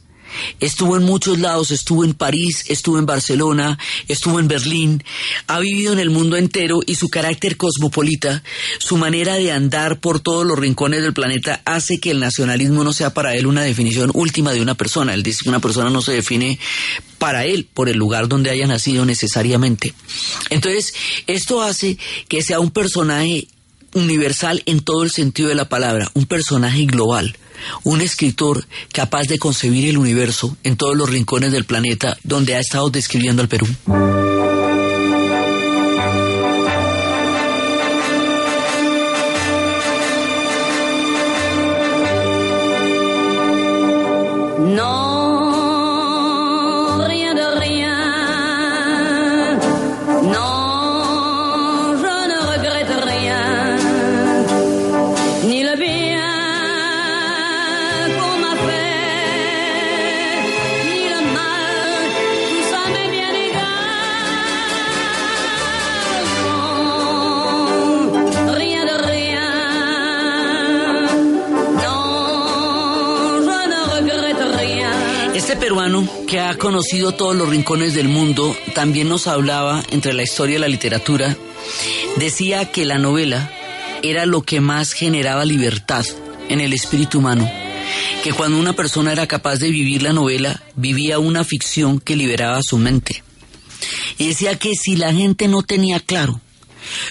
Estuvo 0.60 0.98
en 0.98 1.04
muchos 1.04 1.40
lados, 1.40 1.72
estuvo 1.72 2.04
en 2.04 2.14
París, 2.14 2.66
estuvo 2.68 2.98
en 3.00 3.06
Barcelona, 3.06 3.78
estuvo 4.08 4.40
en 4.40 4.48
Berlín, 4.48 5.04
ha 5.48 5.60
vivido 5.60 5.94
en 5.94 6.00
el 6.00 6.10
mundo 6.10 6.38
entero 6.38 6.80
y 6.86 6.96
su 6.96 7.10
carácter 7.10 7.58
cosmopolita, 7.58 8.44
su 8.80 8.98
manera 8.98 9.36
de 9.36 9.52
andar 9.52 10.00
por 10.00 10.20
todos 10.20 10.46
los 10.46 10.58
rincones 10.58 11.02
del 11.02 11.14
planeta 11.14 11.62
hace 11.66 12.00
que 12.00 12.12
el 12.12 12.20
nacionalismo 12.20 12.84
no 12.84 12.94
sea 12.94 13.14
para 13.14 13.36
él 13.36 13.48
una 13.48 13.64
definición 13.64 14.12
última 14.14 14.54
de 14.54 14.62
una 14.62 14.76
persona. 14.76 15.14
Él 15.14 15.24
dice 15.24 15.40
que 15.44 15.50
una 15.50 15.60
persona 15.60 15.90
no 15.90 16.02
se 16.02 16.14
define 16.14 16.60
para 17.18 17.46
él 17.46 17.68
por 17.74 17.90
el 17.90 17.98
lugar 17.98 18.28
donde 18.28 18.50
haya 18.50 18.68
nacido 18.68 19.06
necesariamente. 19.06 19.94
Entonces, 20.50 20.94
esto 21.28 21.62
hace 21.62 21.98
que 22.28 22.42
sea 22.42 22.60
un 22.60 22.72
personaje 22.72 23.48
universal 23.94 24.62
en 24.66 24.82
todo 24.82 25.04
el 25.04 25.12
sentido 25.12 25.50
de 25.50 25.56
la 25.56 25.70
palabra, 25.70 26.10
un 26.14 26.26
personaje 26.26 26.86
global, 26.86 27.36
un 27.84 28.02
escritor 28.02 28.66
capaz 28.92 29.24
de 29.24 29.40
concebir 29.40 29.90
el 29.90 29.98
universo 29.98 30.58
en 30.64 30.78
todos 30.78 30.96
los 30.96 31.10
rincones 31.10 31.52
del 31.52 31.66
planeta 31.66 32.18
donde 32.24 32.56
ha 32.56 32.60
estado 32.60 32.90
describiendo 32.90 33.42
al 33.42 33.48
Perú. 33.48 33.68
Peruano 75.58 76.08
que 76.28 76.40
ha 76.40 76.58
conocido 76.58 77.14
todos 77.14 77.36
los 77.36 77.50
rincones 77.50 77.94
del 77.94 78.08
mundo 78.08 78.56
también 78.74 79.10
nos 79.10 79.28
hablaba 79.28 79.84
entre 79.92 80.14
la 80.14 80.24
historia 80.24 80.58
y 80.58 80.60
la 80.60 80.68
literatura. 80.68 81.36
Decía 82.18 82.72
que 82.72 82.86
la 82.86 82.98
novela 82.98 83.52
era 84.04 84.26
lo 84.26 84.44
que 84.44 84.62
más 84.62 84.94
generaba 84.94 85.46
libertad 85.46 86.06
en 86.50 86.62
el 86.62 86.74
espíritu 86.74 87.20
humano. 87.20 87.50
Que 88.24 88.34
cuando 88.34 88.60
una 88.60 88.74
persona 88.74 89.12
era 89.12 89.28
capaz 89.28 89.58
de 89.58 89.70
vivir 89.70 90.02
la 90.04 90.14
novela, 90.14 90.64
vivía 90.76 91.20
una 91.20 91.44
ficción 91.44 92.00
que 92.00 92.16
liberaba 92.16 92.62
su 92.62 92.78
mente. 92.78 93.24
Y 94.18 94.28
decía 94.28 94.58
que 94.58 94.74
si 94.76 94.96
la 94.96 95.14
gente 95.14 95.48
no 95.48 95.64
tenía 95.64 96.00
claro 96.00 96.42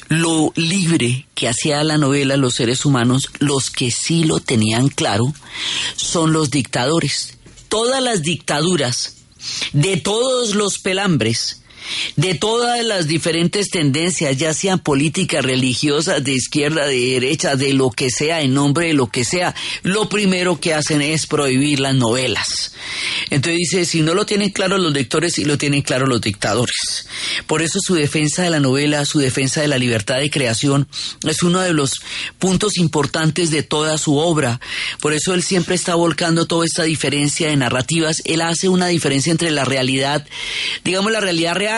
lo 0.09 0.53
libre 0.57 1.26
que 1.34 1.49
hacía 1.49 1.84
la 1.84 1.99
novela 1.99 2.36
los 2.36 2.55
seres 2.55 2.84
humanos, 2.84 3.30
los 3.40 3.70
que 3.70 3.90
sí 3.90 4.24
lo 4.24 4.40
tenían 4.40 4.88
claro 4.88 5.32
son 5.97 6.32
los 6.32 6.51
dictadores. 6.51 7.36
Todas 7.69 8.03
las 8.03 8.23
dictaduras, 8.23 9.17
de 9.73 9.97
todos 9.97 10.55
los 10.55 10.79
pelambres, 10.79 11.62
de 12.16 12.34
todas 12.34 12.84
las 12.84 13.07
diferentes 13.07 13.68
tendencias, 13.68 14.37
ya 14.37 14.55
sean 14.55 14.78
políticas, 14.78 15.45
religiosas, 15.45 16.22
de 16.22 16.32
izquierda, 16.32 16.87
de 16.87 16.99
derecha, 16.99 17.57
de 17.57 17.72
lo 17.72 17.91
que 17.91 18.11
sea, 18.11 18.43
en 18.43 18.55
nombre 18.55 18.89
de 18.89 18.95
lo 18.95 19.09
que 19.09 19.24
sea, 19.24 19.55
lo 19.82 20.09
primero 20.09 20.61
que 20.61 20.74
hacen 20.74 21.03
es 21.03 21.26
prohibir 21.26 21.80
las 21.80 21.95
novelas. 21.95 22.72
Entonces 23.30 23.59
dice, 23.59 23.84
si 23.84 24.03
no 24.03 24.14
lo 24.14 24.26
tienen 24.26 24.51
claro 24.51 24.78
los 24.78 24.93
lectores, 24.93 25.34
sí 25.34 25.45
lo 25.45 25.59
tienen 25.59 25.82
claro 25.82 26.07
los 26.07 26.20
dictadores. 26.20 27.09
Por 27.47 27.62
eso 27.62 27.78
su 27.80 27.95
defensa 27.95 28.43
de 28.43 28.51
la 28.51 28.61
novela, 28.61 29.05
su 29.05 29.18
defensa 29.18 29.61
de 29.61 29.68
la 29.68 29.78
libertad 29.78 30.18
de 30.18 30.30
creación, 30.30 30.89
es 31.26 31.43
uno 31.43 31.61
de 31.61 31.72
los 31.72 32.01
puntos 32.39 32.78
importantes 32.78 33.51
de 33.51 33.62
toda 33.62 33.99
su 33.99 34.16
obra. 34.16 34.61
Por 35.01 35.12
eso 35.12 35.34
él 35.34 35.43
siempre 35.43 35.74
está 35.74 35.95
volcando 35.95 36.47
toda 36.47 36.64
esta 36.64 36.84
diferencia 36.84 37.49
de 37.49 37.57
narrativas. 37.57 38.22
Él 38.24 38.41
hace 38.41 38.68
una 38.68 38.87
diferencia 38.87 39.30
entre 39.30 39.51
la 39.51 39.64
realidad, 39.64 40.26
digamos 40.84 41.12
la 41.12 41.20
realidad 41.20 41.55
real 41.55 41.76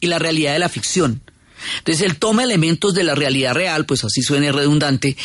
y 0.00 0.06
la 0.06 0.18
realidad 0.18 0.52
de 0.52 0.58
la 0.58 0.68
ficción. 0.68 1.22
Entonces 1.78 2.06
él 2.06 2.18
toma 2.18 2.44
elementos 2.44 2.94
de 2.94 3.04
la 3.04 3.14
realidad 3.14 3.54
real, 3.54 3.86
pues 3.86 4.04
así 4.04 4.22
suene 4.22 4.52
redundante, 4.52 5.16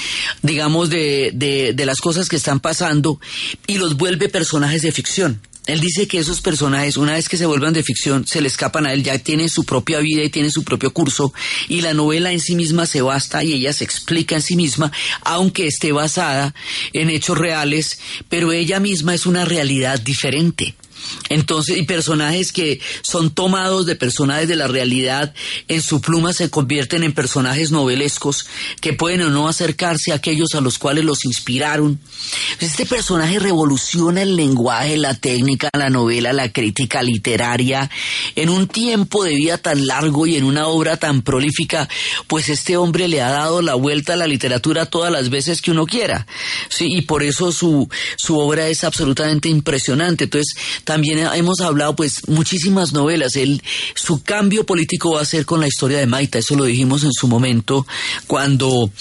digamos, 0.41 0.89
de, 0.89 1.31
de, 1.33 1.85
las 1.85 1.99
cosas 1.99 2.29
que 2.29 2.35
están 2.35 2.59
pasando 2.59 3.19
y 3.67 3.77
los 3.77 3.97
vuelve 3.97 4.29
personajes 4.29 4.81
de 4.81 4.91
ficción. 4.91 5.41
Él 5.65 5.79
dice 5.79 6.07
que 6.07 6.19
esos 6.19 6.41
personajes, 6.41 6.97
una 6.97 7.13
vez 7.13 7.29
que 7.29 7.37
se 7.37 7.45
vuelvan 7.45 7.71
de 7.71 7.83
ficción, 7.83 8.27
se 8.27 8.41
le 8.41 8.49
escapan 8.49 8.85
a 8.85 8.91
él, 8.91 9.01
ya 9.01 9.17
tienen 9.19 9.47
su 9.47 9.63
propia 9.63 9.99
vida 9.99 10.21
y 10.21 10.29
tienen 10.29 10.51
su 10.51 10.65
propio 10.65 10.91
curso, 10.91 11.33
y 11.69 11.79
la 11.79 11.93
novela 11.93 12.33
en 12.33 12.41
sí 12.41 12.55
misma 12.55 12.85
se 12.85 13.01
basta 13.01 13.43
y 13.45 13.53
ella 13.53 13.71
se 13.71 13.85
explica 13.85 14.35
en 14.35 14.41
sí 14.41 14.57
misma, 14.57 14.91
aunque 15.21 15.67
esté 15.67 15.93
basada 15.93 16.53
en 16.91 17.09
hechos 17.09 17.37
reales, 17.37 17.99
pero 18.27 18.51
ella 18.51 18.81
misma 18.81 19.13
es 19.13 19.25
una 19.25 19.45
realidad 19.45 20.01
diferente. 20.01 20.75
Entonces, 21.29 21.77
y 21.77 21.83
personajes 21.83 22.51
que 22.51 22.79
son 23.01 23.31
tomados 23.31 23.85
de 23.85 23.95
personajes 23.95 24.47
de 24.47 24.55
la 24.55 24.67
realidad, 24.67 25.33
en 25.67 25.81
su 25.81 26.01
pluma 26.01 26.33
se 26.33 26.49
convierten 26.49 27.03
en 27.03 27.13
personajes 27.13 27.71
novelescos 27.71 28.45
que 28.81 28.93
pueden 28.93 29.21
o 29.21 29.29
no 29.29 29.47
acercarse 29.47 30.11
a 30.11 30.15
aquellos 30.15 30.53
a 30.53 30.61
los 30.61 30.77
cuales 30.77 31.05
los 31.05 31.25
inspiraron. 31.25 31.99
Este 32.59 32.85
personaje 32.85 33.39
revoluciona 33.39 34.21
el 34.21 34.35
lenguaje, 34.35 34.97
la 34.97 35.15
técnica, 35.15 35.69
la 35.73 35.89
novela, 35.89 36.33
la 36.33 36.51
crítica 36.51 37.01
literaria, 37.01 37.89
en 38.35 38.49
un 38.49 38.67
tiempo 38.67 39.23
de 39.23 39.35
vida 39.35 39.57
tan 39.57 39.87
largo 39.87 40.27
y 40.27 40.35
en 40.35 40.43
una 40.43 40.67
obra 40.67 40.97
tan 40.97 41.21
prolífica, 41.21 41.89
pues 42.27 42.49
este 42.49 42.77
hombre 42.77 43.07
le 43.07 43.21
ha 43.21 43.29
dado 43.29 43.61
la 43.61 43.75
vuelta 43.75 44.13
a 44.13 44.17
la 44.17 44.27
literatura 44.27 44.85
todas 44.85 45.11
las 45.11 45.29
veces 45.29 45.61
que 45.61 45.71
uno 45.71 45.85
quiera. 45.85 46.27
Sí, 46.69 46.87
y 46.89 47.01
por 47.01 47.23
eso 47.23 47.51
su, 47.51 47.89
su 48.17 48.37
obra 48.37 48.67
es 48.67 48.83
absolutamente 48.83 49.49
impresionante. 49.49 50.25
Entonces, 50.25 50.55
también 50.93 51.27
hemos 51.33 51.59
hablado 51.59 51.95
pues 51.95 52.27
muchísimas 52.27 52.93
novelas. 52.93 53.35
Él, 53.35 53.63
su 53.95 54.21
cambio 54.21 54.63
político 54.63 55.13
va 55.13 55.21
a 55.21 55.25
ser 55.25 55.43
con 55.43 55.59
la 55.59 55.67
historia 55.67 55.97
de 55.97 56.05
Maita, 56.05 56.37
eso 56.37 56.55
lo 56.55 56.65
dijimos 56.65 57.03
en 57.03 57.11
su 57.11 57.27
momento 57.27 57.87
cuando 58.27 58.91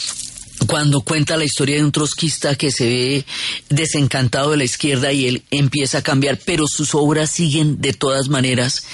cuando 0.66 1.00
cuenta 1.00 1.36
la 1.36 1.44
historia 1.44 1.76
de 1.76 1.84
un 1.84 1.92
trotskista 1.92 2.54
que 2.56 2.70
se 2.70 2.86
ve 2.86 3.24
desencantado 3.68 4.50
de 4.50 4.56
la 4.56 4.64
izquierda 4.64 5.12
y 5.12 5.26
él 5.26 5.42
empieza 5.50 5.98
a 5.98 6.02
cambiar, 6.02 6.38
pero 6.44 6.66
sus 6.66 6.94
obras 6.94 7.30
siguen 7.30 7.80
de 7.80 7.92
todas 7.92 8.28
maneras 8.28 8.84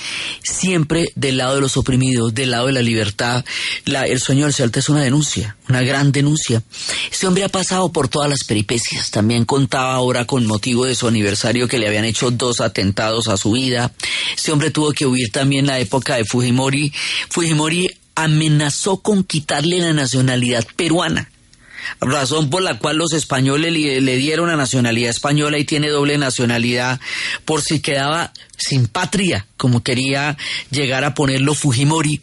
siempre 0.43 1.13
del 1.15 1.39
lado 1.39 1.57
de 1.57 1.61
los 1.61 1.77
oprimidos, 1.77 2.35
del 2.35 2.53
lado 2.53 2.67
de 2.67 2.73
la 2.73 2.83
libertad. 2.83 3.45
La, 3.85 4.07
el 4.07 4.21
sueño 4.21 4.45
del 4.45 4.55
Celta 4.55 4.79
es 4.79 4.89
una 4.89 5.03
denuncia, 5.03 5.57
una 5.69 5.83
gran 5.83 6.13
denuncia. 6.13 6.63
Este 7.11 7.27
hombre 7.27 7.45
ha 7.45 7.49
pasado 7.49 7.93
por 7.93 8.09
todas 8.09 8.31
las 8.31 8.45
peripecias. 8.45 9.11
También 9.11 9.45
contaba 9.45 9.95
ahora 9.95 10.25
con 10.25 10.47
motivo 10.47 10.85
de 10.85 10.95
su 10.95 11.09
aniversario 11.09 11.69
que 11.69 11.79
le 11.79 11.89
habían 11.89 12.05
hecho 12.05 12.31
dos 12.31 12.61
atentados 12.61 13.29
a 13.29 13.37
su 13.37 13.53
vida. 13.53 13.93
Este 14.37 14.53
hombre 14.53 14.71
tuvo 14.71 14.93
que 14.93 15.07
huir 15.07 15.31
también 15.31 15.67
la 15.67 15.79
época 15.79 16.17
de 16.17 16.25
Fujimori. 16.25 16.93
Fujimori 17.31 17.91
amenazó 18.15 18.99
con 18.99 19.25
quitarle 19.25 19.79
la 19.79 19.93
nacionalidad 19.93 20.67
peruana 20.77 21.31
razón 22.01 22.51
por 22.51 22.63
la 22.63 22.79
cual 22.79 22.97
los 22.97 23.13
españoles 23.13 23.73
le, 23.73 24.01
le, 24.01 24.17
dieron 24.17 24.49
la 24.49 24.57
nacionalidad 24.57 25.11
española 25.11 25.59
y 25.59 25.65
tiene 25.65 25.89
doble 25.89 26.17
nacionalidad 26.19 27.01
por 27.45 27.63
si 27.63 27.81
quedaba 27.81 28.33
sin 28.57 28.87
patria, 28.87 29.47
como 29.59 29.83
quería 29.83 30.39
llegar 30.71 31.05
a 31.05 31.15
ponerlo 31.15 31.55
Fujimori. 31.55 32.23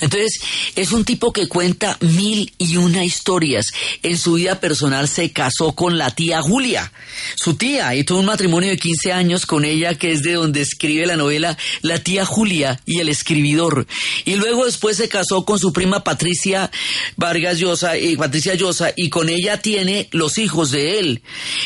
Entonces, 0.00 0.40
es 0.76 0.92
un 0.92 1.04
tipo 1.04 1.32
que 1.32 1.48
cuenta 1.48 1.96
mil 2.00 2.52
y 2.58 2.76
una 2.76 3.04
historias. 3.04 3.68
En 4.02 4.18
su 4.18 4.34
vida 4.34 4.60
personal 4.60 5.08
se 5.08 5.32
casó 5.32 5.72
con 5.72 5.96
la 5.96 6.10
tía 6.10 6.42
Julia, 6.42 6.92
su 7.36 7.54
tía, 7.54 7.94
y 7.94 8.04
tuvo 8.04 8.18
un 8.18 8.26
matrimonio 8.26 8.70
de 8.70 8.76
15 8.76 9.12
años 9.12 9.46
con 9.46 9.64
ella, 9.64 9.94
que 9.94 10.12
es 10.12 10.22
de 10.22 10.34
donde 10.34 10.60
escribe 10.60 11.06
la 11.06 11.16
novela 11.16 11.56
La 11.80 11.98
tía 11.98 12.26
Julia 12.26 12.80
y 12.84 12.98
el 12.98 13.08
escribidor. 13.08 13.86
Y 14.24 14.34
luego 14.34 14.66
después 14.66 14.96
se 14.96 15.08
casó 15.08 15.44
con 15.44 15.58
su 15.58 15.72
prima 15.72 16.04
Patricia 16.04 16.70
Vargas 17.16 17.58
Llosa, 17.58 17.96
y 17.96 18.16
Patricia 18.16 18.54
Llosa, 18.54 18.92
y 18.96 19.08
con 19.08 19.28
ella 19.28 19.58
tiene 19.58 20.08
los 20.10 20.38
hijos 20.38 20.72
de 20.72 20.98
él. 20.98 21.22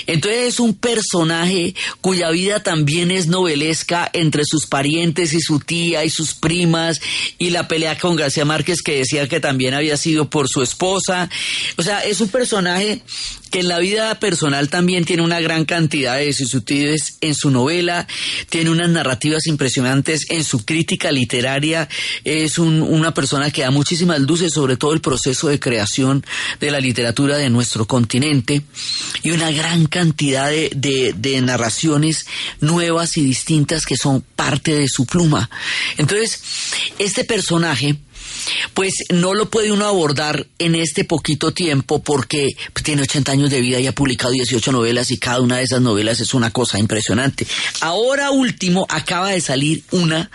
Entonces 0.06 0.46
es 0.46 0.60
un 0.60 0.74
personaje 0.74 1.74
cuya 2.02 2.30
vida 2.30 2.62
también 2.62 3.10
es 3.10 3.26
novelesca 3.28 4.10
entre 4.12 4.42
sus 4.44 4.66
parientes 4.66 5.05
y 5.14 5.40
su 5.40 5.60
tía 5.60 6.04
y 6.04 6.10
sus 6.10 6.34
primas 6.34 7.00
y 7.38 7.50
la 7.50 7.68
pelea 7.68 7.98
con 7.98 8.16
García 8.16 8.44
Márquez 8.44 8.82
que 8.82 8.98
decía 8.98 9.28
que 9.28 9.40
también 9.40 9.74
había 9.74 9.96
sido 9.96 10.28
por 10.28 10.48
su 10.48 10.62
esposa. 10.62 11.28
O 11.76 11.82
sea, 11.82 12.00
es 12.00 12.20
un 12.20 12.28
personaje 12.28 13.02
que 13.50 13.60
en 13.60 13.68
la 13.68 13.78
vida 13.78 14.18
personal 14.18 14.68
también 14.68 15.04
tiene 15.04 15.22
una 15.22 15.40
gran 15.40 15.64
cantidad 15.64 16.16
de 16.16 16.26
vicisitudes 16.26 17.16
en 17.20 17.34
su 17.34 17.50
novela, 17.50 18.06
tiene 18.48 18.70
unas 18.70 18.90
narrativas 18.90 19.46
impresionantes 19.46 20.30
en 20.30 20.44
su 20.44 20.64
crítica 20.64 21.12
literaria, 21.12 21.88
es 22.24 22.58
un, 22.58 22.82
una 22.82 23.14
persona 23.14 23.50
que 23.50 23.62
da 23.62 23.70
muchísimas 23.70 24.20
luces 24.20 24.52
sobre 24.52 24.76
todo 24.76 24.92
el 24.92 25.00
proceso 25.00 25.48
de 25.48 25.60
creación 25.60 26.24
de 26.60 26.70
la 26.70 26.80
literatura 26.80 27.36
de 27.36 27.50
nuestro 27.50 27.86
continente 27.86 28.62
y 29.22 29.30
una 29.30 29.50
gran 29.50 29.86
cantidad 29.86 30.50
de, 30.50 30.70
de, 30.74 31.14
de 31.16 31.40
narraciones 31.40 32.26
nuevas 32.60 33.16
y 33.16 33.22
distintas 33.22 33.86
que 33.86 33.96
son 33.96 34.22
parte 34.34 34.74
de 34.74 34.88
su 34.88 35.06
pluma. 35.06 35.48
Entonces, 35.96 36.40
este 36.98 37.24
personaje 37.24 37.96
pues 38.74 38.94
no 39.10 39.34
lo 39.34 39.50
puede 39.50 39.72
uno 39.72 39.86
abordar 39.86 40.46
en 40.58 40.74
este 40.74 41.04
poquito 41.04 41.52
tiempo 41.52 42.02
porque 42.02 42.48
tiene 42.82 43.02
80 43.02 43.32
años 43.32 43.50
de 43.50 43.60
vida 43.60 43.80
y 43.80 43.86
ha 43.86 43.92
publicado 43.92 44.32
18 44.32 44.72
novelas 44.72 45.10
y 45.10 45.18
cada 45.18 45.40
una 45.40 45.58
de 45.58 45.64
esas 45.64 45.80
novelas 45.80 46.20
es 46.20 46.34
una 46.34 46.50
cosa 46.50 46.78
impresionante. 46.78 47.46
Ahora 47.80 48.30
último 48.30 48.86
acaba 48.88 49.30
de 49.30 49.40
salir 49.40 49.82
una 49.90 50.30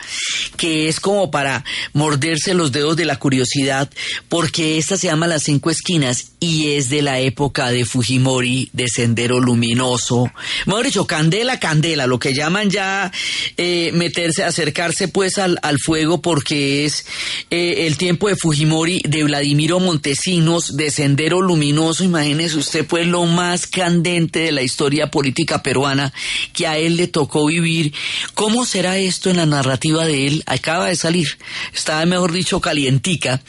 que 0.58 0.88
es 0.88 1.00
como 1.00 1.32
para 1.32 1.64
morderse 1.94 2.54
los 2.54 2.72
dedos 2.72 2.96
de 2.96 3.06
la 3.06 3.18
curiosidad 3.18 3.90
porque 4.30 4.78
esta 4.78 4.98
se 4.98 5.08
llama 5.08 5.28
Las 5.28 5.44
Cinco 5.44 5.70
Esquinas 5.70 6.32
y 6.40 6.72
es 6.72 6.90
de 6.90 7.02
la 7.04 7.20
época 7.20 7.70
de 7.70 7.86
Fujimori, 7.86 8.70
de 8.74 8.88
Sendero 8.88 9.40
Luminoso. 9.40 10.32
Mejor 10.66 10.86
dicho, 10.86 11.06
candela, 11.06 11.60
candela, 11.60 12.08
lo 12.08 12.18
que 12.18 12.34
llaman 12.34 12.70
ya 12.70 13.12
eh, 13.58 13.92
meterse, 13.94 14.44
acercarse 14.44 15.08
pues 15.08 15.38
al, 15.38 15.60
al 15.62 15.78
fuego 15.78 16.22
porque 16.22 16.86
es 16.86 17.06
eh, 17.52 17.86
el 17.86 17.98
tiempo 18.02 18.30
de 18.30 18.36
Fujimori, 18.36 19.00
de 19.08 19.24
Vladimiro 19.24 19.80
Montesinos, 19.80 20.76
de 20.76 20.90
Sendero 20.90 21.40
Luminoso, 21.40 22.04
imagínese 22.04 22.58
usted 22.58 22.84
pues 22.84 23.06
lo 23.06 23.26
más 23.26 23.68
candente 23.68 24.40
de 24.40 24.52
la 24.52 24.64
historia 24.64 25.12
política 25.12 25.62
peruana 25.62 26.12
que 26.52 26.66
a 26.66 26.80
él 26.80 26.98
le 26.98 27.06
tocó 27.06 27.46
vivir. 27.46 27.94
¿Cómo 28.34 28.66
será 28.66 28.98
esto 28.98 29.30
en 29.30 29.38
la 29.38 29.46
narrativa 29.46 30.04
de 30.08 30.26
él? 30.26 30.44
Acaba 30.48 30.88
de 30.88 30.96
salir, 30.96 31.28
está 31.76 32.04
mejor 32.08 32.32
dicho 32.32 32.60
calientica. 32.60 33.40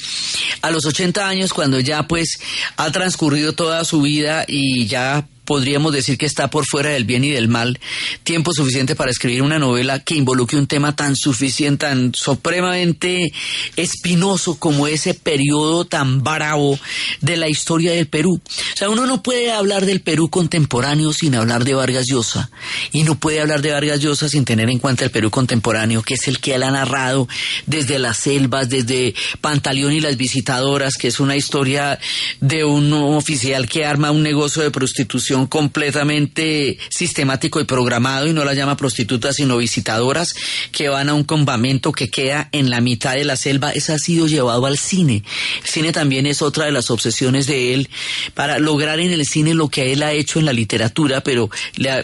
A 0.60 0.70
los 0.70 0.84
80 0.84 1.26
años, 1.26 1.54
cuando 1.54 1.80
ya 1.80 2.06
pues 2.06 2.38
ha 2.76 2.92
transcurrido 2.92 3.54
toda 3.54 3.86
su 3.86 4.02
vida 4.02 4.44
y 4.46 4.86
ya 4.86 5.26
podríamos 5.52 5.92
decir 5.92 6.16
que 6.16 6.24
está 6.24 6.48
por 6.48 6.64
fuera 6.64 6.88
del 6.88 7.04
bien 7.04 7.24
y 7.24 7.28
del 7.28 7.46
mal, 7.46 7.78
tiempo 8.24 8.54
suficiente 8.54 8.96
para 8.96 9.10
escribir 9.10 9.42
una 9.42 9.58
novela 9.58 9.98
que 9.98 10.14
involucre 10.14 10.58
un 10.58 10.66
tema 10.66 10.96
tan 10.96 11.14
suficiente, 11.14 11.84
tan 11.84 12.14
supremamente 12.14 13.30
espinoso 13.76 14.58
como 14.58 14.86
ese 14.86 15.12
periodo 15.12 15.84
tan 15.84 16.24
bravo 16.24 16.78
de 17.20 17.36
la 17.36 17.50
historia 17.50 17.92
del 17.92 18.06
Perú. 18.06 18.40
O 18.42 18.76
sea, 18.78 18.88
uno 18.88 19.04
no 19.04 19.22
puede 19.22 19.52
hablar 19.52 19.84
del 19.84 20.00
Perú 20.00 20.30
contemporáneo 20.30 21.12
sin 21.12 21.34
hablar 21.34 21.64
de 21.64 21.74
Vargas 21.74 22.06
Llosa 22.06 22.50
y 22.90 23.02
no 23.02 23.20
puede 23.20 23.42
hablar 23.42 23.60
de 23.60 23.72
Vargas 23.72 24.00
Llosa 24.00 24.30
sin 24.30 24.46
tener 24.46 24.70
en 24.70 24.78
cuenta 24.78 25.04
el 25.04 25.10
Perú 25.10 25.30
contemporáneo, 25.30 26.02
que 26.02 26.14
es 26.14 26.28
el 26.28 26.38
que 26.40 26.54
él 26.54 26.62
ha 26.62 26.70
narrado 26.70 27.28
desde 27.66 27.98
las 27.98 28.16
selvas, 28.16 28.70
desde 28.70 29.14
Pantaleón 29.42 29.92
y 29.92 30.00
las 30.00 30.16
visitadoras, 30.16 30.94
que 30.94 31.08
es 31.08 31.20
una 31.20 31.36
historia 31.36 31.98
de 32.40 32.64
un 32.64 32.90
oficial 32.94 33.68
que 33.68 33.84
arma 33.84 34.12
un 34.12 34.22
negocio 34.22 34.62
de 34.62 34.70
prostitución 34.70 35.41
completamente 35.46 36.78
sistemático 36.88 37.60
y 37.60 37.64
programado 37.64 38.26
y 38.26 38.32
no 38.32 38.44
la 38.44 38.54
llama 38.54 38.76
prostitutas 38.76 39.36
sino 39.36 39.56
visitadoras 39.56 40.34
que 40.70 40.88
van 40.88 41.08
a 41.08 41.14
un 41.14 41.24
campamento 41.24 41.92
que 41.92 42.08
queda 42.08 42.48
en 42.52 42.70
la 42.70 42.80
mitad 42.80 43.14
de 43.14 43.24
la 43.24 43.36
selva. 43.36 43.72
Eso 43.72 43.92
ha 43.94 43.98
sido 43.98 44.26
llevado 44.26 44.66
al 44.66 44.78
cine. 44.78 45.22
El 45.62 45.68
cine 45.68 45.92
también 45.92 46.26
es 46.26 46.42
otra 46.42 46.66
de 46.66 46.72
las 46.72 46.90
obsesiones 46.90 47.46
de 47.46 47.74
él 47.74 47.88
para 48.34 48.58
lograr 48.58 49.00
en 49.00 49.12
el 49.12 49.26
cine 49.26 49.54
lo 49.54 49.68
que 49.68 49.92
él 49.92 50.02
ha 50.02 50.12
hecho 50.12 50.38
en 50.38 50.46
la 50.46 50.52
literatura, 50.52 51.22
pero 51.22 51.50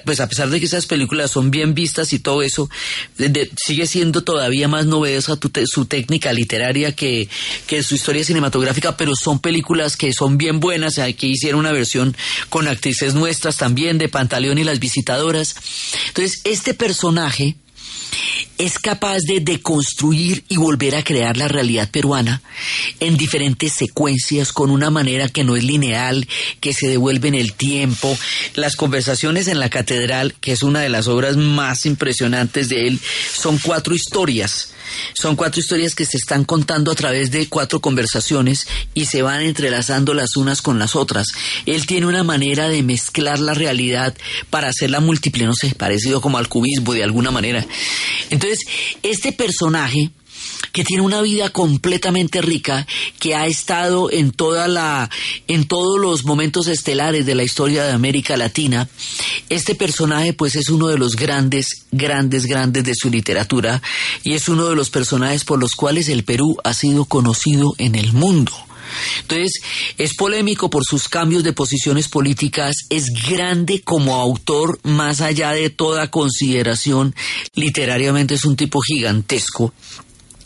pues 0.04 0.20
a 0.20 0.28
pesar 0.28 0.50
de 0.50 0.60
que 0.60 0.66
esas 0.66 0.86
películas 0.86 1.30
son 1.30 1.50
bien 1.50 1.74
vistas 1.74 2.12
y 2.12 2.18
todo 2.18 2.42
eso, 2.42 2.68
sigue 3.56 3.86
siendo 3.86 4.22
todavía 4.22 4.68
más 4.68 4.86
novedosa 4.86 5.38
su 5.66 5.86
técnica 5.86 6.32
literaria 6.32 6.92
que, 6.92 7.28
que 7.66 7.82
su 7.82 7.94
historia 7.94 8.24
cinematográfica, 8.24 8.96
pero 8.96 9.12
son 9.14 9.40
películas 9.40 9.96
que 9.96 10.12
son 10.12 10.38
bien 10.38 10.60
buenas. 10.60 10.98
Aquí 10.98 11.28
hicieron 11.28 11.60
una 11.60 11.72
versión 11.72 12.16
con 12.48 12.68
actrices 12.68 13.14
nuestras 13.18 13.56
también 13.56 13.98
de 13.98 14.08
Pantaleón 14.08 14.58
y 14.58 14.64
las 14.64 14.80
visitadoras. 14.80 15.54
Entonces, 16.08 16.40
este 16.44 16.74
personaje 16.74 17.56
es 18.58 18.78
capaz 18.78 19.20
de 19.20 19.40
deconstruir 19.40 20.44
y 20.48 20.56
volver 20.56 20.96
a 20.96 21.04
crear 21.04 21.36
la 21.36 21.46
realidad 21.46 21.88
peruana 21.90 22.42
en 22.98 23.16
diferentes 23.16 23.72
secuencias 23.72 24.52
con 24.52 24.70
una 24.70 24.90
manera 24.90 25.28
que 25.28 25.44
no 25.44 25.56
es 25.56 25.62
lineal, 25.62 26.26
que 26.60 26.72
se 26.72 26.88
devuelve 26.88 27.28
en 27.28 27.34
el 27.36 27.52
tiempo. 27.52 28.18
Las 28.54 28.74
conversaciones 28.76 29.46
en 29.46 29.60
la 29.60 29.70
catedral, 29.70 30.34
que 30.40 30.52
es 30.52 30.62
una 30.62 30.80
de 30.80 30.88
las 30.88 31.06
obras 31.06 31.36
más 31.36 31.86
impresionantes 31.86 32.68
de 32.68 32.88
él, 32.88 33.00
son 33.32 33.58
cuatro 33.58 33.94
historias. 33.94 34.72
Son 35.14 35.36
cuatro 35.36 35.60
historias 35.60 35.94
que 35.94 36.04
se 36.04 36.16
están 36.16 36.44
contando 36.44 36.90
a 36.90 36.94
través 36.94 37.30
de 37.30 37.48
cuatro 37.48 37.80
conversaciones 37.80 38.66
y 38.94 39.06
se 39.06 39.22
van 39.22 39.42
entrelazando 39.42 40.14
las 40.14 40.36
unas 40.36 40.62
con 40.62 40.78
las 40.78 40.96
otras. 40.96 41.28
Él 41.66 41.86
tiene 41.86 42.06
una 42.06 42.24
manera 42.24 42.68
de 42.68 42.82
mezclar 42.82 43.38
la 43.38 43.54
realidad 43.54 44.16
para 44.50 44.68
hacerla 44.68 45.00
múltiple, 45.00 45.46
no 45.46 45.54
sé, 45.54 45.74
parecido 45.74 46.20
como 46.20 46.38
al 46.38 46.48
cubismo 46.48 46.94
de 46.94 47.04
alguna 47.04 47.30
manera. 47.30 47.66
Entonces, 48.30 48.60
este 49.02 49.32
personaje 49.32 50.10
que 50.72 50.84
tiene 50.84 51.02
una 51.02 51.22
vida 51.22 51.50
completamente 51.50 52.42
rica, 52.42 52.86
que 53.18 53.34
ha 53.34 53.46
estado 53.46 54.10
en 54.10 54.30
toda 54.30 54.68
la, 54.68 55.10
en 55.46 55.66
todos 55.66 55.98
los 56.00 56.24
momentos 56.24 56.66
estelares 56.66 57.26
de 57.26 57.34
la 57.34 57.44
historia 57.44 57.84
de 57.84 57.92
América 57.92 58.36
Latina. 58.36 58.88
Este 59.48 59.74
personaje, 59.74 60.32
pues, 60.32 60.56
es 60.56 60.68
uno 60.68 60.88
de 60.88 60.98
los 60.98 61.16
grandes, 61.16 61.86
grandes, 61.92 62.46
grandes 62.46 62.84
de 62.84 62.94
su 62.94 63.10
literatura 63.10 63.82
y 64.22 64.34
es 64.34 64.48
uno 64.48 64.68
de 64.68 64.76
los 64.76 64.90
personajes 64.90 65.44
por 65.44 65.58
los 65.58 65.72
cuales 65.72 66.08
el 66.08 66.24
Perú 66.24 66.56
ha 66.64 66.74
sido 66.74 67.04
conocido 67.04 67.74
en 67.78 67.94
el 67.94 68.12
mundo. 68.12 68.52
Entonces, 69.22 69.52
es 69.96 70.14
polémico 70.14 70.70
por 70.70 70.84
sus 70.84 71.08
cambios 71.08 71.44
de 71.44 71.52
posiciones 71.52 72.08
políticas, 72.08 72.74
es 72.90 73.06
grande 73.28 73.82
como 73.82 74.16
autor, 74.16 74.80
más 74.82 75.20
allá 75.20 75.52
de 75.52 75.70
toda 75.70 76.10
consideración, 76.10 77.14
literariamente 77.54 78.34
es 78.34 78.44
un 78.44 78.56
tipo 78.56 78.80
gigantesco. 78.80 79.72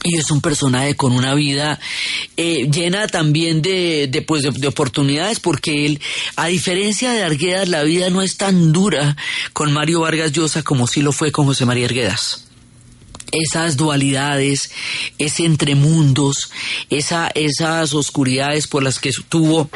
Y 0.05 0.17
es 0.17 0.31
un 0.31 0.41
personaje 0.41 0.97
con 0.97 1.13
una 1.13 1.35
vida 1.35 1.79
eh, 2.37 2.69
llena 2.71 3.07
también 3.07 3.63
de, 3.63 4.09
de, 4.09 4.23
pues, 4.23 4.43
de, 4.43 4.51
de 4.51 4.67
oportunidades, 4.67 5.39
porque 5.39 5.87
él, 5.87 6.01
a 6.37 6.47
diferencia 6.49 7.13
de 7.13 7.23
Arguedas, 7.23 7.69
la 7.69 7.85
vida 7.85 8.11
no 8.11 8.23
es 8.23 8.37
tan 8.37 8.73
dura 8.73 9.17
con 9.53 9.73
Mario 9.73 10.01
Vargas 10.01 10.33
Llosa 10.33 10.63
como 10.63 10.87
sí 10.87 11.03
lo 11.03 11.13
fue 11.13 11.31
con 11.31 11.47
José 11.47 11.67
María 11.67 11.87
Arguedas. 11.87 12.49
Esas 13.31 13.77
dualidades, 13.77 14.71
ese 15.19 15.47
entremundos, 15.47 16.51
esa, 16.91 17.31
esas 17.35 17.95
oscuridades 17.95 18.67
por 18.67 18.83
las 18.83 18.99
que 18.99 19.11
tuvo 19.29 19.71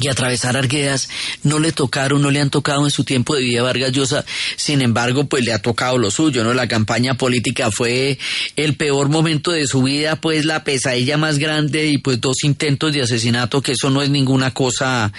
y 0.00 0.08
atravesar 0.08 0.56
Arguedas 0.56 1.08
no 1.42 1.58
le 1.58 1.72
tocaron, 1.72 2.22
no 2.22 2.30
le 2.30 2.40
han 2.40 2.50
tocado 2.50 2.84
en 2.84 2.90
su 2.90 3.04
tiempo 3.04 3.34
de 3.34 3.42
vida 3.42 3.62
Vargas 3.62 3.92
Llosa, 3.92 4.24
sin 4.56 4.82
embargo, 4.82 5.24
pues 5.24 5.44
le 5.44 5.52
ha 5.52 5.60
tocado 5.60 5.98
lo 5.98 6.10
suyo, 6.10 6.44
¿no? 6.44 6.54
La 6.54 6.68
campaña 6.68 7.14
política 7.14 7.70
fue 7.70 8.18
el 8.56 8.76
peor 8.76 9.08
momento 9.08 9.50
de 9.50 9.66
su 9.66 9.82
vida, 9.82 10.20
pues 10.20 10.44
la 10.44 10.64
pesadilla 10.64 11.16
más 11.16 11.38
grande 11.38 11.86
y 11.86 11.98
pues 11.98 12.20
dos 12.20 12.44
intentos 12.44 12.92
de 12.92 13.02
asesinato, 13.02 13.62
que 13.62 13.72
eso 13.72 13.90
no 13.90 14.02
es 14.02 14.10
ninguna 14.10 14.52
cosa 14.52 15.12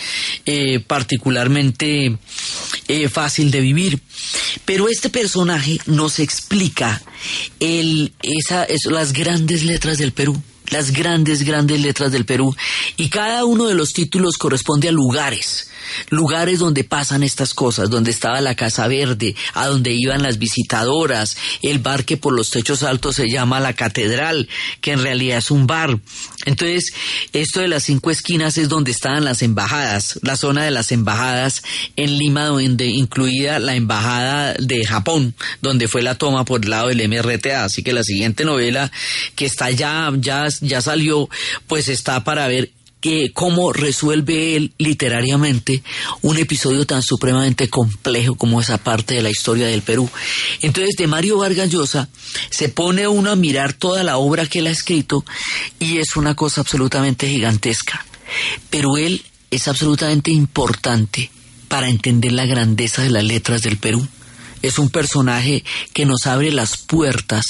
eh, 0.46 0.80
particularmente 0.80 2.18
eh, 2.88 3.10
fácil 3.10 3.52
de 3.52 3.62
vivir. 3.62 4.00
Pero 4.66 4.88
este 4.88 5.10
personaje 5.10 5.78
nos 5.86 6.20
explica 6.20 7.02
el, 7.60 8.14
esa, 8.22 8.64
es, 8.64 8.86
las 8.86 9.14
grandes 9.14 9.64
letras 9.64 9.98
del 9.98 10.12
Perú 10.12 10.42
las 10.72 10.92
grandes, 10.92 11.44
grandes 11.44 11.80
letras 11.82 12.12
del 12.12 12.26
Perú 12.26 12.56
y 12.98 13.10
cada 13.10 13.46
uno 13.46 13.68
de 13.68 13.76
los 13.76 13.94
títulos 13.94 14.38
corresponde 14.38 14.90
a 14.90 14.92
lugares, 14.92 15.70
lugares 16.10 16.60
donde 16.60 16.84
pasan 16.84 17.24
estas 17.24 17.54
cosas, 17.54 17.90
donde 17.90 18.12
estaba 18.12 18.42
la 18.42 18.56
Casa 18.56 18.88
Verde, 18.88 19.36
a 19.54 19.68
donde 19.68 19.94
iban 19.94 20.24
las 20.24 20.38
visitadoras, 20.38 21.38
el 21.62 21.80
bar 21.80 22.06
que 22.06 22.18
por 22.18 22.34
los 22.34 22.50
techos 22.50 22.84
altos 22.84 23.16
se 23.16 23.30
llama 23.30 23.60
la 23.60 23.74
Catedral, 23.74 24.48
que 24.82 24.92
en 24.92 25.02
realidad 25.02 25.38
es 25.38 25.52
un 25.52 25.68
bar. 25.68 26.00
Entonces, 26.46 26.94
esto 27.34 27.60
de 27.60 27.68
las 27.68 27.84
cinco 27.84 28.12
esquinas 28.12 28.58
es 28.58 28.70
donde 28.70 28.92
estaban 28.92 29.26
las 29.26 29.42
embajadas, 29.42 30.20
la 30.24 30.38
zona 30.38 30.64
de 30.64 30.72
las 30.72 30.92
embajadas 30.92 31.64
en 31.96 32.18
Lima, 32.18 32.46
donde 32.46 32.88
incluida 32.88 33.60
la 33.60 33.76
embajada 33.76 34.56
de 34.58 34.86
Japón, 34.86 35.36
donde 35.62 35.88
fue 35.88 36.02
la 36.02 36.18
toma 36.18 36.46
por 36.46 36.64
el 36.64 36.72
lado 36.72 36.88
del 36.88 37.08
MRTA. 37.08 37.64
Así 37.64 37.84
que 37.84 37.94
la 37.94 38.04
siguiente 38.04 38.46
novela 38.46 38.92
que 39.36 39.46
está 39.46 39.70
ya, 39.72 40.12
ya, 40.18 40.48
ya 40.62 40.82
salió, 40.82 41.30
pues 41.68 41.88
está 41.88 42.24
para 42.24 42.48
ver 42.48 42.72
que 43.02 43.32
cómo 43.34 43.74
resuelve 43.74 44.56
él 44.56 44.74
literariamente 44.78 45.84
un 46.22 46.38
episodio 46.38 46.86
tan 46.86 47.02
supremamente 47.02 47.68
complejo 47.68 48.36
como 48.36 48.62
esa 48.62 48.78
parte 48.78 49.16
de 49.16 49.24
la 49.24 49.32
historia 49.32 49.68
del 49.68 49.82
Perú. 49.82 50.10
Entonces, 50.62 50.96
de 50.96 51.08
Mario 51.08 51.40
Vargas 51.40 51.70
Llosa 51.70 52.08
se 52.50 52.70
pone 52.70 53.08
uno 53.08 53.32
a 53.32 53.36
mirar 53.36 53.74
toda 53.74 54.04
la 54.04 54.18
obra 54.18 54.46
que 54.46 54.60
él 54.60 54.68
ha 54.68 54.72
escrito 54.72 55.26
y 55.80 55.98
es 55.98 56.16
una 56.16 56.36
cosa 56.36 56.62
absolutamente 56.62 57.28
gigantesca. 57.28 58.06
Pero 58.70 58.98
él 58.98 59.26
es 59.50 59.68
absolutamente 59.68 60.32
importante 60.32 61.32
para 61.68 61.90
entender 61.90 62.32
la 62.32 62.46
grandeza 62.46 63.02
de 63.02 63.10
las 63.10 63.24
letras 63.24 63.64
del 63.64 63.78
Perú 63.78 64.08
es 64.62 64.80
un 64.80 64.90
personaje 64.90 65.64
que 65.94 66.06
nos 66.06 66.28
abre 66.28 66.52
las 66.52 66.78
puertas 66.78 67.46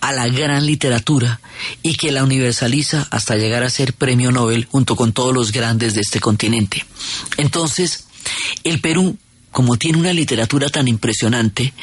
a 0.00 0.12
la 0.12 0.28
gran 0.28 0.66
literatura 0.66 1.40
y 1.82 1.94
que 1.94 2.12
la 2.12 2.24
universaliza 2.24 3.06
hasta 3.10 3.36
llegar 3.36 3.62
a 3.62 3.70
ser 3.70 3.94
premio 3.94 4.32
Nobel 4.32 4.66
junto 4.70 4.96
con 4.96 5.12
todos 5.12 5.34
los 5.34 5.52
grandes 5.52 5.94
de 5.94 6.00
este 6.00 6.20
continente. 6.20 6.84
Entonces, 7.36 8.06
el 8.64 8.80
Perú 8.80 9.16
como 9.52 9.76
tiene 9.76 9.98
una 9.98 10.14
literatura 10.14 10.70
tan 10.70 10.88
impresionante, 10.88 11.74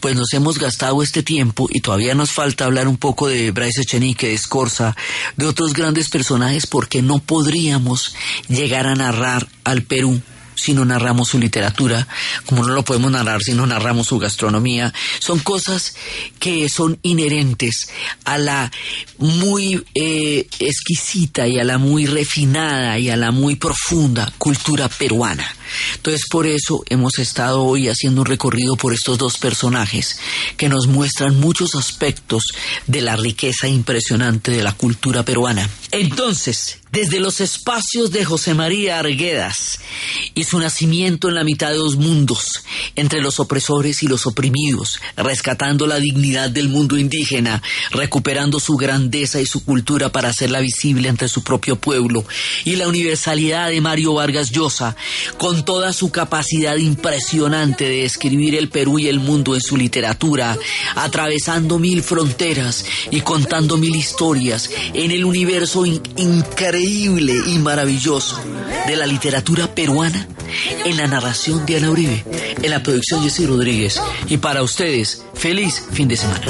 pues 0.00 0.16
nos 0.16 0.32
hemos 0.32 0.58
gastado 0.58 1.02
este 1.02 1.22
tiempo 1.22 1.68
y 1.70 1.80
todavía 1.80 2.14
nos 2.14 2.30
falta 2.30 2.64
hablar 2.64 2.88
un 2.88 2.96
poco 2.96 3.28
de 3.28 3.50
Bryce 3.50 3.82
Echenique, 3.82 4.28
de 4.28 4.34
Escorza, 4.34 4.96
de 5.36 5.46
otros 5.46 5.74
grandes 5.74 6.08
personajes, 6.08 6.66
porque 6.66 7.02
no 7.02 7.18
podríamos 7.18 8.14
llegar 8.48 8.86
a 8.86 8.94
narrar 8.94 9.46
al 9.64 9.82
Perú 9.82 10.22
si 10.58 10.74
no 10.74 10.84
narramos 10.84 11.28
su 11.28 11.38
literatura, 11.38 12.06
como 12.46 12.64
no 12.64 12.74
lo 12.74 12.82
podemos 12.82 13.10
narrar 13.10 13.40
si 13.42 13.54
no 13.54 13.66
narramos 13.66 14.08
su 14.08 14.18
gastronomía. 14.18 14.92
Son 15.20 15.38
cosas 15.38 15.94
que 16.38 16.68
son 16.68 16.98
inherentes 17.02 17.90
a 18.24 18.38
la 18.38 18.70
muy 19.18 19.84
eh, 19.94 20.46
exquisita 20.58 21.46
y 21.46 21.58
a 21.58 21.64
la 21.64 21.78
muy 21.78 22.06
refinada 22.06 22.98
y 22.98 23.10
a 23.10 23.16
la 23.16 23.30
muy 23.30 23.56
profunda 23.56 24.32
cultura 24.38 24.88
peruana. 24.88 25.57
Entonces 25.96 26.22
por 26.30 26.46
eso 26.46 26.82
hemos 26.88 27.18
estado 27.18 27.64
hoy 27.64 27.88
haciendo 27.88 28.22
un 28.22 28.26
recorrido 28.26 28.76
por 28.76 28.94
estos 28.94 29.18
dos 29.18 29.38
personajes 29.38 30.18
que 30.56 30.68
nos 30.68 30.86
muestran 30.86 31.38
muchos 31.38 31.74
aspectos 31.74 32.42
de 32.86 33.00
la 33.00 33.16
riqueza 33.16 33.68
impresionante 33.68 34.50
de 34.50 34.62
la 34.62 34.72
cultura 34.72 35.24
peruana. 35.24 35.68
Entonces, 35.90 36.78
desde 36.92 37.20
los 37.20 37.40
espacios 37.40 38.10
de 38.12 38.24
José 38.24 38.54
María 38.54 38.98
Arguedas 38.98 39.78
y 40.34 40.44
su 40.44 40.58
nacimiento 40.58 41.28
en 41.28 41.34
la 41.34 41.44
mitad 41.44 41.70
de 41.70 41.76
dos 41.76 41.96
mundos, 41.96 42.64
entre 42.96 43.20
los 43.20 43.40
opresores 43.40 44.02
y 44.02 44.08
los 44.08 44.26
oprimidos, 44.26 45.00
rescatando 45.16 45.86
la 45.86 45.98
dignidad 45.98 46.50
del 46.50 46.68
mundo 46.68 46.96
indígena, 46.96 47.62
recuperando 47.90 48.58
su 48.58 48.76
grandeza 48.76 49.40
y 49.40 49.46
su 49.46 49.64
cultura 49.64 50.10
para 50.10 50.30
hacerla 50.30 50.60
visible 50.60 51.08
ante 51.08 51.28
su 51.28 51.42
propio 51.42 51.76
pueblo, 51.76 52.24
y 52.64 52.76
la 52.76 52.88
universalidad 52.88 53.68
de 53.68 53.80
Mario 53.80 54.14
Vargas 54.14 54.50
Llosa, 54.50 54.96
con 55.36 55.57
con 55.58 55.64
toda 55.64 55.92
su 55.92 56.10
capacidad 56.10 56.76
impresionante 56.76 57.88
de 57.88 58.04
escribir 58.04 58.54
el 58.54 58.68
Perú 58.68 59.00
y 59.00 59.08
el 59.08 59.18
mundo 59.18 59.56
en 59.56 59.60
su 59.60 59.76
literatura, 59.76 60.56
atravesando 60.94 61.80
mil 61.80 62.02
fronteras 62.04 62.84
y 63.10 63.22
contando 63.22 63.76
mil 63.76 63.96
historias 63.96 64.70
en 64.94 65.10
el 65.10 65.24
universo 65.24 65.84
in- 65.84 66.00
increíble 66.16 67.32
y 67.48 67.58
maravilloso 67.58 68.40
de 68.86 68.94
la 68.94 69.06
literatura 69.06 69.74
peruana, 69.74 70.28
en 70.84 70.96
la 70.96 71.08
narración 71.08 71.66
de 71.66 71.76
Ana 71.78 71.90
Uribe, 71.90 72.24
en 72.62 72.70
la 72.70 72.80
producción 72.80 73.24
Jessy 73.24 73.44
Rodríguez. 73.46 74.00
Y 74.28 74.36
para 74.36 74.62
ustedes, 74.62 75.22
feliz 75.34 75.82
fin 75.92 76.06
de 76.06 76.16
semana. 76.16 76.46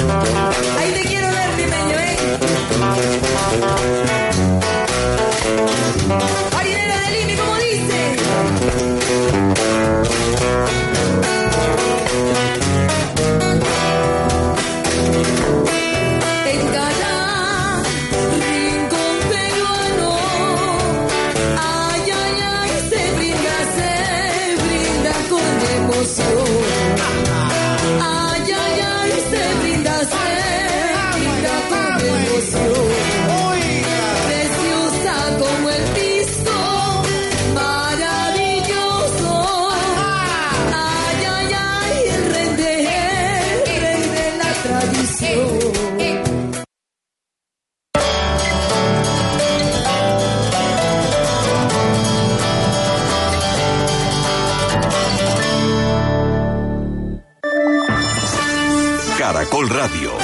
Caracol 59.59 59.67
Radio. 59.67 60.09